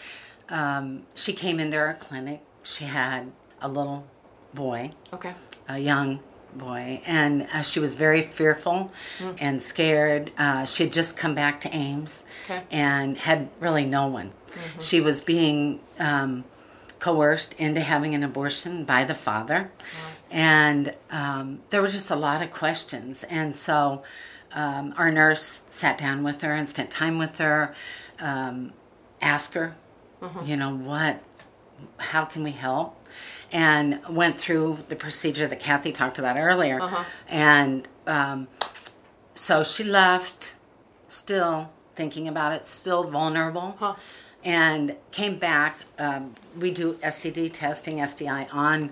Um, 0.50 1.04
she 1.16 1.32
came 1.32 1.60
into 1.60 1.78
our 1.78 1.94
clinic. 1.94 2.42
She 2.64 2.84
had 2.86 3.32
a 3.62 3.70
little 3.70 4.06
boy, 4.54 4.92
Okay. 5.14 5.34
a 5.70 5.78
young 5.80 6.20
boy, 6.58 7.02
and 7.06 7.48
uh, 7.54 7.62
she 7.62 7.80
was 7.80 7.96
very 7.96 8.22
fearful 8.22 8.92
and 9.40 9.62
scared. 9.62 10.32
Uh, 10.38 10.66
she 10.66 10.84
had 10.84 10.94
just 10.94 11.16
come 11.18 11.34
back 11.36 11.62
to 11.62 11.76
Ames 11.76 12.26
Okay. 12.46 12.64
and 12.72 13.18
had 13.18 13.50
really 13.60 13.86
no 13.86 14.08
one. 14.08 14.32
She 14.80 15.00
was 15.00 15.22
being 15.22 15.80
um, 16.00 16.44
coerced 17.00 17.54
into 17.54 17.82
having 17.82 18.16
an 18.16 18.24
abortion 18.24 18.84
by 18.84 19.04
the 19.04 19.16
father, 19.16 19.72
and 20.32 20.94
um, 21.12 21.60
there 21.70 21.82
were 21.82 21.88
just 21.88 22.10
a 22.12 22.16
lot 22.16 22.42
of 22.42 22.52
questions. 22.52 23.24
And 23.26 23.56
so 23.56 24.04
um, 24.54 24.94
our 24.98 25.12
nurse 25.12 25.62
sat 25.70 25.98
down 25.98 26.24
with 26.24 26.42
her 26.42 26.52
and 26.54 26.68
spent 26.68 26.90
time 26.92 27.18
with 27.20 27.38
her, 27.38 27.74
um, 28.20 28.74
asked 29.22 29.54
her, 29.54 29.76
you 30.44 30.58
know, 30.58 30.76
what 30.76 31.24
how 31.98 32.26
can 32.26 32.44
we 32.44 32.52
help? 32.52 32.98
And 33.52 34.00
went 34.08 34.38
through 34.40 34.80
the 34.90 34.96
procedure 34.96 35.48
that 35.48 35.60
Kathy 35.60 35.92
talked 35.92 36.20
about 36.20 36.38
earlier. 36.38 36.82
Uh-huh. 36.82 37.04
And 37.28 37.88
um, 38.06 38.48
so 39.34 39.64
she 39.64 39.84
left 39.84 40.56
still 41.08 41.72
thinking 41.96 42.28
about 42.28 42.54
it, 42.54 42.66
still 42.66 43.04
vulnerable, 43.06 43.76
Huh. 43.80 43.96
and 44.44 44.96
came 45.12 45.38
back. 45.38 45.80
Um, 45.98 46.36
we 46.58 46.72
do 46.72 46.94
STD 47.02 47.52
testing, 47.52 48.06
STI 48.06 48.48
on 48.52 48.92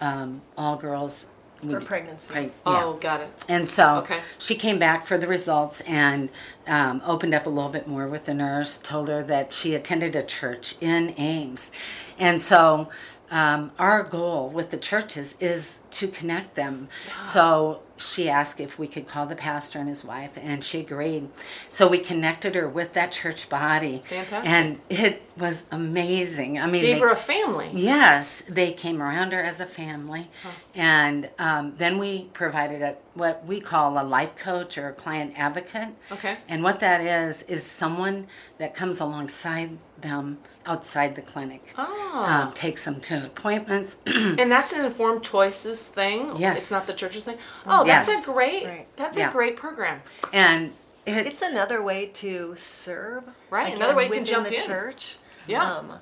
um, 0.00 0.40
all 0.56 0.76
girls. 0.76 1.26
We 1.62 1.74
For 1.74 1.80
pregnancy. 1.82 2.32
Right, 2.32 2.52
yeah. 2.66 2.84
Oh, 2.84 2.94
got 2.94 3.20
it. 3.20 3.28
And 3.46 3.68
so 3.68 3.96
Okay. 3.98 4.20
she 4.38 4.54
came 4.54 4.78
back 4.78 5.06
for 5.06 5.18
the 5.18 5.26
results 5.26 5.82
and 5.82 6.30
um, 6.66 7.02
opened 7.04 7.34
up 7.34 7.44
a 7.44 7.50
little 7.50 7.68
bit 7.70 7.86
more 7.86 8.06
with 8.08 8.24
the 8.24 8.32
nurse, 8.32 8.78
told 8.78 9.08
her 9.08 9.22
that 9.24 9.52
she 9.52 9.74
attended 9.74 10.16
a 10.16 10.22
church 10.22 10.74
in 10.80 11.12
Ames. 11.18 11.70
And 12.18 12.40
so 12.40 12.88
um, 13.30 13.70
our 13.78 14.02
goal 14.02 14.48
with 14.48 14.70
the 14.70 14.76
churches 14.76 15.36
is 15.40 15.80
to 15.92 16.08
connect 16.08 16.54
them. 16.56 16.88
So 17.18 17.82
she 17.96 18.28
asked 18.30 18.60
if 18.60 18.78
we 18.78 18.88
could 18.88 19.06
call 19.06 19.26
the 19.26 19.36
pastor 19.36 19.78
and 19.78 19.88
his 19.88 20.04
wife, 20.04 20.32
and 20.40 20.64
she 20.64 20.80
agreed. 20.80 21.28
So 21.68 21.86
we 21.86 21.98
connected 21.98 22.54
her 22.54 22.66
with 22.66 22.94
that 22.94 23.12
church 23.12 23.48
body. 23.48 24.02
Fantastic. 24.06 24.48
And 24.50 24.80
it 24.88 25.22
was 25.36 25.66
amazing. 25.70 26.58
I 26.58 26.66
mean, 26.66 26.80
Gave 26.80 26.96
they- 26.96 27.00
her 27.02 27.10
a 27.10 27.16
family. 27.16 27.70
Yes, 27.74 28.42
they 28.48 28.72
came 28.72 29.02
around 29.02 29.32
her 29.32 29.42
as 29.42 29.60
a 29.60 29.66
family, 29.66 30.28
and 30.74 31.28
um, 31.38 31.74
then 31.76 31.98
we 31.98 32.24
provided 32.32 32.80
a 32.82 32.96
what 33.14 33.44
we 33.44 33.60
call 33.60 33.98
a 34.00 34.04
life 34.04 34.36
coach 34.36 34.78
or 34.78 34.88
a 34.88 34.92
client 34.92 35.32
advocate. 35.38 35.88
Okay. 36.12 36.36
And 36.48 36.62
what 36.62 36.80
that 36.80 37.00
is 37.00 37.42
is 37.42 37.64
someone 37.64 38.26
that 38.58 38.74
comes 38.74 39.00
alongside 39.00 39.78
them 40.00 40.38
outside 40.66 41.16
the 41.16 41.22
clinic, 41.22 41.74
Ah. 41.76 42.42
um, 42.46 42.52
takes 42.52 42.84
them 42.84 43.00
to 43.00 43.26
appointments. 43.26 43.96
And 44.06 44.50
that's 44.50 44.72
an 44.72 44.84
informed 44.84 45.22
choices 45.24 45.82
thing. 45.86 46.36
Yes. 46.36 46.58
It's 46.58 46.70
not 46.70 46.82
the 46.84 46.92
church's 46.92 47.24
thing. 47.24 47.38
Oh, 47.66 47.84
that's 47.84 48.08
Yes. 48.08 48.28
a 48.28 48.32
great. 48.32 48.66
Right. 48.66 48.96
That's 48.96 49.16
Yeah. 49.16 49.28
a 49.28 49.32
great 49.32 49.56
program. 49.56 50.02
and 50.32 50.72
it, 51.06 51.26
It's 51.26 51.42
another 51.42 51.82
way 51.82 52.06
to 52.06 52.54
serve. 52.56 53.24
Right, 53.48 53.68
again, 53.68 53.78
another 53.78 53.96
way 53.96 54.04
you 54.04 54.10
can 54.10 54.20
within 54.20 54.34
jump 54.34 54.48
the 54.48 54.54
in. 54.56 54.66
church. 54.66 55.16
Yeah. 55.46 55.64
Um, 55.76 55.94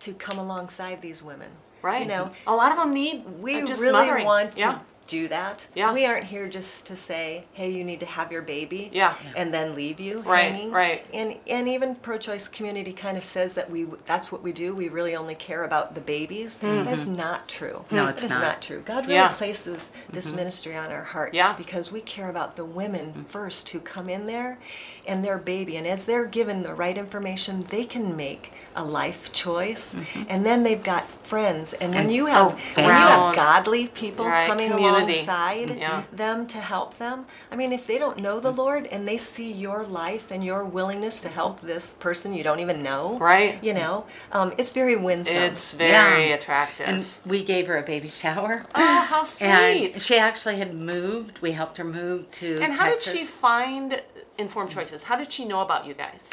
to 0.00 0.14
come 0.14 0.38
alongside 0.38 1.02
these 1.02 1.22
women. 1.22 1.50
Right. 1.82 2.02
You 2.02 2.08
know, 2.08 2.30
a 2.46 2.54
lot 2.54 2.72
of 2.72 2.78
them 2.78 2.92
need. 2.94 3.24
we 3.40 3.60
really 3.62 3.92
mothering. 3.92 4.24
want 4.24 4.52
to 4.56 4.58
Yeah. 4.58 4.78
Do 5.06 5.28
that. 5.28 5.68
Yeah. 5.74 5.92
We 5.92 6.06
aren't 6.06 6.24
here 6.24 6.48
just 6.48 6.86
to 6.86 6.96
say, 6.96 7.44
"Hey, 7.52 7.70
you 7.70 7.84
need 7.84 8.00
to 8.00 8.06
have 8.06 8.32
your 8.32 8.42
baby," 8.42 8.90
Yeah. 8.92 9.14
and 9.36 9.52
then 9.52 9.74
leave 9.74 10.00
you 10.00 10.20
Right, 10.20 10.52
hanging. 10.52 10.70
right. 10.72 11.04
And 11.14 11.36
and 11.46 11.68
even 11.68 11.94
pro-choice 11.96 12.48
community 12.48 12.92
kind 12.92 13.16
of 13.16 13.24
says 13.24 13.54
that 13.54 13.70
we 13.70 13.84
that's 14.04 14.30
what 14.32 14.42
we 14.42 14.52
do. 14.52 14.74
We 14.74 14.88
really 14.88 15.14
only 15.16 15.34
care 15.34 15.64
about 15.64 15.94
the 15.94 16.00
babies. 16.00 16.58
Mm-hmm. 16.62 16.84
That's 16.84 17.06
not 17.06 17.48
true. 17.48 17.84
No, 17.90 18.06
it's 18.08 18.22
That 18.22 18.26
is 18.26 18.32
not. 18.32 18.42
not 18.42 18.62
true. 18.62 18.80
God 18.84 19.06
really 19.06 19.14
Yeah. 19.14 19.28
places 19.28 19.92
this 20.10 20.28
mm-hmm. 20.28 20.36
ministry 20.36 20.76
on 20.76 20.90
our 20.92 21.04
heart. 21.04 21.34
Yeah. 21.34 21.52
Because 21.54 21.92
we 21.92 22.00
care 22.00 22.28
about 22.28 22.56
the 22.56 22.64
women 22.64 23.06
mm-hmm. 23.06 23.22
first 23.24 23.68
who 23.70 23.80
come 23.80 24.08
in 24.08 24.26
there 24.26 24.58
and 25.06 25.24
their 25.24 25.38
baby, 25.38 25.76
and 25.76 25.86
as 25.86 26.04
they're 26.04 26.24
given 26.26 26.62
the 26.62 26.74
right 26.74 26.98
information, 26.98 27.64
they 27.70 27.84
can 27.84 28.16
make 28.16 28.52
a 28.74 28.84
life 28.84 29.32
choice, 29.32 29.94
and 30.28 30.44
then 30.44 30.62
they've 30.64 30.82
got 30.82 31.08
friends. 31.08 31.72
And 31.74 31.92
when 31.94 32.04
And 32.06 32.12
you 32.14 32.26
have 32.26 32.52
when 32.74 32.86
you 32.86 32.92
have 32.92 33.34
godly 33.34 33.86
people 33.88 34.26
Right, 34.26 34.46
coming 34.46 34.70
community. 34.70 34.95
Alongside 35.04 35.70
Yeah. 35.78 36.02
them 36.12 36.46
to 36.48 36.58
help 36.58 36.98
them. 36.98 37.26
I 37.50 37.56
mean, 37.56 37.72
if 37.72 37.86
they 37.86 37.98
don't 37.98 38.18
know 38.18 38.40
the 38.40 38.50
Lord 38.50 38.86
and 38.86 39.06
they 39.06 39.16
see 39.16 39.50
your 39.52 39.84
life 39.84 40.30
and 40.30 40.44
your 40.44 40.64
willingness 40.64 41.20
to 41.20 41.28
help 41.28 41.60
this 41.60 41.94
person 41.94 42.34
you 42.34 42.42
don't 42.42 42.60
even 42.60 42.82
know, 42.82 43.18
Right. 43.18 43.62
You 43.62 43.74
know, 43.74 44.06
um, 44.32 44.52
it's 44.58 44.70
very 44.72 44.96
winsome. 44.96 45.36
It's 45.36 45.72
very 45.74 46.28
Yeah. 46.28 46.34
attractive. 46.34 46.86
and 46.88 47.06
we 47.24 47.42
gave 47.44 47.66
her 47.66 47.76
a 47.76 47.82
baby 47.82 48.08
shower. 48.08 48.64
oh, 48.74 49.06
how 49.08 49.24
sweet. 49.24 49.92
And 49.94 50.02
she 50.02 50.16
actually 50.18 50.56
had 50.56 50.74
moved. 50.74 51.40
We 51.40 51.52
helped 51.52 51.76
her 51.78 51.84
move 51.84 52.30
to 52.32 52.60
And 52.62 52.74
how 52.74 52.86
Texas. 52.86 53.12
did 53.12 53.18
she 53.18 53.24
find 53.24 54.02
informed 54.38 54.70
choices? 54.70 55.04
How 55.04 55.16
did 55.16 55.32
she 55.32 55.44
know 55.44 55.60
about 55.60 55.86
you 55.86 55.94
guys? 55.94 56.30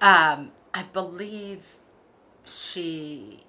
Um, 0.00 0.52
I 0.74 0.82
believe 0.92 1.62
she. 2.44 3.44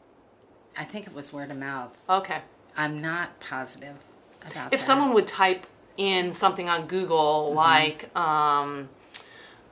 I 0.78 0.84
think 0.84 1.08
it 1.08 1.14
was 1.14 1.34
word 1.34 1.52
of 1.52 1.58
mouth. 1.58 2.10
Okay. 2.10 2.40
I'm 2.78 3.02
not 3.02 3.40
positive 3.40 3.98
about 4.42 4.74
If 4.74 4.80
that. 4.80 4.86
someone 4.86 5.14
would 5.14 5.28
type 5.28 5.66
in 5.98 6.32
something 6.34 6.70
on 6.70 6.88
Google 6.88 7.54
like 7.54 8.14
um, 8.16 8.90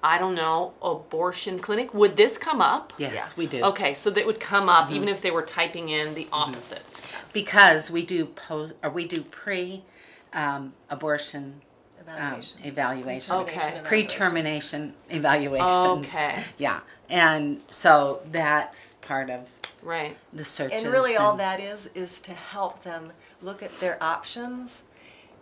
I 0.04 0.18
don't 0.20 0.36
know, 0.36 0.74
abortion 0.82 1.58
clinic, 1.60 1.94
would 1.94 2.18
this 2.18 2.38
come 2.38 2.62
up? 2.62 2.94
Yes, 2.98 3.14
Yeah. 3.14 3.24
we 3.38 3.48
do. 3.48 3.64
Okay, 3.64 3.94
so 3.94 4.10
that 4.12 4.26
would 4.26 4.40
come 4.40 4.70
up 4.70 4.92
even 4.92 5.08
if 5.08 5.22
they 5.22 5.32
were 5.32 5.42
typing 5.42 5.90
in 5.90 6.14
the 6.14 6.28
opposite. 6.32 7.02
Because 7.34 7.90
we 7.90 8.06
do 8.06 8.26
post 8.26 8.74
or 8.84 8.90
we 8.90 9.08
do 9.08 9.22
pre 9.24 9.84
um, 10.34 10.74
abortion 10.90 11.62
um, 12.16 12.42
evaluation. 12.64 13.36
Okay. 13.38 13.82
Pre-termination 13.84 14.94
evaluations. 15.10 16.08
Okay. 16.08 16.42
Yeah. 16.58 16.80
And 17.10 17.62
so 17.70 18.22
that's 18.32 18.96
part 19.02 19.30
of 19.30 19.50
Right. 19.82 20.18
the 20.32 20.46
searches. 20.46 20.84
And 20.84 20.92
really, 20.94 21.16
all 21.18 21.32
and- 21.32 21.40
that 21.40 21.60
is 21.60 21.88
is 21.96 22.20
to 22.22 22.34
help 22.34 22.84
them 22.84 23.12
look 23.42 23.62
at 23.62 23.72
their 23.80 24.02
options 24.02 24.84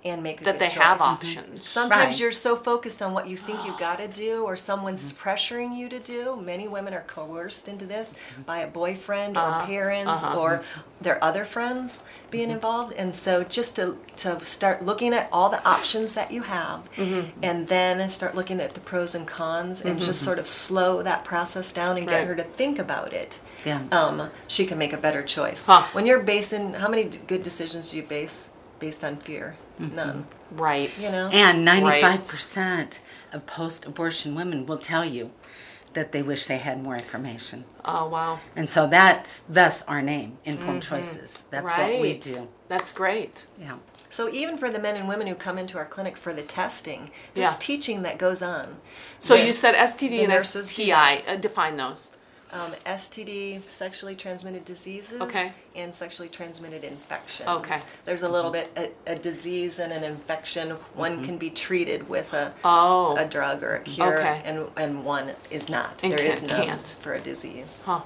and 0.06 0.22
make 0.22 0.39
a 0.39 0.44
That 0.44 0.60
good 0.60 0.70
they 0.70 0.74
have 0.74 1.02
options. 1.02 1.48
Mm-hmm. 1.48 1.56
Sometimes 1.56 2.06
Right. 2.06 2.20
you're 2.20 2.32
so 2.32 2.56
focused 2.56 3.02
on 3.02 3.12
what 3.12 3.28
you 3.28 3.36
think 3.36 3.65
you 3.65 3.74
got 3.80 3.98
to 3.98 4.06
ah. 4.06 4.12
do, 4.13 4.44
or 4.46 4.56
someone's 4.56 5.12
mm-hmm. 5.12 5.28
pressuring 5.28 5.76
you 5.76 5.89
to 5.89 6.00
do. 6.00 6.36
Many 6.38 6.68
women 6.68 6.94
are 6.94 7.02
coerced 7.02 7.68
into 7.68 7.86
this 7.86 8.13
mm-hmm. 8.13 8.44
by 8.44 8.60
a 8.60 8.68
boyfriend 8.68 9.36
or 9.36 9.41
uh-huh. 9.41 9.65
parents 9.65 10.24
uh-huh. 10.24 10.39
or 10.39 10.63
their 11.02 11.22
other 11.24 11.44
friends 11.44 12.04
being 12.30 12.52
involved. 12.52 12.94
And 12.94 13.13
so, 13.13 13.44
just 13.44 13.76
to 13.78 13.98
to 14.18 14.44
start 14.46 14.86
looking 14.86 15.13
at 15.13 15.28
all 15.32 15.50
the 15.50 15.68
options 15.68 16.13
that 16.13 16.32
you 16.32 16.44
have, 16.44 16.88
and 17.41 17.68
then 17.68 18.08
start 18.10 18.36
looking 18.36 18.62
at 18.62 18.76
the 18.76 18.80
pros 18.80 19.15
and 19.15 19.26
cons, 19.28 19.82
and 19.82 20.00
just 20.00 20.22
sort 20.22 20.38
of 20.39 20.48
slow 20.48 21.02
that 21.02 21.24
process 21.24 21.72
down 21.72 21.98
and 21.98 22.06
Right. 22.06 22.20
get 22.20 22.28
her 22.28 22.36
to 22.36 22.44
think 22.44 22.78
about 22.80 23.12
it 23.13 23.39
Yeah. 23.65 23.82
um, 23.91 24.30
she 24.48 24.65
can 24.65 24.78
make 24.78 24.94
a 24.94 24.98
better 24.98 25.24
choice. 25.24 25.65
Huh. 25.65 25.84
When 25.94 26.06
you're 26.06 26.20
basing, 26.20 26.74
how 26.76 26.88
many 26.88 27.06
d- 27.06 27.20
good 27.26 27.41
decisions 27.44 27.91
do 27.91 27.98
you 27.98 28.04
base 28.04 28.52
based 28.80 29.04
on 29.04 29.18
fear? 29.18 29.56
None. 29.80 30.26
Right. 30.52 30.92
You 31.00 31.12
know. 31.12 31.30
And 31.32 31.68
95% 31.68 33.00
of 33.34 33.46
post 33.46 33.86
abortion 33.86 34.36
women 34.36 34.66
will 34.66 34.78
tell 34.78 35.04
you 35.06 35.32
that 35.94 36.12
they 36.12 36.22
wish 36.22 36.46
they 36.46 36.58
had 36.58 36.82
more 36.84 36.94
information. 36.96 37.66
Oh 37.84 38.08
wow. 38.08 38.40
And 38.56 38.70
so 38.70 38.86
that's 38.88 39.40
thus 39.42 39.82
our 39.84 40.02
name, 40.02 40.38
Informed 40.44 40.84
Choices. 40.84 41.46
That's 41.50 41.70
right. 41.72 41.94
what 41.94 42.02
we 42.02 42.14
do. 42.16 42.50
That's 42.68 42.92
great. 42.92 43.48
Yeah. 43.60 43.78
So 44.10 44.30
even 44.30 44.58
for 44.58 44.70
the 44.70 44.80
men 44.80 44.96
and 44.96 45.08
women 45.08 45.28
who 45.28 45.36
come 45.36 45.58
into 45.58 45.78
our 45.78 45.86
clinic 45.86 46.16
for 46.16 46.34
the 46.34 46.42
testing, 46.42 47.12
there's 47.34 47.52
Yeah. 47.52 47.58
teaching 47.60 48.02
that 48.04 48.18
goes 48.18 48.42
on. 48.42 48.78
So 49.20 49.36
you 49.36 49.52
said 49.54 49.76
STD 49.76 50.20
and 50.20 50.30
nurses 50.30 50.76
do 50.76 50.84
STI. 50.84 51.24
Uh, 51.28 51.36
define 51.36 51.78
those. 51.78 52.12
Um, 52.53 52.71
STD, 52.86 53.62
sexually 53.67 54.15
transmitted 54.15 54.63
diseases, 54.65 55.19
Okay. 55.21 55.51
and 55.75 55.93
sexually 55.93 56.29
transmitted 56.29 56.84
infections. 56.84 57.49
Okay. 57.49 57.81
There's 58.05 58.23
a 58.23 58.29
little 58.29 58.51
bit 58.51 58.69
a, 58.77 58.91
a 59.12 59.15
disease 59.17 59.79
and 59.79 59.91
an 59.91 60.03
infection. 60.03 60.71
One 60.93 61.23
can 61.25 61.38
be 61.38 61.49
treated 61.49 62.08
with 62.08 62.34
a 62.34 62.53
Oh. 62.63 63.15
a 63.17 63.25
drug 63.25 63.63
or 63.63 63.75
a 63.75 63.81
cure, 63.81 64.19
Okay. 64.19 64.41
and 64.45 64.67
and 64.77 65.03
one 65.03 65.31
is 65.49 65.69
not. 65.69 66.03
And 66.03 66.12
There 66.13 66.21
is 66.25 66.39
can't- 66.39 66.51
none 66.51 66.65
can't. 66.67 66.95
for 67.01 67.13
a 67.13 67.19
disease. 67.19 67.84
Huh. 67.86 68.01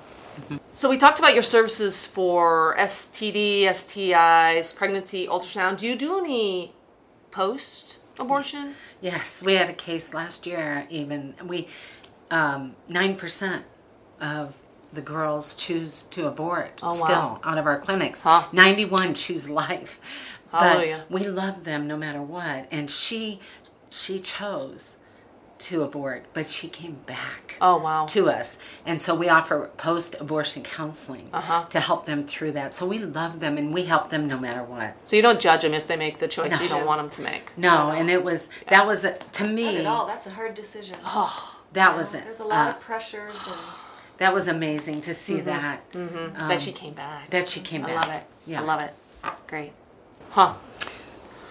So 0.72 0.90
we 0.90 0.98
talked 0.98 1.20
about 1.20 1.34
your 1.34 1.44
services 1.44 2.06
for 2.06 2.76
STD, 2.80 3.64
STIs, 3.66 4.74
pregnancy, 4.74 5.28
ultrasound. 5.28 5.78
Do 5.80 5.88
you 5.88 5.96
do 5.98 6.18
any 6.20 6.74
post 7.32 8.00
abortion? 8.18 8.76
Yes, 9.02 9.42
we 9.44 9.56
had 9.56 9.70
a 9.70 9.74
case 9.74 10.14
last 10.14 10.48
year. 10.48 10.88
Even 10.90 11.36
we, 11.46 11.68
um, 12.32 12.76
nine 12.88 13.16
percent 13.18 13.66
of 14.22 14.58
the 14.92 15.02
girls 15.02 15.54
choose 15.56 16.02
to 16.04 16.28
abort 16.28 16.80
Oh, 16.82 16.88
wow. 16.88 16.92
still 16.92 17.40
out 17.44 17.58
of 17.58 17.66
our 17.66 17.78
clinics. 17.80 18.24
Huh. 18.24 18.48
Ninety-one 18.52 19.14
choose 19.14 19.50
life. 19.50 20.00
Hallelujah. 20.52 21.06
But 21.10 21.20
we 21.20 21.28
love 21.28 21.64
them 21.64 21.88
no 21.88 21.96
matter 21.96 22.22
what. 22.22 22.68
And 22.72 22.90
she, 22.90 23.40
she 23.92 24.18
chose 24.18 24.96
to 25.60 25.84
abort, 25.84 26.26
but 26.34 26.48
she 26.48 26.68
came 26.70 27.00
back. 27.06 27.58
Oh 27.62 27.78
wow. 27.78 28.06
To 28.08 28.30
us, 28.30 28.58
and 28.86 29.00
so 29.02 29.14
we 29.14 29.28
offer 29.28 29.70
post-abortion 29.78 30.64
counseling 30.64 31.30
Uh-huh. 31.34 31.66
to 31.70 31.80
help 31.82 32.06
them 32.06 32.24
through 32.24 32.54
that. 32.54 32.72
So 32.72 32.86
we 32.88 32.98
love 32.98 33.42
them, 33.42 33.58
and 33.58 33.74
we 33.74 33.84
help 33.84 34.10
them 34.10 34.26
no 34.26 34.40
matter 34.40 34.64
what. 34.64 34.96
So 35.06 35.18
you 35.18 35.22
don't 35.22 35.40
judge 35.40 35.64
them 35.64 35.74
if 35.74 35.86
they 35.86 35.98
make 35.98 36.20
the 36.20 36.30
choice 36.30 36.60
you 36.62 36.70
don't 36.70 36.86
want 36.88 37.02
them 37.02 37.10
to 37.12 37.22
make. 37.32 37.52
No, 37.58 37.92
and 37.92 38.10
it 38.10 38.24
was 38.24 38.48
that 38.70 38.88
was 38.88 39.04
a, 39.04 39.18
to 39.18 39.44
Not 39.44 39.54
me 39.54 39.78
at 39.78 39.86
all. 39.86 40.08
That's 40.08 40.28
a 40.28 40.32
hard 40.32 40.54
decision. 40.56 40.96
Oh, 41.06 41.60
that 41.74 41.96
was 41.96 42.16
it. 42.16 42.24
There's 42.24 42.40
a 42.40 42.46
lot 42.46 42.68
Uh, 42.68 42.72
of 42.72 42.80
pressures 42.80 43.36
and 43.46 43.58
That 44.20 44.34
was 44.34 44.48
amazing 44.48 45.02
to 45.02 45.14
see 45.14 45.40
that. 45.42 45.82
Um, 45.96 46.34
that 46.50 46.62
she 46.62 46.72
came 46.72 46.94
back. 46.94 47.30
that 47.32 47.48
she 47.48 47.62
came 47.62 47.84
I 47.86 47.88
back. 47.88 47.98
I 47.98 48.08
love 48.08 48.16
it. 48.16 48.24
Yeah. 48.46 48.62
I 48.62 48.64
love 48.64 48.82
it. 48.82 48.94
Great. 49.48 49.72
Huh. 50.32 50.54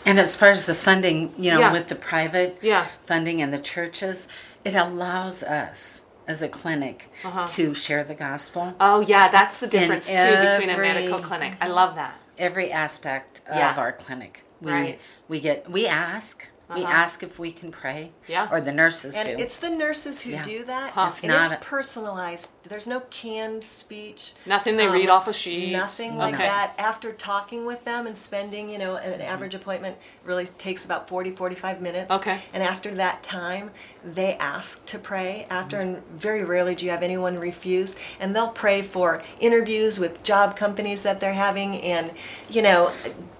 And 0.07 0.19
as 0.19 0.37
far 0.37 0.51
as 0.51 0.67
the 0.67 0.75
funding, 0.75 1.35
you 1.37 1.51
know, 1.51 1.61
Yeah. 1.61 1.73
with 1.73 1.89
the 1.89 1.95
private 1.95 2.59
Yeah. 2.63 2.87
funding 3.07 3.43
and 3.43 3.53
the 3.53 3.59
churches, 3.59 4.29
it 4.65 4.75
allows 4.75 5.43
us 5.43 6.03
as 6.27 6.43
a 6.43 6.49
clinic 6.49 7.11
Uh-huh. 7.25 7.47
to 7.47 7.75
share 7.75 8.05
the 8.05 8.15
gospel. 8.15 8.75
Oh 8.79 9.01
yeah, 9.01 9.29
that's 9.29 9.59
the 9.61 9.67
difference 9.67 10.07
too 10.09 10.15
between 10.17 10.71
a 10.71 10.77
medical 10.77 11.19
clinic. 11.21 11.55
I 11.61 11.69
love 11.69 11.95
that. 11.97 12.19
Every 12.39 12.71
aspect 12.71 13.41
Yeah. 13.51 13.71
of 13.73 13.79
our 13.79 13.93
clinic. 13.93 14.45
We 14.61 14.73
Right. 14.73 15.01
we 15.29 15.41
get 15.41 15.71
we 15.71 15.87
ask. 15.87 16.47
We 16.75 16.83
Uh-huh. 16.85 16.93
ask 16.93 17.23
if 17.23 17.39
we 17.39 17.51
can 17.51 17.71
pray. 17.71 18.11
Yeah. 18.27 18.49
Or 18.51 18.61
the 18.61 18.73
nurses 18.73 19.15
and 19.17 19.27
do. 19.27 19.43
it's 19.43 19.59
the 19.59 19.71
nurses 19.71 20.21
who 20.21 20.33
Yeah. 20.33 20.43
do 20.43 20.65
that. 20.65 20.91
Huh. 20.91 21.07
It's 21.09 21.23
and 21.23 21.33
not 21.33 21.51
it's 21.53 21.65
personalized. 21.65 22.51
There's 22.69 22.87
no 22.87 23.01
canned 23.09 23.65
speech. 23.65 24.35
Nothing 24.45 24.77
they 24.77 24.87
Um, 24.87 24.93
read 24.93 25.09
off 25.09 25.27
a 25.27 25.33
sheet. 25.33 25.73
Nothing 25.73 26.19
like 26.19 26.35
Okay. 26.35 26.45
that. 26.47 26.75
After 26.79 27.13
talking 27.13 27.65
with 27.65 27.85
them 27.85 28.07
and 28.07 28.15
spending, 28.15 28.69
you 28.69 28.77
know, 28.77 28.97
an 28.97 29.23
average 29.23 29.55
appointment 29.55 29.97
really 30.25 30.47
takes 30.59 30.85
about 30.85 31.09
40, 31.09 31.31
45 31.31 31.81
minutes. 31.81 32.13
Okay. 32.13 32.43
And 32.53 32.63
after 32.63 32.91
that 32.97 33.23
time, 33.23 33.71
they 34.05 34.35
ask 34.35 34.85
to 34.87 34.99
pray. 34.99 35.47
After, 35.49 35.81
and 35.81 36.03
very 36.15 36.45
rarely 36.45 36.75
do 36.75 36.85
you 36.85 36.91
have 36.91 37.03
anyone 37.03 37.39
refuse. 37.39 37.97
And 38.21 38.37
they'll 38.37 38.49
pray 38.49 38.83
for 38.83 39.23
interviews 39.41 39.99
with 39.99 40.23
job 40.23 40.55
companies 40.55 41.03
that 41.03 41.19
they're 41.21 41.33
having 41.33 41.81
and, 41.83 42.11
you 42.51 42.61
know, 42.61 42.91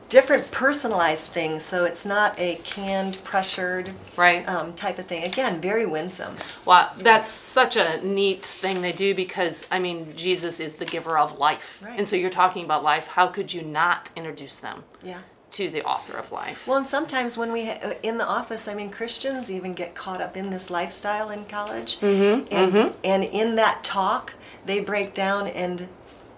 different 0.09 0.51
personalized 0.51 1.29
things. 1.29 1.63
So 1.65 1.85
it's 1.85 2.05
not 2.07 2.39
a 2.39 2.57
canned, 2.65 3.23
pressured 3.25 3.91
Right. 4.17 4.49
um, 4.49 4.73
type 4.73 4.99
of 4.99 5.07
thing. 5.07 5.25
Again, 5.25 5.61
very 5.61 5.85
winsome. 5.87 6.37
Well, 6.65 6.91
that's 6.97 7.29
such 7.29 7.77
a 7.77 8.01
neat 8.05 8.43
thing 8.43 8.81
they 8.81 8.93
do 8.93 9.15
because 9.15 9.67
I 9.71 9.79
mean 9.79 10.15
Jesus 10.17 10.61
is 10.61 10.77
the 10.77 10.85
giver 10.87 11.19
of 11.19 11.39
life, 11.39 11.79
Right. 11.85 11.99
and 11.99 12.09
so 12.09 12.17
you're 12.17 12.31
talking 12.31 12.65
about 12.65 12.83
life. 12.83 13.07
How 13.09 13.27
could 13.29 13.53
you 13.53 13.63
not 13.63 14.11
introduce 14.17 14.57
them 14.57 14.85
Yeah. 15.03 15.19
to 15.53 15.69
the 15.69 15.83
author 15.85 16.17
of 16.19 16.33
life? 16.33 16.67
Well, 16.67 16.79
and 16.79 16.87
sometimes 16.87 17.37
when 17.37 17.53
we 17.53 17.69
uh, 17.71 17.95
in 18.03 18.17
the 18.19 18.27
office, 18.27 18.67
I 18.67 18.75
mean, 18.75 18.91
Christians 18.91 19.51
even 19.51 19.75
get 19.75 19.95
caught 19.95 20.21
up 20.23 20.37
in 20.37 20.51
this 20.51 20.71
lifestyle 20.71 21.31
in 21.31 21.45
college, 21.45 21.99
mm-hmm, 22.01 22.47
and 22.51 22.95
and 23.05 23.25
in 23.25 23.57
that 23.57 23.85
talk, 23.85 24.35
they 24.65 24.81
break 24.81 25.13
down, 25.15 25.47
and 25.49 25.89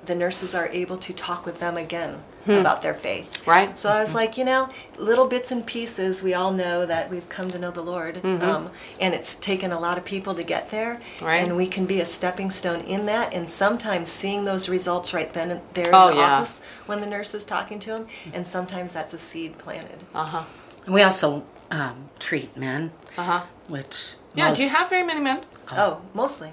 the 0.07 0.15
nurses 0.15 0.55
are 0.55 0.69
able 0.69 0.97
to 0.97 1.13
talk 1.13 1.45
with 1.47 1.61
them 1.61 1.77
again 1.77 2.23
about 2.47 2.81
their 2.83 2.95
faith. 2.95 3.47
Right. 3.47 3.77
So 3.77 3.91
I 3.91 4.01
was 4.01 4.15
like, 4.15 4.39
you 4.39 4.45
know, 4.45 4.71
little 4.99 5.27
bits 5.29 5.53
and 5.53 5.65
pieces. 5.65 6.23
We 6.23 6.33
all 6.35 6.53
know 6.53 6.87
that 6.87 7.11
we've 7.11 7.29
come 7.29 7.51
to 7.51 7.59
know 7.59 7.71
the 7.71 7.83
Lord, 7.83 8.25
um, 8.25 8.71
and 8.99 9.15
it's 9.15 9.35
taken 9.37 9.73
a 9.73 9.79
lot 9.79 9.99
of 9.99 10.05
people 10.05 10.35
to 10.35 10.43
get 10.43 10.71
there. 10.71 11.01
Right. 11.21 11.37
And 11.47 11.55
we 11.57 11.67
can 11.67 11.85
be 11.87 12.01
a 12.01 12.07
stepping 12.07 12.51
stone 12.51 12.81
in 12.81 13.05
that, 13.07 13.35
and 13.35 13.49
sometimes 13.49 14.09
seeing 14.09 14.45
those 14.45 14.69
results 14.71 15.13
right 15.13 15.33
then 15.33 15.51
and 15.51 15.61
there 15.75 15.89
in 15.91 15.95
Oh, 15.95 16.11
the 16.11 16.17
yeah. 16.17 16.37
office 16.39 16.63
when 16.87 17.01
the 17.01 17.07
nurse 17.07 17.35
is 17.35 17.45
talking 17.45 17.79
to 17.81 17.91
them, 17.91 18.07
and 18.33 18.47
sometimes 18.47 18.95
that's 18.95 19.13
a 19.13 19.19
seed 19.19 19.59
planted. 19.59 20.05
Uh 20.15 20.25
huh. 20.25 20.45
We 20.89 21.03
also 21.03 21.45
um, 21.71 22.09
treat 22.19 22.57
men, 22.57 22.91
Uh 23.19 23.23
huh. 23.25 23.43
which 23.69 24.17
Yeah. 24.35 24.55
Do 24.55 24.63
you 24.63 24.71
have 24.71 24.89
very 24.89 25.07
many 25.07 25.21
men? 25.21 25.45
Oh, 25.73 26.01
mostly. 26.15 26.51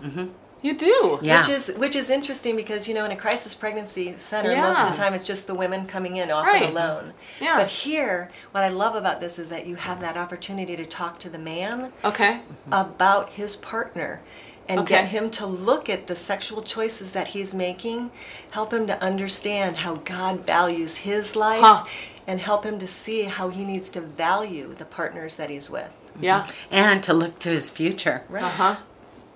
You 0.61 0.75
do. 0.75 1.19
Yeah. 1.21 1.39
Which 1.39 1.49
is 1.49 1.73
which 1.77 1.95
is 1.95 2.09
interesting 2.09 2.55
because 2.55 2.87
you 2.87 2.93
know 2.93 3.05
in 3.05 3.11
a 3.11 3.15
crisis 3.15 3.53
pregnancy 3.53 4.13
center 4.17 4.55
most 4.55 4.79
of 4.79 4.89
the 4.89 4.95
time 4.95 5.13
it's 5.13 5.27
just 5.27 5.45
the 5.47 5.53
women 5.53 5.85
coming 5.85 6.17
in 6.17 6.31
often 6.31 6.51
Right. 6.61 6.69
alone. 6.69 7.13
Yeah. 7.39 7.57
But 7.57 7.67
here, 7.67 8.29
what 8.51 8.63
I 8.63 8.69
love 8.69 8.95
about 8.95 9.21
this 9.21 9.37
is 9.37 9.49
that 9.49 9.65
you 9.67 9.75
have 9.75 9.99
that 10.01 10.17
opportunity 10.17 10.75
to 10.75 10.85
talk 10.85 11.19
to 11.19 11.29
the 11.29 11.37
man 11.39 11.91
Okay. 12.03 12.39
about 12.71 13.29
his 13.29 13.55
partner 13.55 14.21
and 14.67 14.79
Okay. 14.81 14.95
get 14.95 15.05
him 15.09 15.29
to 15.31 15.45
look 15.45 15.89
at 15.89 16.07
the 16.07 16.15
sexual 16.15 16.61
choices 16.61 17.13
that 17.13 17.27
he's 17.29 17.53
making, 17.55 18.11
help 18.51 18.73
him 18.73 18.87
to 18.87 19.01
understand 19.01 19.77
how 19.77 19.95
God 19.95 20.41
values 20.45 20.97
his 20.97 21.35
life 21.35 21.61
Huh. 21.61 21.83
and 22.25 22.41
help 22.41 22.65
him 22.65 22.77
to 22.79 22.87
see 22.87 23.23
how 23.23 23.47
he 23.49 23.63
needs 23.63 23.89
to 23.91 24.01
value 24.01 24.73
the 24.77 24.83
partners 24.85 25.35
that 25.37 25.49
he's 25.49 25.69
with. 25.69 25.93
Yeah. 26.19 26.47
and 26.71 27.03
to 27.03 27.13
look 27.13 27.37
to 27.39 27.49
his 27.49 27.69
future. 27.69 28.23
Right. 28.27 28.43
Uh 28.43 28.49
huh. 28.49 28.75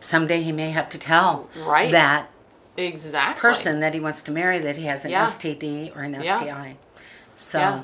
Someday 0.02 0.42
he 0.42 0.52
may 0.52 0.72
have 0.72 0.90
to 0.90 0.98
tell 0.98 1.50
Right. 1.56 1.92
that 1.92 2.28
Exactly. 2.78 3.40
person 3.42 3.80
that 3.80 3.94
he 3.94 4.00
wants 4.00 4.22
to 4.24 4.32
marry 4.32 4.60
that 4.60 4.76
he 4.78 4.86
has 4.86 5.06
an 5.06 5.12
Yeah. 5.12 5.26
STD 5.26 5.92
or 5.96 6.02
an 6.04 6.14
Yeah. 6.22 6.36
STI. 6.36 6.76
So 7.36 7.60
Yeah. 7.60 7.84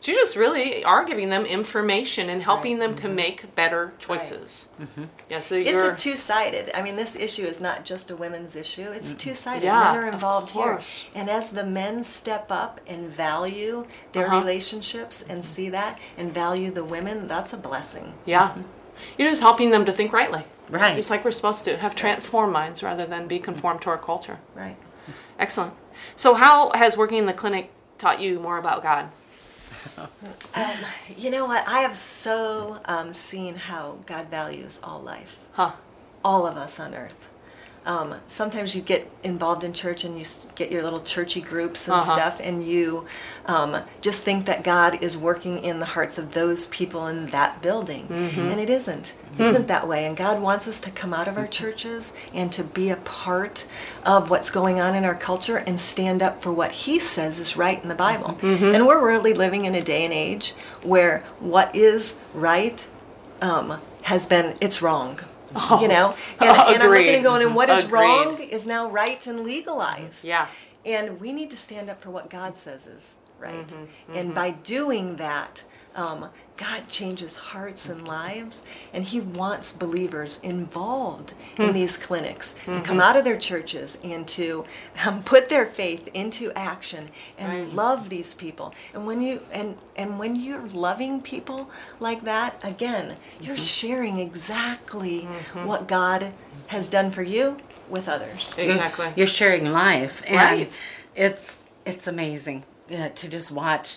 So 0.00 0.12
you 0.12 0.18
just 0.18 0.36
really 0.36 0.84
are 0.84 1.04
giving 1.04 1.28
them 1.30 1.44
information 1.44 2.30
and 2.30 2.40
helping 2.44 2.78
them 2.78 2.94
to 2.94 3.06
mm-hmm. 3.08 3.16
make 3.16 3.54
better 3.56 3.94
choices. 3.98 4.68
Mm-hmm. 4.80 5.04
Yeah, 5.28 5.40
so 5.40 5.56
It's 5.56 5.68
you're 5.72 5.92
a 5.92 5.96
two-sided. 5.96 6.70
I 6.72 6.82
mean, 6.82 6.94
this 6.94 7.16
issue 7.16 7.42
is 7.42 7.60
not 7.60 7.84
just 7.84 8.08
a 8.08 8.14
women's 8.14 8.54
issue. 8.54 8.88
It's 8.92 9.12
two-sided. 9.12 9.64
Yeah, 9.64 9.90
men 9.92 9.96
are 10.04 10.06
involved 10.08 10.50
here, 10.52 10.78
and 11.16 11.28
as 11.28 11.50
the 11.50 11.64
men 11.64 12.04
step 12.04 12.46
up 12.52 12.80
and 12.86 13.08
value 13.08 13.86
their 14.12 14.26
Uh-huh. 14.28 14.38
relationships 14.38 15.24
and 15.28 15.44
see 15.44 15.68
that 15.70 15.98
and 16.16 16.32
value 16.32 16.70
the 16.70 16.84
women, 16.84 17.26
that's 17.26 17.52
a 17.52 17.56
blessing. 17.56 18.14
yeah. 18.24 18.50
Mm-hmm. 18.50 18.62
You're 19.16 19.28
just 19.30 19.40
helping 19.42 19.70
them 19.70 19.84
to 19.84 19.92
think 19.92 20.12
rightly. 20.12 20.44
Right. 20.68 20.96
Just 20.96 21.10
like 21.10 21.24
we're 21.24 21.30
supposed 21.30 21.64
to 21.64 21.76
have 21.78 21.94
transformed 21.94 22.52
minds 22.52 22.82
rather 22.82 23.06
than 23.06 23.26
be 23.26 23.38
conformed 23.38 23.82
to 23.82 23.90
our 23.90 23.98
culture. 23.98 24.38
Right. 24.54 24.76
Excellent. 25.38 25.74
So 26.16 26.34
how 26.34 26.70
has 26.74 26.96
working 26.96 27.18
in 27.18 27.26
the 27.26 27.32
clinic 27.32 27.70
taught 27.96 28.20
you 28.20 28.38
more 28.40 28.58
about 28.58 28.82
God? 28.82 29.10
You 31.16 31.30
know 31.30 31.46
what? 31.46 31.66
I 31.66 31.80
have 31.80 31.96
so 31.96 32.80
um, 32.84 33.12
seen 33.12 33.54
how 33.54 33.98
God 34.06 34.26
values 34.28 34.78
all 34.82 35.00
life. 35.00 35.40
Huh. 35.52 35.72
all 36.24 36.46
of 36.46 36.56
us 36.56 36.78
on 36.80 36.94
earth. 36.94 37.27
Um, 37.88 38.16
sometimes 38.26 38.74
you 38.76 38.82
get 38.82 39.10
involved 39.24 39.64
in 39.64 39.72
church 39.72 40.04
and 40.04 40.18
you 40.18 40.24
get 40.56 40.70
your 40.70 40.82
little 40.82 41.00
churchy 41.00 41.40
groups 41.40 41.88
and 41.88 41.96
Uh-huh. 41.96 42.14
stuff, 42.14 42.40
and 42.44 42.62
you 42.62 43.06
um, 43.46 43.78
just 44.02 44.22
think 44.24 44.44
that 44.44 44.62
God 44.62 45.02
is 45.02 45.16
working 45.16 45.58
in 45.64 45.80
the 45.80 45.86
hearts 45.86 46.18
of 46.18 46.34
those 46.34 46.66
people 46.66 47.06
in 47.06 47.28
that 47.30 47.62
building, 47.62 48.06
Mm-hmm. 48.08 48.40
and 48.50 48.60
it 48.60 48.68
isn't. 48.68 49.14
It 49.38 49.44
isn't 49.46 49.68
that 49.68 49.88
way. 49.88 50.04
And 50.06 50.16
God 50.16 50.42
wants 50.42 50.68
us 50.68 50.80
to 50.80 50.90
come 50.90 51.14
out 51.14 51.28
of 51.28 51.38
our 51.38 51.46
churches 51.46 52.12
and 52.34 52.52
to 52.52 52.62
be 52.62 52.90
a 52.90 52.96
part 52.96 53.66
of 54.04 54.28
what's 54.30 54.50
going 54.50 54.80
on 54.80 54.94
in 54.94 55.04
our 55.04 55.14
culture 55.14 55.56
and 55.66 55.80
stand 55.80 56.22
up 56.22 56.42
for 56.42 56.52
what 56.52 56.72
He 56.72 56.98
says 57.00 57.38
is 57.38 57.56
right 57.56 57.82
in 57.82 57.88
the 57.88 57.94
Bible. 57.94 58.32
Mm-hmm. 58.42 58.74
And 58.74 58.86
we're 58.86 59.04
really 59.06 59.32
living 59.32 59.64
in 59.64 59.74
a 59.74 59.82
day 59.82 60.04
and 60.04 60.12
age 60.12 60.52
where 60.82 61.22
what 61.40 61.74
is 61.74 62.18
right 62.34 62.86
um, 63.40 63.80
has 64.02 64.26
been 64.26 64.56
it's 64.60 64.82
wrong. 64.82 65.20
You 65.80 65.88
know, 65.88 66.14
and, 66.40 66.48
and 66.74 66.82
I'm 66.82 66.90
looking 66.90 67.14
and 67.16 67.24
going, 67.24 67.42
and 67.42 67.54
what 67.54 67.68
is 67.68 67.84
Agreed. 67.84 67.92
wrong 67.92 68.38
is 68.38 68.66
now 68.66 68.88
right 68.90 69.24
and 69.26 69.40
legalized. 69.40 70.24
Yeah. 70.24 70.46
And 70.84 71.20
we 71.20 71.32
need 71.32 71.50
to 71.50 71.56
stand 71.56 71.90
up 71.90 72.00
for 72.00 72.10
what 72.10 72.30
God 72.30 72.56
says 72.56 72.86
is 72.86 73.16
right. 73.38 73.66
Mm-hmm, 73.66 74.14
And 74.14 74.34
by 74.34 74.50
doing 74.50 75.16
that, 75.16 75.64
um, 75.94 76.30
God 76.58 76.88
changes 76.88 77.36
hearts 77.36 77.88
and 77.88 78.06
lives, 78.06 78.64
and 78.92 79.04
He 79.04 79.20
wants 79.20 79.72
believers 79.72 80.40
involved 80.42 81.30
Hmm. 81.56 81.62
in 81.62 81.72
these 81.72 81.96
clinics 81.96 82.52
to 82.52 82.70
Mm-hmm. 82.72 82.82
come 82.82 83.00
out 83.00 83.16
of 83.16 83.22
their 83.24 83.38
churches 83.38 83.96
and 84.02 84.26
to 84.28 84.64
um, 85.06 85.22
put 85.22 85.48
their 85.48 85.66
faith 85.66 86.08
into 86.14 86.50
action 86.56 87.10
and 87.38 87.52
Right. 87.52 87.72
love 87.74 88.08
these 88.08 88.34
people. 88.34 88.74
And 88.92 89.06
when 89.06 89.20
you 89.22 89.40
and 89.52 89.76
and 89.96 90.18
when 90.18 90.34
you're 90.36 90.66
loving 90.66 91.20
people 91.22 91.70
like 92.00 92.24
that, 92.24 92.56
again, 92.62 93.16
you're 93.40 93.54
Mm-hmm. 93.56 93.62
sharing 93.88 94.18
exactly 94.18 95.20
what 95.70 95.86
God 95.86 96.32
has 96.68 96.88
done 96.88 97.10
for 97.12 97.22
you 97.22 97.58
with 97.88 98.08
others. 98.08 98.54
Exactly. 98.58 99.12
You're, 99.16 99.26
sharing 99.26 99.72
life, 99.72 100.22
and 100.26 100.36
Right. 100.36 100.80
it's 101.14 101.60
it's 101.86 102.06
amazing 102.06 102.64
uh, 102.90 103.08
to 103.10 103.30
just 103.30 103.50
watch. 103.52 103.96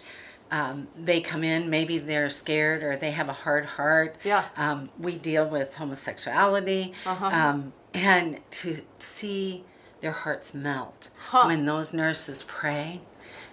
Um, 0.51 0.87
they 0.97 1.21
come 1.21 1.43
in, 1.43 1.69
maybe 1.69 1.97
they're 1.97 2.29
scared 2.29 2.83
or 2.83 2.97
they 2.97 3.11
have 3.11 3.29
a 3.29 3.33
hard 3.33 3.65
heart. 3.65 4.17
Yeah. 4.23 4.43
Um, 4.57 4.89
we 4.99 5.15
deal 5.17 5.47
with 5.47 5.75
homosexuality, 5.75 6.93
Uh-huh. 7.05 7.25
um, 7.27 7.73
and 7.93 8.39
to 8.51 8.77
see 8.99 9.63
their 10.01 10.11
hearts 10.11 10.53
melt 10.53 11.09
Huh. 11.29 11.43
when 11.45 11.65
those 11.65 11.93
nurses 11.93 12.43
pray. 12.43 13.01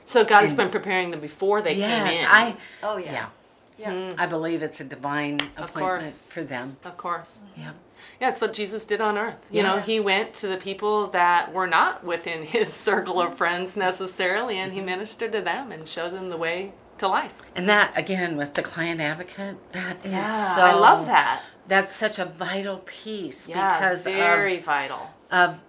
So 0.07 0.25
God 0.25 0.41
has 0.43 0.51
And- 0.53 0.59
been 0.59 0.71
preparing 0.71 1.11
them 1.13 1.21
before 1.21 1.61
they 1.61 1.75
yes, 1.75 2.03
came 2.15 2.25
in. 2.25 2.27
I. 2.29 2.57
Oh 2.83 2.97
yeah. 2.97 3.13
Yeah. 3.13 3.93
Yeah. 3.93 4.13
I 4.19 4.27
believe 4.27 4.63
it's 4.63 4.81
a 4.81 4.85
divine 4.85 5.39
appointment 5.57 5.75
course. 6.03 6.25
for 6.29 6.43
them. 6.43 6.79
Of 6.85 6.97
course. 6.97 7.41
Yeah. 7.57 7.73
Yeah, 8.21 8.31
it's 8.31 8.41
what 8.41 8.53
Jesus 8.53 8.85
did 8.85 9.01
on 9.01 9.17
earth. 9.17 9.37
You 9.51 9.63
know, 9.63 9.79
he 9.79 10.01
went 10.01 10.35
to 10.35 10.49
the 10.49 10.57
people 10.57 11.07
that 11.09 11.53
were 11.53 11.67
not 11.69 12.03
within 12.03 12.43
his 12.57 12.73
circle 12.73 13.21
of 13.21 13.37
friends 13.37 13.77
necessarily, 13.77 14.59
and 14.59 14.73
he 14.73 14.81
ministered 14.81 15.31
to 15.33 15.41
them 15.41 15.71
and 15.71 15.87
showed 15.89 16.13
them 16.15 16.29
the 16.29 16.37
way 16.37 16.73
to 16.99 17.09
life. 17.09 17.33
And 17.57 17.69
that 17.69 17.97
again 17.97 18.37
with 18.37 18.55
the 18.55 18.63
client 18.63 19.01
advocate, 19.01 19.73
that 19.73 20.05
is 20.05 20.13
Yeah, 20.13 20.55
so. 20.57 20.63
I 20.63 20.75
love 20.75 21.07
that. 21.07 21.43
That's 21.67 21.95
such 21.95 22.19
a 22.19 22.25
vital 22.25 22.79
piece 22.87 23.49
Yeah, 23.49 23.79
because 23.79 24.05
very 24.05 24.59
of, 24.59 24.65
vital. 24.65 25.11
of 25.31 25.61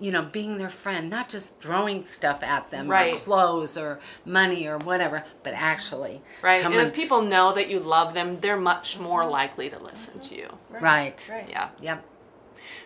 you 0.00 0.10
know 0.10 0.22
being 0.22 0.58
their 0.58 0.68
friend, 0.68 1.08
not 1.10 1.28
just 1.28 1.60
throwing 1.60 2.04
stuff 2.06 2.42
at 2.42 2.70
them 2.70 2.88
Right. 2.88 3.14
or 3.14 3.18
clothes 3.18 3.76
or 3.76 4.00
money 4.24 4.66
or 4.66 4.78
whatever, 4.78 5.24
but 5.42 5.54
actually 5.54 6.20
Right. 6.42 6.62
coming- 6.62 6.78
And 6.80 6.88
if 6.88 6.94
people 6.94 7.22
know 7.22 7.52
that 7.52 7.68
you 7.68 7.78
love 7.80 8.12
them, 8.14 8.40
they're 8.40 8.56
much 8.56 8.98
more 8.98 9.24
likely 9.24 9.70
to 9.70 9.78
listen 9.78 10.18
to 10.20 10.34
you. 10.36 10.58
right. 10.70 11.28
Right. 11.30 11.48
Yeah. 11.48 11.68
Yep. 11.80 12.04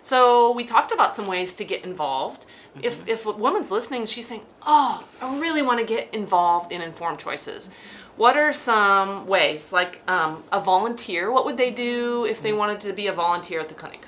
So 0.01 0.53
we 0.53 0.65
talked 0.65 0.93
about 0.93 1.15
some 1.15 1.27
ways 1.27 1.55
to 1.55 1.65
get 1.65 1.85
involved. 1.85 2.45
Mm-hmm. 2.45 2.85
If 2.85 3.09
if 3.09 3.27
a 3.27 3.33
woman's 3.33 3.71
listening, 3.71 4.07
she's 4.07 4.27
saying, 4.29 4.43
"Oh, 4.67 5.07
I 5.21 5.39
really 5.41 5.63
want 5.63 5.81
to 5.81 5.87
get 5.87 6.13
involved 6.15 6.73
in 6.73 6.81
informed 6.83 7.19
choices." 7.19 7.71
What 8.17 8.37
are 8.37 8.53
some 8.53 9.27
ways, 9.27 9.73
like 9.73 10.03
um, 10.07 10.45
a 10.53 10.61
volunteer? 10.61 11.33
What 11.33 11.45
would 11.47 11.57
they 11.57 11.71
do 11.71 12.27
if 12.27 12.43
they 12.43 12.53
wanted 12.53 12.81
to 12.83 12.93
be 12.93 13.07
a 13.07 13.13
volunteer 13.13 13.59
at 13.61 13.69
the 13.69 13.75
clinic? 13.75 14.05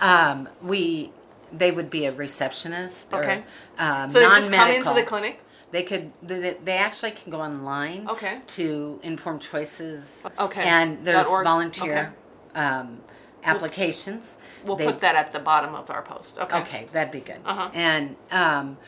Um, 0.00 0.48
we 0.62 1.12
they 1.52 1.70
would 1.70 1.90
be 1.90 2.06
a 2.06 2.12
receptionist 2.12 3.12
Okay. 3.12 3.38
or 3.38 3.44
um, 3.84 4.10
So 4.10 4.18
they 4.18 4.24
non-medical. 4.26 4.40
just 4.40 4.52
come 4.52 4.70
into 4.70 4.94
the 4.94 5.02
clinic. 5.02 5.40
They 5.70 5.82
could. 5.82 6.12
They, 6.22 6.56
they 6.64 6.76
actually 6.76 7.12
can 7.12 7.30
go 7.30 7.40
online. 7.40 8.08
Okay. 8.08 8.40
To 8.58 9.00
inform 9.02 9.38
choices. 9.38 10.26
Okay. 10.38 10.62
And 10.62 11.04
there's 11.06 11.26
volunteer 11.26 12.14
um, 12.54 13.00
applications. 13.44 14.38
We'll 14.64 14.76
They- 14.76 14.86
put 14.86 15.00
that 15.00 15.14
at 15.16 15.32
the 15.32 15.38
bottom 15.38 15.74
of 15.74 15.90
our 15.90 16.02
post. 16.02 16.38
Okay. 16.38 16.58
Okay, 16.60 16.88
that'd 16.92 17.12
be 17.12 17.20
good. 17.20 17.40
Uh-huh. 17.44 17.70
And 17.74 18.16
um, 18.30 18.78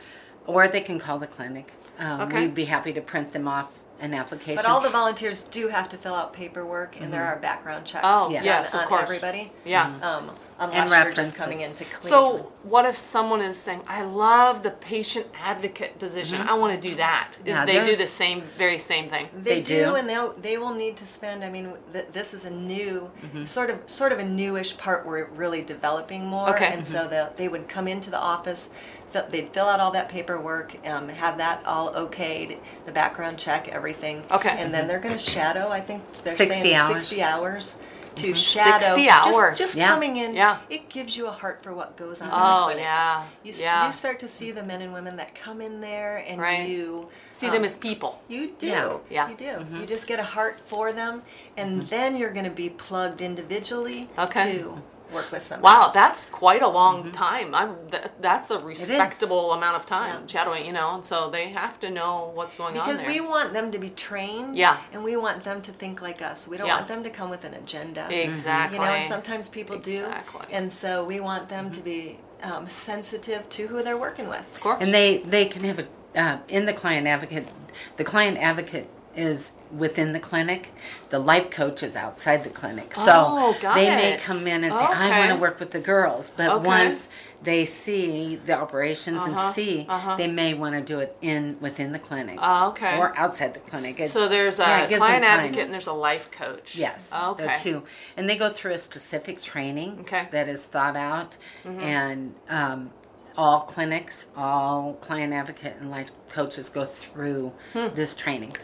or 0.46 0.68
they 0.68 0.80
can 0.80 0.98
call 0.98 1.18
the 1.18 1.26
clinic. 1.26 1.72
Um, 1.98 2.22
Okay. 2.22 2.40
We'd 2.46 2.54
be 2.54 2.64
happy 2.66 2.92
to 2.92 3.00
print 3.00 3.32
them 3.32 3.46
off 3.48 3.80
an 4.00 4.12
application. 4.14 4.56
But 4.56 4.66
all 4.66 4.80
the 4.80 4.90
volunteers 4.90 5.44
do 5.44 5.68
have 5.68 5.88
to 5.90 5.96
fill 5.96 6.14
out 6.14 6.32
paperwork, 6.32 7.00
and 7.00 7.12
there 7.12 7.24
are 7.24 7.38
background 7.38 7.86
checks 7.86 8.04
Oh, 8.06 8.30
Yes. 8.30 8.44
yes, 8.44 8.74
on, 8.74 8.82
of 8.82 8.86
course. 8.88 9.02
everybody. 9.02 9.52
Yeah. 9.64 9.92
Um, 10.02 10.30
unless 10.58 10.88
you're 10.90 10.98
references. 10.98 11.32
just 11.32 11.36
coming 11.42 11.60
in 11.60 11.70
to 11.70 11.84
clean. 11.84 12.10
So, 12.10 12.52
what 12.62 12.84
if 12.86 12.96
someone 12.96 13.40
is 13.40 13.58
saying, 13.58 13.82
"I 13.88 14.02
love 14.02 14.62
the 14.62 14.70
patient 14.70 15.26
advocate 15.40 15.98
position. 15.98 16.40
I 16.42 16.54
want 16.54 16.80
to 16.80 16.88
do 16.88 16.94
that"? 16.96 17.32
Is 17.32 17.38
Mm-hmm. 17.38 17.48
Yeah, 17.48 17.64
they 17.66 17.84
do 17.90 17.96
the 17.96 18.06
same, 18.06 18.42
very 18.58 18.78
same 18.78 19.08
thing? 19.08 19.28
They, 19.34 19.54
They 19.56 19.62
do, 19.62 19.84
do. 19.86 19.94
and 19.96 20.08
they 20.08 20.28
they 20.40 20.58
will 20.58 20.74
need 20.74 20.96
to 20.98 21.06
spend. 21.06 21.44
I 21.44 21.50
mean, 21.50 21.72
th- 21.92 22.06
this 22.12 22.34
is 22.34 22.44
a 22.44 22.50
new 22.50 23.10
Mm-hmm. 23.22 23.44
sort 23.44 23.70
of 23.70 23.88
sort 23.88 24.12
of 24.12 24.18
a 24.18 24.24
newish 24.24 24.76
part. 24.76 25.06
We're 25.06 25.26
really 25.26 25.62
developing 25.62 26.26
more, 26.26 26.50
Okay. 26.54 26.72
and 26.72 26.86
so 26.86 27.06
they 27.08 27.26
they 27.36 27.48
would 27.48 27.68
come 27.68 27.88
into 27.88 28.10
the 28.10 28.18
office. 28.20 28.70
Fi- 29.14 29.28
They'd 29.28 29.52
fill 29.52 29.66
out 29.66 29.80
all 29.80 29.90
that 29.92 30.08
paperwork, 30.08 30.76
um, 30.86 31.08
have 31.08 31.38
that 31.38 31.64
all 31.66 31.92
okayed, 31.94 32.58
the 32.86 32.92
background 32.92 33.38
check, 33.38 33.68
everything. 33.68 34.22
Okay. 34.30 34.54
And 34.58 34.72
then 34.74 34.86
they're 34.88 35.00
going 35.00 35.16
to 35.16 35.18
shadow. 35.18 35.68
I 35.70 35.80
think 35.80 36.02
they're 36.24 36.34
60 36.34 36.60
saying 36.62 36.74
hours. 36.76 37.06
sixty 37.06 37.22
hours 37.22 37.78
to 38.16 38.32
shadow. 38.34 38.84
60 38.94 39.08
hours. 39.08 39.58
Just, 39.58 39.74
Yeah. 39.76 39.88
coming 39.88 40.16
in. 40.18 40.34
Yeah. 40.36 40.58
It 40.70 40.88
gives 40.88 41.16
you 41.16 41.26
a 41.26 41.32
heart 41.32 41.64
for 41.64 41.74
what 41.74 41.96
goes 41.96 42.22
on 42.22 42.28
in 42.28 42.34
Oh, 42.36 42.58
the 42.58 42.64
clinic. 42.66 42.82
yeah. 42.84 43.22
You, 43.42 43.52
Yeah. 43.56 43.86
you 43.86 43.92
start 43.92 44.20
to 44.20 44.28
see 44.28 44.52
the 44.52 44.62
men 44.62 44.82
and 44.82 44.92
women 44.92 45.16
that 45.16 45.34
come 45.34 45.60
in 45.60 45.80
there, 45.80 46.24
and 46.28 46.40
Right. 46.40 46.68
you 46.68 47.08
See 47.32 47.48
them 47.48 47.58
um, 47.62 47.64
as 47.64 47.76
people. 47.76 48.22
you 48.28 48.52
do. 48.56 48.68
Yeah. 48.68 48.96
Yeah. 49.10 49.28
You 49.30 49.34
do. 49.34 49.66
You 49.80 49.84
just 49.86 50.06
get 50.06 50.20
a 50.20 50.24
heart 50.24 50.60
for 50.64 50.92
them, 50.92 51.22
and 51.56 51.82
then 51.82 52.16
you're 52.16 52.30
going 52.32 52.44
to 52.44 52.52
be 52.52 52.68
plugged 52.70 53.20
individually 53.20 54.08
Okay. 54.16 54.58
to 54.58 54.80
work 55.12 55.30
with 55.30 55.42
somebody. 55.42 55.62
Wow, 55.64 55.90
that's 55.92 56.26
quite 56.26 56.62
a 56.62 56.68
long 56.68 57.10
time. 57.12 57.54
I'm 57.54 57.76
th- 57.90 58.04
that's 58.20 58.50
a 58.50 58.58
respectable 58.58 59.52
amount 59.52 59.76
of 59.76 59.86
time 59.86 60.20
Yeah. 60.22 60.26
shadowing, 60.26 60.66
you 60.66 60.72
know. 60.72 60.94
And 60.94 61.04
so 61.04 61.30
they 61.30 61.48
have 61.50 61.78
to 61.80 61.90
know 61.90 62.30
what's 62.34 62.54
going 62.54 62.78
on 62.78 62.86
Because 62.86 63.04
we 63.06 63.20
want 63.20 63.52
them 63.52 63.70
to 63.72 63.78
be 63.78 63.90
trained. 63.90 64.56
Yeah. 64.56 64.76
And 64.92 65.04
we 65.04 65.16
want 65.16 65.44
them 65.44 65.62
to 65.62 65.72
think 65.72 66.02
like 66.02 66.20
us. 66.22 66.48
We 66.48 66.56
don't 66.56 66.66
Yeah. 66.66 66.76
want 66.76 66.88
them 66.88 67.02
to 67.04 67.10
come 67.10 67.30
with 67.30 67.44
an 67.44 67.54
agenda. 67.54 68.06
Exactly. 68.10 68.78
You 68.78 68.84
know, 68.84 68.90
and 68.90 69.08
sometimes 69.08 69.48
people 69.48 69.76
Exactly. 69.76 70.46
do. 70.48 70.54
And 70.54 70.72
so 70.72 71.04
we 71.04 71.20
want 71.20 71.48
them 71.48 71.70
to 71.72 71.80
be 71.80 72.18
um, 72.42 72.68
sensitive 72.68 73.48
to 73.48 73.68
who 73.68 73.82
they're 73.82 73.96
working 73.96 74.28
with. 74.28 74.40
of 74.54 74.60
course. 74.60 74.78
and 74.82 74.92
they 74.92 75.18
they 75.18 75.46
can 75.46 75.64
have 75.64 75.78
a 75.78 75.86
uh, 76.16 76.38
in 76.48 76.66
the 76.66 76.72
client 76.72 77.06
advocate. 77.06 77.48
The 77.96 78.04
client 78.04 78.36
advocate 78.38 78.86
is 79.16 79.52
within 79.76 80.12
the 80.12 80.20
clinic. 80.20 80.72
The 81.10 81.18
life 81.18 81.50
coach 81.50 81.82
is 81.82 81.96
outside 81.96 82.44
the 82.44 82.50
clinic. 82.50 82.94
So 82.94 83.12
Oh, 83.12 83.56
got 83.60 83.74
they 83.74 83.90
may 83.90 84.16
come 84.18 84.46
in 84.46 84.64
and 84.64 84.74
say, 84.74 84.84
"I 84.84 85.18
want 85.18 85.30
to 85.30 85.36
work 85.36 85.58
with 85.60 85.70
the 85.72 85.80
girls," 85.80 86.30
but 86.36 86.48
Okay. 86.50 86.66
once 86.66 87.08
they 87.42 87.64
see 87.64 88.36
the 88.36 88.54
operations 88.58 89.20
Uh-huh, 89.20 89.30
and 89.46 89.54
see, 89.54 89.86
uh-huh. 89.88 90.16
they 90.16 90.28
may 90.28 90.54
want 90.54 90.74
to 90.74 90.80
do 90.80 91.00
it 91.00 91.16
in 91.20 91.56
within 91.60 91.92
the 91.92 91.98
clinic. 91.98 92.38
Oh, 92.40 92.68
okay. 92.68 92.96
Or 92.98 93.12
outside 93.16 93.52
the 93.54 93.60
clinic. 93.60 94.00
It- 94.00 94.10
so 94.10 94.28
there's 94.28 94.58
a 94.58 94.62
yeah, 94.62 94.84
it 94.84 94.96
client 94.96 95.24
advocate 95.24 95.64
and 95.64 95.72
there's 95.72 95.86
a 95.86 95.92
life 95.92 96.30
coach. 96.30 96.74
Yes, 96.76 97.12
Okay. 97.12 97.44
there 97.46 97.56
too, 97.56 97.84
and 98.16 98.28
they 98.28 98.36
go 98.36 98.48
through 98.48 98.72
a 98.72 98.78
specific 98.78 99.42
training 99.42 99.98
Okay. 100.02 100.20
Mm-hmm. 100.20 100.30
that 100.30 100.48
is 100.48 100.64
thought 100.64 100.96
out, 100.96 101.36
and 101.64 102.34
um, 102.48 102.90
all 103.36 103.60
clinics, 103.62 104.26
all 104.36 104.94
client 105.00 105.32
advocate 105.32 105.74
and 105.80 105.90
life 105.90 106.10
coaches 106.30 106.68
go 106.68 106.84
through 106.84 107.52
Hmm. 107.72 107.88
this 107.94 108.14
training, 108.14 108.56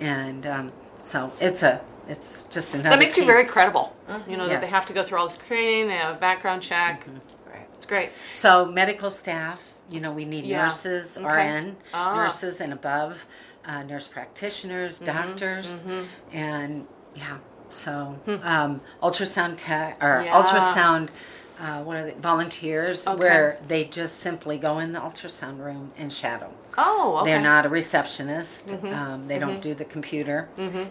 and 0.00 0.46
um, 0.46 0.72
so 1.00 1.32
it's 1.40 1.62
a 1.62 1.80
it's 2.08 2.44
just 2.44 2.74
another. 2.74 2.88
Mm-hmm. 2.90 2.90
That 2.90 2.98
makes 3.04 3.16
you 3.18 3.24
very 3.26 3.44
credible. 3.44 3.94
You 4.26 4.36
know, 4.36 4.48
that 4.48 4.60
they 4.60 4.66
Mm-hmm. 4.66 4.74
have 4.74 4.86
to 4.86 4.92
go 4.94 5.02
through 5.04 5.18
all 5.18 5.26
this 5.28 5.36
training, 5.36 5.88
they 5.88 5.94
have 5.96 6.16
a 6.16 6.18
background 6.18 6.62
check. 6.62 7.06
Right. 7.46 7.66
It's 7.76 7.84
great. 7.86 8.10
So 8.32 8.64
medical 8.66 9.10
staff, 9.10 9.60
you 9.90 10.00
know, 10.00 10.10
we 10.12 10.24
need 10.24 10.44
Yeah. 10.46 10.62
nurses, 10.62 11.18
Okay. 11.18 11.26
RN, 11.26 11.76
Ah. 11.92 12.14
nurses 12.14 12.60
and 12.62 12.72
above, 12.72 13.26
uh, 13.66 13.82
nurse 13.82 14.08
practitioners, 14.08 15.00
Mm-hmm. 15.00 15.04
doctors, 15.28 15.82
and 16.32 16.86
yeah. 17.14 17.38
So 17.68 18.18
um, 18.42 18.80
ultrasound 19.02 19.54
tech 19.58 20.02
or 20.02 20.20
Hmm. 20.20 20.24
Yeah. 20.26 20.32
ultrasound. 20.42 21.08
Uh, 21.60 21.82
what 21.82 21.96
are 21.96 22.04
they? 22.04 22.12
Volunteers, 22.12 23.06
Okay. 23.06 23.18
where 23.18 23.58
they 23.66 23.84
just 23.84 24.18
simply 24.20 24.58
go 24.58 24.78
in 24.78 24.92
the 24.92 25.00
ultrasound 25.00 25.58
room 25.58 25.92
and 25.96 26.12
shadow. 26.12 26.52
Oh, 26.76 26.84
okay. 26.86 27.16
Mm-hmm. 27.16 27.24
They're 27.26 27.42
not 27.42 27.66
a 27.66 27.68
receptionist. 27.68 28.72
Um, 28.84 29.26
they 29.26 29.38
don't 29.40 29.60
do 29.60 29.74
the 29.74 29.84
computer. 29.84 30.48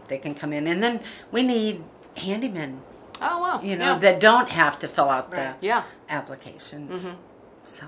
They 0.09 0.17
can 0.17 0.35
come 0.35 0.51
in, 0.51 0.67
and 0.67 0.83
then 0.83 0.99
we 1.31 1.41
need 1.43 1.83
handymen. 2.17 2.79
Oh, 3.21 3.39
wow. 3.39 3.61
You 3.61 3.77
know 3.77 3.93
yeah. 3.93 3.99
that 3.99 4.19
don't 4.19 4.49
have 4.49 4.77
to 4.79 4.87
fill 4.87 5.09
out 5.09 5.31
Right. 5.33 5.59
the 5.59 5.65
Yeah. 5.67 5.83
applications. 6.09 7.11
So 7.63 7.85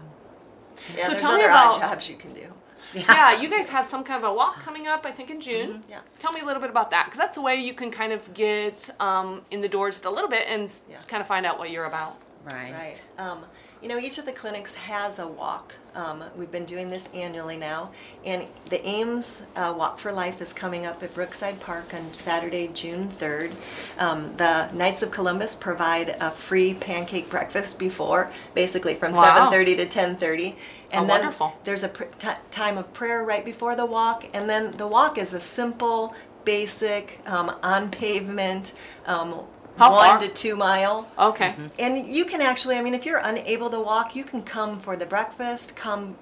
Yeah, 0.95 1.07
So 1.07 1.13
tell 1.15 1.37
me 1.37 1.43
other 1.43 1.51
odd 1.51 1.77
about- 1.77 1.89
jobs 1.89 2.09
you 2.09 2.15
can 2.15 2.33
do. 2.33 2.53
yeah, 2.93 3.33
you 3.39 3.49
guys 3.49 3.67
have 3.69 3.85
some 3.85 4.03
kind 4.03 4.23
of 4.23 4.31
a 4.31 4.33
walk 4.33 4.61
coming 4.61 4.87
up, 4.87 5.05
I 5.05 5.11
think 5.11 5.29
in 5.29 5.41
June. 5.41 5.83
Yeah. 5.89 5.99
Tell 6.17 6.31
me 6.31 6.39
a 6.39 6.45
little 6.45 6.61
bit 6.61 6.69
about 6.71 6.89
that, 6.91 7.05
because 7.05 7.19
that's 7.19 7.35
a 7.37 7.41
way 7.41 7.55
you 7.57 7.73
can 7.73 7.91
kind 7.91 8.13
of 8.13 8.33
get 8.33 8.89
um, 9.01 9.41
in 9.51 9.59
the 9.61 9.67
door 9.67 9.91
just 9.91 10.05
a 10.05 10.09
little 10.09 10.29
bit 10.29 10.45
and 10.47 10.71
Yeah. 10.89 10.97
kind 11.07 11.19
of 11.21 11.27
find 11.27 11.45
out 11.45 11.59
what 11.59 11.69
you're 11.69 11.85
about. 11.85 12.15
Right. 12.45 12.71
Right. 12.73 13.04
Um, 13.17 13.45
you 13.82 13.88
know, 13.88 13.97
each 13.97 14.17
of 14.17 14.25
the 14.25 14.32
clinics 14.34 14.73
has 14.75 15.19
a 15.19 15.28
walk. 15.28 15.75
Um, 15.95 16.23
we've 16.38 16.52
been 16.52 16.65
doing 16.65 16.89
this 16.89 17.08
annually 17.13 17.58
now, 17.58 17.91
and 18.25 18.45
the 18.69 18.86
Ames 18.88 19.43
uh, 19.56 19.73
Walk 19.78 19.99
for 19.99 20.12
Life 20.12 20.41
is 20.41 20.54
coming 20.54 20.86
up 20.86 21.02
at 21.02 21.13
Brookside 21.13 21.60
Park 21.62 21.93
on 21.93 22.13
Saturday, 22.13 22.69
June 22.73 23.10
3rd. 23.10 23.52
Um, 23.99 24.36
the 24.38 24.71
Knights 24.73 25.02
of 25.02 25.12
Columbus 25.12 25.56
provide 25.56 26.10
a 26.19 26.30
free 26.32 26.73
pancake 26.73 27.30
breakfast 27.30 27.80
before, 27.80 28.32
basically 28.54 28.95
from 28.95 29.13
Wow. 29.13 29.49
7:30 29.49 29.75
to 29.78 29.86
10:30. 29.88 30.56
And 30.91 31.06
Oh, 31.06 31.08
then 31.08 31.21
wonderful. 31.21 31.54
there's 31.63 31.84
a 31.84 31.89
pr- 31.89 32.04
ti 32.19 32.30
time 32.52 32.78
of 32.78 32.93
prayer 32.93 33.23
right 33.23 33.45
before 33.45 33.75
the 33.75 33.86
walk, 33.86 34.25
and 34.34 34.49
then 34.49 34.71
the 34.78 34.88
walk 34.88 35.17
is 35.17 35.34
a 35.34 35.39
simple, 35.39 36.13
basic, 36.45 37.19
um, 37.28 37.56
on 37.63 37.89
pavement, 37.91 38.73
um, 39.06 39.45
How 39.79 39.91
one 39.91 40.09
far? 40.09 40.19
to 40.19 40.27
two 40.27 40.55
mile. 40.55 41.07
Okay. 41.17 41.55
And 41.79 42.07
you 42.07 42.25
can 42.25 42.41
actually, 42.41 42.75
I 42.77 42.81
mean, 42.81 42.93
if 42.93 43.05
you're 43.05 43.21
unable 43.23 43.69
to 43.69 43.79
walk, 43.79 44.15
you 44.15 44.23
can 44.23 44.43
come 44.43 44.79
for 44.79 44.95
the 44.95 45.05
breakfast, 45.05 45.75
come 45.75 46.15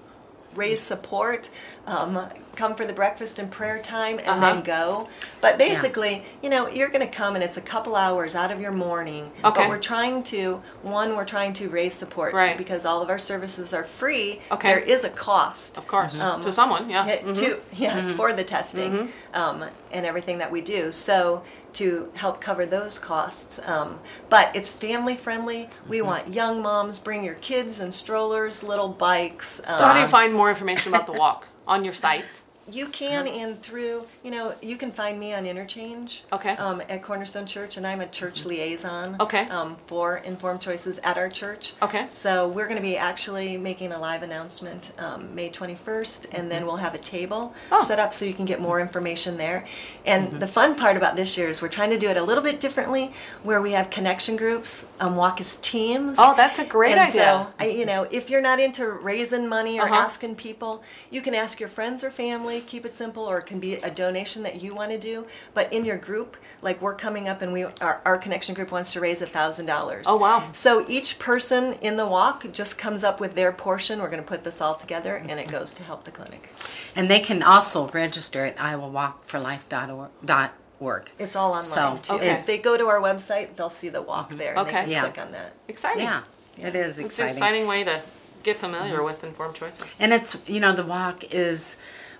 raise 0.56 0.80
support, 0.82 1.52
um, 1.86 2.20
come 2.56 2.74
for 2.74 2.84
the 2.84 2.94
breakfast 2.94 3.38
and 3.38 3.52
prayer 3.52 3.80
time, 3.80 4.18
and 4.18 4.28
Uh-huh. 4.28 4.40
then 4.56 4.64
go. 4.64 5.08
But 5.40 5.60
basically, 5.60 6.24
you 6.42 6.50
know, 6.50 6.68
you're 6.68 6.88
going 6.90 7.08
to 7.08 7.14
come 7.16 7.36
and 7.36 7.44
it's 7.44 7.58
a 7.58 7.62
couple 7.62 7.96
hours 7.96 8.34
out 8.34 8.52
of 8.52 8.60
your 8.60 8.72
morning. 8.72 9.32
Okay. 9.46 9.62
But 9.62 9.70
we're 9.70 9.78
trying 9.78 10.24
to, 10.24 10.64
one, 10.82 11.16
we're 11.16 11.26
trying 11.26 11.54
to 11.54 11.70
raise 11.70 11.94
support 11.94 12.34
Right. 12.34 12.58
because 12.58 12.86
all 12.86 13.04
of 13.04 13.10
our 13.10 13.20
services 13.20 13.72
are 13.72 13.84
free. 13.84 14.40
Okay. 14.52 14.70
There 14.70 14.80
is 14.80 15.04
a 15.04 15.10
cost. 15.12 15.78
Of 15.78 15.86
course. 15.86 16.20
Um, 16.20 16.42
to 16.42 16.52
someone, 16.52 16.90
yeah. 16.90 17.06
Yeah, 17.06 17.18
Mhm. 17.22 17.36
to, 17.38 17.60
yeah, 17.74 18.14
for 18.16 18.34
the 18.34 18.44
testing 18.44 19.12
um, 19.36 19.64
and 19.92 20.06
everything 20.08 20.40
that 20.40 20.50
we 20.52 20.62
do. 20.62 20.92
So 20.92 21.44
to 21.74 22.12
help 22.16 22.42
cover 22.42 22.66
those 22.66 23.00
costs. 23.00 23.60
Um, 23.66 24.00
but 24.30 24.56
it's 24.56 24.72
family 24.72 25.16
friendly. 25.16 25.70
We 25.88 26.02
want 26.02 26.34
young 26.34 26.62
moms. 26.62 27.00
Bring 27.00 27.24
your 27.24 27.36
kids 27.36 27.80
and 27.80 27.94
strollers, 27.94 28.64
little 28.64 28.90
bikes. 28.90 29.60
Um, 29.66 29.78
So 29.78 29.86
how 29.86 29.94
do 29.94 30.00
you 30.00 30.08
find 30.08 30.34
more 30.34 30.50
information 30.50 30.94
about 30.94 31.06
the 31.06 31.14
walk? 31.14 31.50
On 31.68 31.84
your 31.84 31.94
site? 31.94 32.42
You 32.70 32.88
can 32.90 33.28
and 33.28 33.62
through, 33.62 34.04
you 34.24 34.32
know, 34.32 34.54
you 34.62 34.76
can 34.76 34.92
find 34.92 35.18
me 35.20 35.34
on 35.34 35.46
Interchange. 35.46 36.24
Okay. 36.34 36.52
Um, 36.58 36.82
at 36.90 37.02
Cornerstone 37.02 37.46
Church, 37.46 37.78
and 37.78 37.88
I'm 37.88 38.02
a 38.02 38.08
church 38.08 38.44
liaison. 38.46 39.16
Okay. 39.22 39.48
Um, 39.48 39.78
for 39.78 40.18
Informed 40.18 40.60
Choices 40.60 40.98
at 41.00 41.18
our 41.18 41.30
church. 41.30 41.74
Okay. 41.82 42.06
So 42.10 42.48
we're 42.50 42.66
going 42.66 42.76
to 42.76 42.82
be 42.82 42.98
actually 42.98 43.56
making 43.56 43.94
a 43.94 43.98
live 44.00 44.22
announcement 44.22 44.92
um, 44.98 45.34
May 45.34 45.50
21st, 45.50 46.28
and 46.38 46.52
then 46.52 46.66
we'll 46.66 46.76
have 46.78 46.94
a 46.94 46.98
table 46.98 47.54
Oh. 47.72 47.84
set 47.84 48.00
up 48.00 48.14
so 48.14 48.26
you 48.26 48.34
can 48.34 48.46
get 48.46 48.60
more 48.60 48.82
information 48.82 49.38
there. 49.38 49.66
And 50.06 50.42
the 50.42 50.48
fun 50.48 50.76
part 50.76 50.98
about 50.98 51.16
this 51.16 51.38
year 51.38 51.48
is 51.48 51.62
we're 51.62 51.68
trying 51.70 51.92
to 51.92 51.98
do 52.00 52.10
it 52.10 52.18
a 52.18 52.24
little 52.24 52.44
bit 52.44 52.60
differently, 52.60 53.12
where 53.44 53.62
we 53.62 53.72
have 53.72 53.90
connection 53.90 54.36
groups, 54.36 54.88
um, 55.00 55.16
walk 55.16 55.40
as 55.40 55.58
teams. 55.60 56.18
Oh, 56.20 56.34
that's 56.36 56.60
a 56.60 56.66
great 56.66 56.92
and 56.92 57.00
idea. 57.02 57.22
So, 57.22 57.48
I, 57.60 57.68
you 57.70 57.86
know, 57.86 58.08
if 58.12 58.30
you're 58.30 58.42
not 58.42 58.60
into 58.60 58.90
raising 58.92 59.48
money 59.48 59.80
or 59.80 59.84
Uh-huh. 59.86 59.96
asking 59.96 60.36
people, 60.36 60.84
you 61.10 61.22
can 61.22 61.34
ask 61.34 61.60
your 61.62 61.70
friends 61.70 62.04
or 62.04 62.12
family. 62.12 62.57
Keep 62.62 62.86
it 62.86 62.94
simple, 62.94 63.24
or 63.24 63.40
it 63.40 63.46
can 63.46 63.60
be 63.60 63.76
a 63.76 63.92
donation 63.92 64.44
that 64.44 64.62
you 64.62 64.74
want 64.74 64.92
to 64.92 64.98
do. 64.98 65.26
But 65.54 65.72
in 65.72 65.86
your 65.86 65.98
group, 65.98 66.38
like 66.62 66.82
we're 66.82 66.96
coming 66.96 67.28
up, 67.28 67.42
and 67.42 67.54
we 67.54 67.66
our, 67.66 68.02
our 68.06 68.18
connection 68.18 68.56
group 68.56 68.72
wants 68.72 68.94
to 68.94 69.00
raise 69.00 69.22
a 69.22 69.28
thousand 69.28 69.66
dollars. 69.66 70.06
Oh, 70.08 70.18
wow. 70.18 70.50
So 70.54 70.86
each 70.88 71.20
person 71.20 71.74
in 71.82 71.98
the 71.98 72.06
walk 72.06 72.52
just 72.52 72.78
comes 72.78 73.04
up 73.04 73.20
with 73.20 73.36
their 73.36 73.52
portion. 73.52 74.00
We're 74.00 74.10
going 74.10 74.24
to 74.24 74.28
put 74.28 74.44
this 74.44 74.62
all 74.62 74.76
together, 74.76 75.16
and 75.16 75.40
it 75.40 75.48
goes 75.48 75.74
to 75.76 75.84
help 75.84 76.04
the 76.04 76.12
clinic. 76.12 76.50
And 76.96 77.10
they 77.10 77.20
can 77.20 77.44
also 77.44 77.88
register 77.90 78.46
at 78.46 78.58
iowawalkforlife.org. 78.58 80.10
Dot 80.26 80.54
org. 80.80 81.12
It's 81.18 81.36
all 81.36 81.52
online 81.52 81.64
So, 81.64 82.00
too. 82.02 82.14
okay. 82.14 82.32
If 82.34 82.46
they 82.46 82.58
go 82.58 82.78
to 82.78 82.86
our 82.86 83.02
website, 83.02 83.56
they'll 83.56 83.70
see 83.70 83.90
the 83.90 84.02
walk 84.02 84.30
mm-hmm. 84.30 84.38
there, 84.38 84.52
and 84.52 84.60
Okay. 84.60 84.72
they 84.72 84.82
can 84.82 84.90
Yeah. 84.92 85.02
click 85.02 85.18
on 85.20 85.32
that. 85.32 85.54
Exciting. 85.68 86.04
Yeah, 86.04 86.22
it 86.58 86.76
is 86.76 87.00
exciting. 87.00 87.00
It's 87.00 87.00
an 87.00 87.04
exciting. 87.06 87.36
exciting 87.38 87.68
way 87.68 87.84
to 87.84 88.02
get 88.44 88.58
familiar 88.58 89.04
with 89.04 89.24
informed 89.24 89.56
choices. 89.56 89.84
And 90.00 90.14
it's, 90.14 90.38
you 90.46 90.60
know, 90.60 90.72
the 90.74 90.86
walk 90.86 91.24
is 91.34 91.76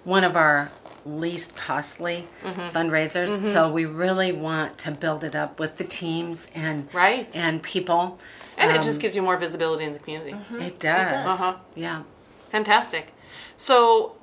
one 0.08 0.24
of 0.24 0.38
our 0.38 0.72
least 1.06 1.56
costly 1.58 2.28
Mm-hmm. 2.44 2.62
fundraisers. 2.78 3.28
So 3.54 3.70
we 3.72 3.84
really 3.86 4.32
want 4.32 4.78
to 4.80 4.92
build 4.92 5.24
it 5.26 5.36
up 5.36 5.60
with 5.60 5.76
the 5.78 5.84
teams 5.84 6.48
and 6.56 6.88
Right. 6.94 7.30
and 7.36 7.62
people. 7.62 8.18
And 8.58 8.72
it 8.72 8.78
Um, 8.78 8.84
just 8.84 9.02
gives 9.02 9.16
you 9.18 9.22
more 9.22 9.36
visibility 9.38 9.84
in 9.84 9.92
the 9.94 10.00
community. 10.00 10.32
it 10.60 10.80
does. 10.80 11.12
does. 11.12 11.40
Uh-huh. 11.42 11.56
Yeah. 11.76 12.04
Fantastic. 12.52 13.14
So, 13.58 14.16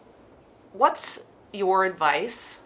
what's 0.73 1.21
your 1.53 1.85
advice 1.85 2.61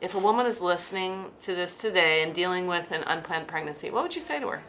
if 0.00 0.14
a 0.14 0.18
woman 0.18 0.46
is 0.46 0.60
listening 0.62 1.30
to 1.42 1.54
this 1.54 1.76
today 1.76 2.22
and 2.22 2.34
dealing 2.34 2.66
with 2.66 2.90
an 2.92 3.02
unplanned 3.06 3.46
pregnancy? 3.46 3.90
What 3.90 4.02
would 4.04 4.14
you 4.14 4.20
say 4.22 4.40
to 4.40 4.48
her? 4.48 4.62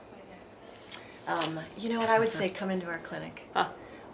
Um, 1.28 1.60
you 1.78 1.90
know 1.90 2.00
what 2.00 2.10
I 2.10 2.20
would 2.20 2.30
say? 2.30 2.50
Come 2.50 2.70
into 2.70 2.88
our 2.88 3.00
clinic. 3.00 3.48
Huh. 3.54 3.68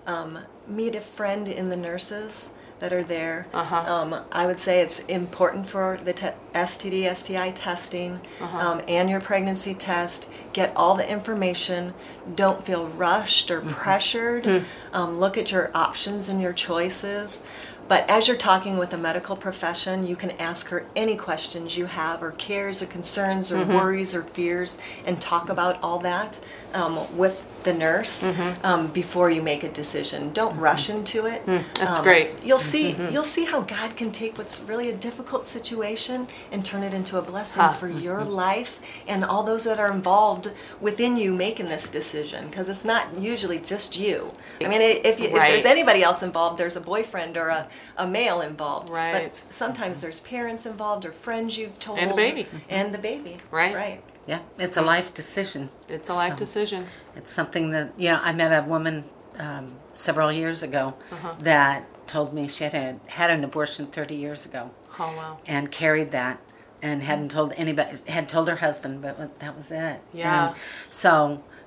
Um, 0.08 0.39
meet 0.67 0.96
a 0.96 1.02
friend 1.02 1.48
in 1.48 1.70
the 1.70 1.76
nurses 1.76 2.52
that 2.82 2.91
are 2.91 3.04
there. 3.04 3.46
Uh-huh. 3.54 3.94
Um, 3.94 4.15
I 4.32 4.46
would 4.48 4.60
say 4.60 4.82
it's 4.82 5.00
important 5.06 5.67
for 5.67 6.00
the 6.04 6.13
te- 6.13 6.28
STD, 6.54 7.15
STI 7.15 7.52
testing 7.52 8.20
Uh-huh. 8.41 8.58
um, 8.58 8.82
and 8.88 9.10
your 9.10 9.22
pregnancy 9.22 9.74
test. 9.76 10.28
Get 10.52 10.74
all 10.76 10.96
the 10.96 11.10
information. 11.10 11.94
Don't 12.36 12.65
feel 12.65 12.88
rushed 12.88 13.50
or 13.52 13.62
pressured. 13.62 14.46
Hmm. 14.46 14.58
Um, 14.94 15.20
look 15.20 15.38
at 15.38 15.52
your 15.52 15.72
options 15.76 16.28
and 16.28 16.41
your 16.41 16.54
choices. 16.54 17.41
But 17.88 18.10
as 18.10 18.28
you're 18.28 18.38
talking 18.38 18.78
with 18.78 18.94
a 18.94 18.98
medical 18.98 19.36
profession, 19.36 20.08
you 20.08 20.15
can 20.15 20.32
ask 20.32 20.70
her 20.70 20.86
any 20.96 21.17
questions 21.17 21.76
you 21.78 21.88
have, 21.88 22.24
or 22.24 22.32
cares, 22.32 22.82
or 22.82 22.86
concerns, 22.86 23.52
or 23.52 23.58
Mm-hmm. 23.58 23.74
worries, 23.76 24.15
or 24.15 24.24
fears, 24.24 24.78
and 25.06 25.22
talk 25.22 25.50
about 25.50 25.78
all 25.84 26.00
that 26.00 26.39
um, 26.74 27.18
with 27.18 27.48
the 27.64 27.74
nurse 27.74 28.24
Mm-hmm. 28.24 28.66
um, 28.66 28.88
before 28.88 29.30
you 29.30 29.40
make 29.44 29.64
a 29.64 29.70
decision. 29.70 30.34
Don't 30.34 30.58
rush 30.58 30.90
into 30.90 31.28
it. 31.28 31.46
Mm, 31.46 31.64
that's 31.76 32.00
Um, 32.00 32.04
great. 32.04 32.30
You'll 32.44 32.58
see. 32.58 32.96
You'll 33.12 33.24
see 33.24 33.46
how 33.46 33.62
God 33.62 33.96
can 33.96 34.12
take 34.12 34.36
what's 34.36 34.60
really 34.62 34.90
a 34.90 34.96
difficult 34.96 35.46
situation 35.46 36.28
and 36.52 36.66
turn 36.66 36.82
it 36.82 36.92
into 36.92 37.20
a 37.20 37.22
blessing 37.22 37.62
Huh. 37.62 37.74
for 37.74 37.88
your 37.88 38.24
life 38.24 38.80
and 39.08 39.24
all 39.24 39.44
those 39.44 39.64
that 39.66 39.80
are 39.80 39.92
involved 39.92 40.52
within 40.80 41.18
you 41.18 41.36
making 41.36 41.68
this 41.68 41.88
decision. 41.88 42.48
Because 42.48 42.68
it's 42.68 42.84
not 42.84 43.20
usually 43.20 43.60
just 43.60 43.96
you. 43.96 44.34
I 44.60 44.68
mean, 44.68 44.82
if, 44.82 45.20
you, 45.20 45.28
if 45.28 45.34
there's 45.34 45.66
anybody 45.66 46.02
else 46.02 46.24
involved, 46.24 46.58
there's 46.58 46.76
a 46.78 46.82
boyfriend 46.82 47.38
or 47.38 47.50
a, 47.50 47.68
a 47.96 48.08
male 48.08 48.42
involved. 48.42 48.90
Right. 48.90 49.14
But 49.22 49.36
sometimes 49.54 50.02
there's 50.02 50.20
parents 50.22 50.66
involved 50.66 51.06
or 51.06 51.12
friends 51.12 51.58
you've 51.60 51.78
told. 51.78 52.00
And 52.00 52.10
a 52.10 52.16
baby. 52.16 52.48
And 52.70 52.92
the 52.92 52.98
baby. 53.00 53.38
Right. 53.52 53.76
Right. 53.76 54.02
Yeah. 54.32 54.39
It's 54.58 54.78
a 54.78 54.82
life 54.82 55.13
decision. 55.13 55.70
It's 55.89 56.08
a 56.10 56.13
life 56.13 56.32
So, 56.34 56.38
decision. 56.46 56.86
It's 57.17 57.32
something 57.39 57.72
that, 57.72 57.88
you 57.98 58.10
know, 58.12 58.20
I 58.24 58.32
met 58.32 58.52
a 58.52 58.65
woman 58.67 59.04
um, 59.38 59.65
several 59.94 60.32
years 60.32 60.63
ago 60.63 60.84
Uh-huh. 61.12 61.34
that 61.39 61.84
told 62.08 62.34
me 62.34 62.48
she 62.48 62.63
had, 62.63 62.74
a, 62.74 62.88
had 63.20 63.30
an 63.30 63.44
abortion 63.44 63.88
30 63.88 64.15
years 64.15 64.46
ago. 64.46 64.72
Oh, 65.00 65.13
wow. 65.17 65.38
and 65.48 65.72
carried 65.72 66.12
that 66.12 66.41
and 66.82 67.02
hadn't 67.04 67.32
told 67.32 67.54
anybody 67.58 67.98
had 68.08 68.28
told 68.28 68.50
her 68.50 68.58
husband 68.58 69.02
but 69.02 69.39
that 69.39 69.56
was 69.56 69.72
it 69.72 69.98
Yeah. 70.14 70.47
and 70.49 70.56
so 70.89 71.12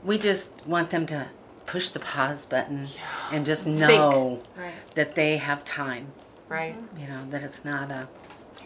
we 0.05 0.18
just 0.18 0.51
want 0.66 0.91
them 0.91 1.05
to 1.07 1.28
push 1.66 1.89
the 1.89 2.01
pause 2.01 2.45
button 2.45 2.86
and 3.32 3.47
just 3.47 3.66
know 3.66 4.41
Right. 4.57 4.74
that 4.95 5.14
they 5.14 5.39
have 5.39 5.64
time 5.64 6.05
Right. 6.49 6.76
you 7.01 7.09
know 7.09 7.22
that 7.30 7.43
it's 7.43 7.64
not 7.64 7.91
a 7.91 8.09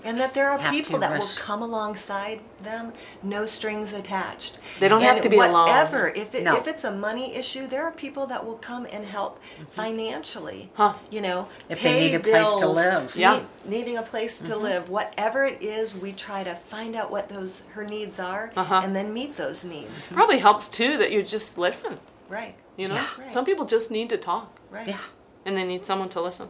and 0.05 0.19
that 0.21 0.35
there 0.35 0.49
are 0.51 0.59
Have 0.59 0.73
to 0.75 0.83
people 0.83 0.99
that 1.01 1.19
will 1.19 1.27
come 1.37 1.63
alongside 1.63 2.41
them, 2.63 2.93
no 3.23 3.47
strings 3.47 3.93
attached. 3.93 4.59
They 4.81 4.89
don't 4.89 5.03
have 5.03 5.21
to 5.23 5.29
be 5.29 5.37
alone. 5.37 5.53
whatever, 5.69 6.09
If 6.09 6.35
it, 6.35 6.43
No. 6.45 6.57
if 6.57 6.67
it's 6.67 6.85
a 6.85 6.93
money 6.93 7.35
issue, 7.35 7.67
there 7.67 7.85
are 7.85 7.93
people 7.93 8.27
that 8.27 8.45
will 8.47 8.57
come 8.59 8.87
and 8.93 9.05
help 9.05 9.41
financially. 9.73 10.71
Huh. 10.75 10.95
You 11.11 11.21
know, 11.23 11.39
Mm-hmm. 11.49 11.73
If 11.73 11.83
they 11.83 12.01
need 12.01 12.15
a 12.15 12.21
place 12.21 12.55
to 12.55 12.69
live. 12.69 13.17
Yeah. 13.17 13.37
need- 13.37 13.47
needing 13.67 13.97
a 13.99 14.03
place 14.03 14.41
Mm-hmm. 14.43 14.53
to 14.53 14.57
live, 14.59 14.89
whatever 14.89 15.45
it 15.45 15.63
is, 15.63 15.97
we 15.97 16.13
try 16.13 16.45
to 16.45 16.55
find 16.55 16.95
out 16.97 17.11
what 17.11 17.29
those 17.29 17.63
her 17.75 17.85
needs 17.85 18.19
are, 18.21 18.53
Uh-huh. 18.57 18.81
and 18.85 18.95
then 18.95 19.13
meet 19.13 19.37
those 19.37 19.65
needs. 19.65 20.13
Probably 20.13 20.39
helps 20.39 20.69
too 20.69 20.97
that 20.99 21.11
you 21.13 21.23
just 21.23 21.59
listen. 21.59 21.99
Right. 22.29 22.55
You 22.77 22.89
know, 22.89 22.95
Yeah. 22.95 23.07
Right. 23.19 23.31
some 23.33 23.45
people 23.45 23.65
just 23.65 23.91
need 23.91 24.09
to 24.11 24.17
talk. 24.17 24.59
Right. 24.71 24.89
Yeah. 24.89 24.99
and 25.47 25.57
they 25.57 25.65
need 25.65 25.87
someone 25.87 26.11
to 26.11 26.21
listen. 26.21 26.49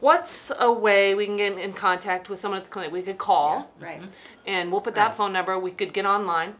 What's 0.00 0.52
a 0.58 0.70
way 0.72 1.14
we 1.14 1.26
can 1.26 1.36
get 1.36 1.58
in 1.58 1.72
contact 1.72 2.28
with 2.28 2.38
someone 2.38 2.58
at 2.58 2.64
the 2.64 2.70
clinic? 2.70 2.92
We 2.92 3.02
could 3.02 3.18
call, 3.18 3.70
Right. 3.80 4.02
and 4.46 4.70
we'll 4.70 4.80
put 4.82 4.94
that 4.94 5.06
Right. 5.08 5.14
phone 5.14 5.32
number. 5.32 5.58
We 5.58 5.70
could 5.70 5.92
get 5.92 6.04
online. 6.06 6.54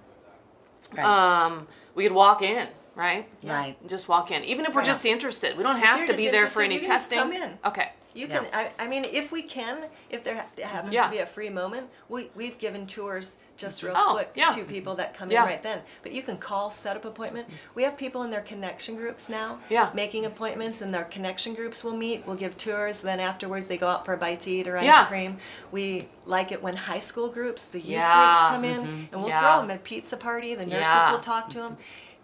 Right. 0.94 1.04
Um, 1.04 1.68
we 1.94 2.04
could 2.04 2.12
walk 2.12 2.40
in, 2.42 2.68
right? 2.94 3.28
Right. 3.42 3.76
Just 3.86 4.08
walk 4.08 4.30
in, 4.30 4.42
even 4.44 4.64
if 4.64 4.74
we're 4.74 4.80
Right. 4.80 4.86
just 4.86 5.04
interested. 5.04 5.56
We 5.58 5.64
don't 5.64 5.76
have 5.78 5.98
you're 5.98 6.08
to 6.08 6.14
be 6.16 6.28
there 6.28 6.48
for 6.48 6.62
any 6.62 6.74
you 6.76 6.80
can 6.80 6.88
just 6.90 7.10
testing. 7.10 7.18
come 7.18 7.32
in. 7.32 7.58
Okay. 7.64 7.90
You 8.16 8.26
can, 8.28 8.46
I, 8.52 8.70
I 8.78 8.88
mean, 8.88 9.04
if 9.04 9.30
we 9.30 9.42
can, 9.42 9.84
if 10.10 10.24
there 10.24 10.36
ha- 10.36 10.66
happens 10.66 10.94
Yeah. 10.94 11.04
to 11.04 11.10
be 11.10 11.18
a 11.18 11.26
free 11.26 11.50
moment, 11.50 11.88
we, 12.08 12.30
we've 12.34 12.58
given 12.58 12.86
tours 12.86 13.36
just 13.58 13.82
real 13.82 13.92
Oh, 13.96 14.12
quick 14.14 14.32
yeah. 14.34 14.50
to 14.50 14.64
people 14.64 14.94
that 14.96 15.12
come 15.14 15.30
Yeah. 15.30 15.42
in 15.42 15.48
right 15.48 15.62
then. 15.62 15.80
But 16.02 16.12
you 16.12 16.22
can 16.22 16.36
call, 16.38 16.70
set 16.70 16.96
up 16.96 17.04
appointment. 17.04 17.46
We 17.74 17.82
have 17.84 17.96
people 17.96 18.22
in 18.22 18.30
their 18.30 18.40
connection 18.40 18.96
groups 18.96 19.28
now. 19.28 19.58
Yeah. 19.68 19.90
Making 19.94 20.24
appointments 20.26 20.80
and 20.80 20.92
their 20.94 21.04
connection 21.04 21.54
groups 21.54 21.84
will 21.84 21.96
meet. 21.96 22.26
We'll 22.26 22.36
give 22.36 22.56
tours. 22.56 23.00
Then 23.02 23.20
afterwards 23.20 23.66
they 23.66 23.76
go 23.78 23.88
out 23.88 24.04
for 24.06 24.14
a 24.14 24.18
bite 24.18 24.40
to 24.40 24.50
eat 24.50 24.66
or 24.66 24.76
ice 24.78 24.84
Yeah. 24.84 25.04
cream. 25.06 25.38
We 25.70 26.06
like 26.24 26.52
it 26.52 26.62
when 26.62 26.74
high 26.74 26.98
school 26.98 27.28
groups, 27.28 27.68
the 27.68 27.78
youth 27.80 27.88
Yeah. 27.88 28.06
Mm-hmm. 28.08 28.40
groups 28.40 28.54
come 28.56 28.64
in 28.64 29.08
and 29.12 29.20
we'll 29.22 29.28
Yeah. 29.30 29.40
throw 29.40 29.66
them 29.66 29.76
a 29.76 29.78
pizza 29.78 30.16
party. 30.16 30.54
The 30.54 30.66
nurses 30.66 30.80
Yeah. 30.82 31.12
will 31.12 31.20
talk 31.20 31.48
to 31.50 31.58
them. 31.58 31.76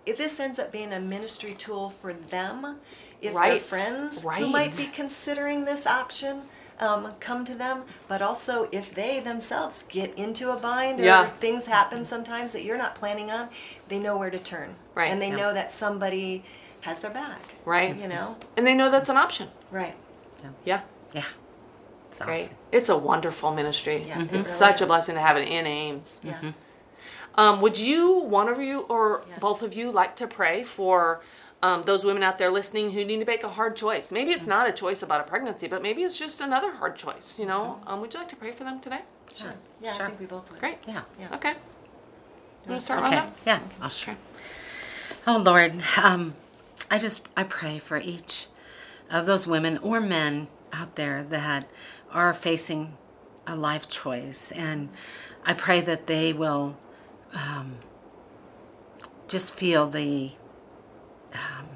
If 0.05 0.18
this 0.18 0.40
ends 0.40 0.59
up 0.59 0.72
being 0.72 0.93
a 0.93 1.01
ministry 1.01 1.55
tool 1.55 1.88
for 1.88 2.12
them, 2.12 2.78
if 3.23 3.35
Right. 3.35 3.51
their 3.53 3.59
friends 3.61 4.23
who 4.23 4.47
might 4.49 4.77
be 4.77 4.87
considering 4.87 5.64
this 5.64 5.87
option 5.87 6.43
um, 6.81 7.14
come 7.20 7.45
to 7.45 7.55
them, 7.55 7.85
but 8.09 8.20
also 8.20 8.68
if 8.73 8.93
they 8.93 9.20
themselves 9.20 9.85
get 9.89 10.12
into 10.18 10.51
a 10.51 10.57
bind 10.57 10.99
or 10.99 11.05
Yeah. 11.05 11.27
things 11.29 11.66
happen 11.66 12.05
sometimes 12.05 12.53
that 12.55 12.64
you're 12.64 12.77
not 12.79 12.97
planning 12.97 13.31
on, 13.31 13.51
they 13.89 14.01
know 14.01 14.16
where 14.16 14.31
to 14.31 14.39
turn. 14.39 14.75
Right. 14.95 15.09
And 15.09 15.23
they 15.23 15.29
Yeah. 15.29 15.37
know 15.37 15.55
that 15.55 15.70
somebody 15.70 16.45
has 16.81 16.99
their 16.99 17.12
back. 17.12 17.39
Right. 17.64 17.95
You 17.97 18.09
know? 18.09 18.35
And 18.57 18.66
they 18.66 18.75
know 18.75 18.91
that's 18.91 19.09
an 19.09 19.16
option. 19.16 19.49
Right. 19.70 19.95
Yeah. 20.64 20.81
Yeah. 21.12 21.23
It's 22.11 22.20
Great. 22.20 22.41
awesome. 22.41 22.57
It's 22.73 22.89
a 22.89 22.99
wonderful 22.99 23.53
ministry. 23.53 24.05
Yeah, 24.09 24.18
it 24.18 24.23
It's 24.25 24.33
really 24.33 24.45
such 24.45 24.81
a 24.81 24.87
blessing 24.87 25.14
to 25.14 25.20
have 25.20 25.37
it 25.37 25.47
in 25.49 25.66
Ames. 25.66 26.20
Yeah. 26.25 26.35
Um, 27.37 27.61
would 27.61 27.79
you, 27.79 28.12
one 28.23 28.49
of 28.49 28.59
you, 28.59 28.81
or 28.89 29.23
Yeah. 29.29 29.39
both 29.39 29.62
of 29.62 29.73
you, 29.73 29.93
like 29.93 30.16
to 30.16 30.27
pray 30.27 30.64
for 30.64 31.20
um, 31.63 31.83
those 31.83 32.05
women 32.05 32.23
out 32.23 32.39
there 32.39 32.51
listening 32.51 32.91
who 32.93 33.05
need 33.05 33.21
to 33.21 33.25
make 33.25 33.45
a 33.45 33.49
hard 33.49 33.77
choice? 33.77 34.11
Maybe 34.13 34.33
it's 34.33 34.47
not 34.47 34.69
a 34.69 34.73
choice 34.73 35.03
about 35.03 35.21
a 35.21 35.25
pregnancy, 35.25 35.69
but 35.69 35.83
maybe 35.83 36.03
it's 36.03 36.19
just 36.19 36.41
another 36.41 36.73
hard 36.73 36.97
choice. 36.97 37.39
You 37.39 37.47
know, 37.47 37.81
um, 37.87 38.01
would 38.01 38.13
you 38.13 38.21
like 38.21 38.29
to 38.31 38.37
pray 38.37 38.53
for 38.53 38.65
them 38.65 38.81
today? 38.81 39.01
Sure. 39.35 39.55
Yeah, 39.81 39.93
Sure. 39.93 40.07
I 40.07 40.09
think 40.09 40.21
we 40.21 40.27
both 40.27 40.51
would. 40.51 40.61
Great. 40.61 40.79
Yeah. 40.87 41.03
Yeah. 41.19 41.35
Okay. 41.35 41.51
You 42.65 42.71
want 42.71 42.81
to 42.81 42.85
start 42.85 43.05
Okay. 43.05 43.17
Rhonda? 43.17 43.31
Yeah. 43.47 43.61
I'll 43.81 43.89
share. 43.89 44.15
Okay. 44.15 44.21
Oh 45.27 45.39
Lord, 45.39 45.75
um, 46.03 46.35
I 46.91 46.99
just 46.99 47.27
I 47.37 47.45
pray 47.45 47.79
for 47.79 47.97
each 47.97 48.47
of 49.11 49.27
those 49.27 49.47
women 49.47 49.79
or 49.79 50.01
men 50.01 50.49
out 50.73 50.97
there 50.97 51.23
that 51.25 51.69
are 52.11 52.33
facing 52.35 52.97
a 53.47 53.55
life 53.57 53.89
choice, 53.89 54.51
and 54.53 54.89
I 55.47 55.55
pray 55.55 55.81
that 55.81 56.07
they 56.07 56.33
will 56.33 56.77
um, 57.35 57.77
just 59.29 59.55
feel 59.55 59.89
the 59.89 60.33
um, 61.35 61.66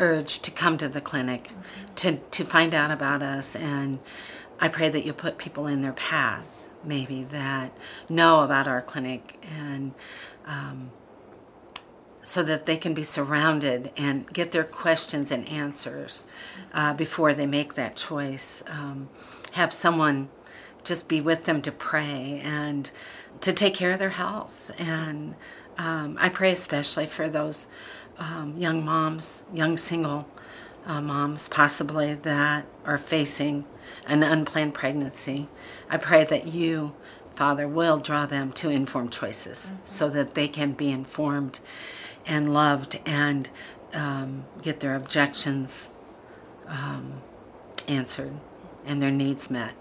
urge 0.00 0.40
to 0.40 0.50
come 0.50 0.76
to 0.78 0.88
the 0.88 1.00
clinic 1.00 1.52
to 1.96 2.16
to 2.16 2.44
find 2.44 2.74
out 2.74 2.90
about 2.90 3.22
us, 3.22 3.54
and 3.56 3.98
I 4.60 4.68
pray 4.68 4.88
that 4.88 5.04
you 5.04 5.12
put 5.12 5.38
people 5.38 5.66
in 5.66 5.82
their 5.82 5.92
path, 5.92 6.68
maybe 6.84 7.24
that 7.24 7.76
know 8.08 8.40
about 8.40 8.68
our 8.68 8.82
clinic 8.82 9.42
and. 9.58 9.94
Um, 10.46 10.90
so 12.24 12.44
that 12.44 12.66
they 12.66 12.76
can 12.76 12.94
be 12.94 13.02
surrounded 13.02 13.90
and 13.96 14.32
get 14.32 14.52
their 14.52 14.62
questions 14.62 15.32
and 15.32 15.48
answers 15.48 16.24
uh, 16.72 16.94
before 16.94 17.34
they 17.34 17.46
make 17.46 17.74
that 17.74 17.96
choice. 17.96 18.62
Um, 18.68 19.08
have 19.52 19.72
someone 19.72 20.28
just 20.84 21.08
be 21.08 21.20
with 21.20 21.44
them 21.44 21.62
to 21.62 21.72
pray 21.72 22.40
and 22.44 22.90
to 23.40 23.52
take 23.52 23.74
care 23.74 23.92
of 23.92 23.98
their 23.98 24.10
health. 24.10 24.70
And 24.78 25.34
um, 25.78 26.16
I 26.20 26.28
pray 26.28 26.52
especially 26.52 27.06
for 27.06 27.28
those 27.28 27.66
um, 28.18 28.54
young 28.56 28.84
moms, 28.84 29.44
young 29.52 29.76
single 29.76 30.28
uh, 30.86 31.00
moms, 31.00 31.48
possibly 31.48 32.14
that 32.14 32.66
are 32.84 32.98
facing 32.98 33.64
an 34.06 34.22
unplanned 34.22 34.74
pregnancy. 34.74 35.48
I 35.90 35.96
pray 35.96 36.24
that 36.24 36.48
you, 36.48 36.94
Father, 37.34 37.68
will 37.68 37.98
draw 37.98 38.26
them 38.26 38.52
to 38.52 38.68
informed 38.68 39.12
choices 39.12 39.72
so 39.84 40.08
that 40.10 40.34
they 40.34 40.48
can 40.48 40.72
be 40.72 40.90
informed 40.90 41.60
and 42.26 42.52
loved 42.52 43.00
and 43.04 43.48
um, 43.94 44.44
get 44.60 44.80
their 44.80 44.94
objections 44.94 45.90
um, 46.68 47.22
answered 47.88 48.34
and 48.84 49.02
their 49.02 49.10
needs 49.10 49.50
met. 49.50 49.74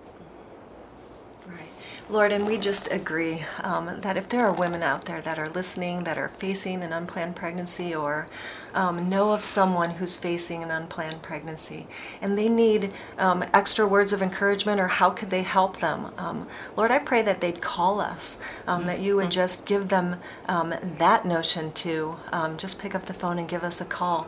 Lord, 2.12 2.34
and 2.34 2.46
we 2.46 2.58
just 2.58 2.92
agree 2.92 3.46
um, 3.64 4.02
that 4.02 4.18
if 4.18 4.28
there 4.28 4.46
are 4.46 4.52
women 4.52 4.84
out 4.84 5.06
there 5.06 5.22
that 5.22 5.40
are 5.40 5.48
listening, 5.48 6.04
that 6.04 6.18
are 6.18 6.28
facing 6.28 6.84
an 6.84 6.92
unplanned 6.92 7.38
pregnancy, 7.38 7.96
or 7.96 8.28
um, 8.74 9.08
know 9.08 9.32
of 9.32 9.46
someone 9.46 9.92
who's 9.92 10.18
facing 10.18 10.62
an 10.62 10.72
unplanned 10.72 11.22
pregnancy, 11.22 11.88
and 12.22 12.38
they 12.38 12.50
need 12.50 12.92
um, 13.18 13.46
extra 13.54 13.88
words 13.88 14.12
of 14.12 14.22
encouragement, 14.22 14.78
or 14.78 14.90
how 14.90 15.10
could 15.10 15.30
they 15.30 15.44
help 15.44 15.80
them? 15.80 16.12
Um, 16.18 16.46
Lord, 16.76 16.92
I 16.92 17.00
pray 17.00 17.22
that 17.22 17.40
they'd 17.40 17.62
call 17.62 18.02
us, 18.02 18.40
um, 18.68 18.88
that 18.88 19.00
you 19.00 19.16
would 19.16 19.32
just 19.32 19.66
give 19.66 19.88
them 19.88 20.18
um, 20.50 20.74
that 20.98 21.26
notion 21.26 21.72
to 21.72 22.18
um, 22.34 22.58
just 22.58 22.78
pick 22.78 22.94
up 22.94 23.06
the 23.06 23.14
phone 23.14 23.40
and 23.40 23.48
give 23.48 23.64
us 23.64 23.80
a 23.80 23.86
call 23.86 24.28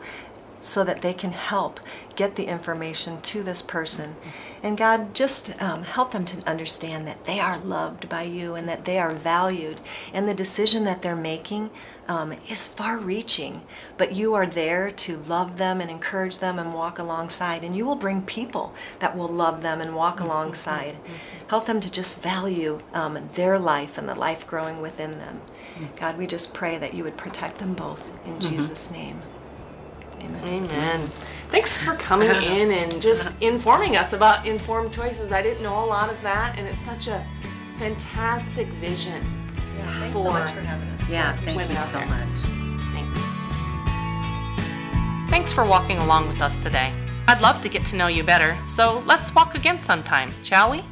so 0.64 0.82
that 0.84 1.02
they 1.02 1.12
can 1.12 1.32
help 1.32 1.78
get 2.16 2.36
the 2.36 2.46
information 2.46 3.20
to 3.20 3.42
this 3.42 3.60
person. 3.60 4.14
And 4.62 4.78
God, 4.78 5.14
just 5.14 5.60
um, 5.60 5.82
help 5.82 6.12
them 6.12 6.24
to 6.24 6.48
understand 6.48 7.06
that 7.06 7.24
they 7.24 7.38
are 7.38 7.58
loved 7.58 8.08
by 8.08 8.22
you 8.22 8.54
and 8.54 8.66
that 8.68 8.86
they 8.86 8.98
are 8.98 9.12
valued. 9.12 9.80
And 10.12 10.26
the 10.26 10.34
decision 10.34 10.84
that 10.84 11.02
they're 11.02 11.14
making 11.14 11.70
um, 12.08 12.32
is 12.48 12.68
far 12.68 12.98
reaching, 12.98 13.62
but 13.98 14.14
you 14.14 14.32
are 14.34 14.46
there 14.46 14.90
to 14.90 15.16
love 15.16 15.58
them 15.58 15.80
and 15.80 15.90
encourage 15.90 16.38
them 16.38 16.58
and 16.58 16.72
walk 16.72 16.98
alongside. 16.98 17.62
And 17.62 17.76
you 17.76 17.84
will 17.84 17.96
bring 17.96 18.22
people 18.22 18.72
that 19.00 19.16
will 19.16 19.28
love 19.28 19.60
them 19.60 19.80
and 19.80 19.94
walk 19.94 20.20
alongside. 20.20 20.96
Help 21.48 21.66
them 21.66 21.80
to 21.80 21.90
just 21.90 22.22
value 22.22 22.80
um, 22.94 23.18
their 23.32 23.58
life 23.58 23.98
and 23.98 24.08
the 24.08 24.14
life 24.14 24.46
growing 24.46 24.80
within 24.80 25.12
them. 25.12 25.40
God, 26.00 26.16
we 26.16 26.26
just 26.26 26.54
pray 26.54 26.78
that 26.78 26.94
you 26.94 27.04
would 27.04 27.16
protect 27.18 27.58
them 27.58 27.74
both 27.74 28.12
in 28.26 28.40
Jesus' 28.40 28.90
name. 28.90 29.20
Amen. 30.24 30.44
Amen. 30.64 31.00
Thanks 31.50 31.82
for 31.82 31.94
coming 31.94 32.30
in 32.42 32.70
and 32.72 33.00
just 33.02 33.40
informing 33.42 33.96
us 33.96 34.12
about 34.12 34.46
informed 34.46 34.92
choices. 34.92 35.30
I 35.32 35.42
didn't 35.42 35.62
know 35.62 35.84
a 35.84 35.86
lot 35.86 36.10
of 36.10 36.20
that, 36.22 36.58
and 36.58 36.66
it's 36.66 36.78
such 36.80 37.06
a 37.08 37.24
fantastic 37.78 38.66
vision. 38.68 39.22
Yeah, 39.76 40.00
thanks 40.00 40.16
so 40.16 40.24
For- 40.24 40.30
much 40.30 40.52
for 40.52 40.60
having 40.60 40.88
us. 40.88 41.10
Yeah, 41.10 41.36
thank 41.36 41.56
Women 41.58 41.70
you 41.70 41.76
so 41.76 41.98
there. 41.98 42.06
much. 42.06 42.38
Thanks. 42.92 43.20
Thanks 45.30 45.52
for 45.52 45.64
walking 45.64 45.98
along 45.98 46.28
with 46.28 46.40
us 46.40 46.58
today. 46.58 46.92
I'd 47.26 47.40
love 47.40 47.60
to 47.62 47.68
get 47.68 47.84
to 47.86 47.96
know 47.96 48.06
you 48.06 48.22
better, 48.22 48.56
so 48.68 49.02
let's 49.06 49.34
walk 49.34 49.54
again 49.54 49.80
sometime, 49.80 50.32
shall 50.44 50.70
we? 50.70 50.82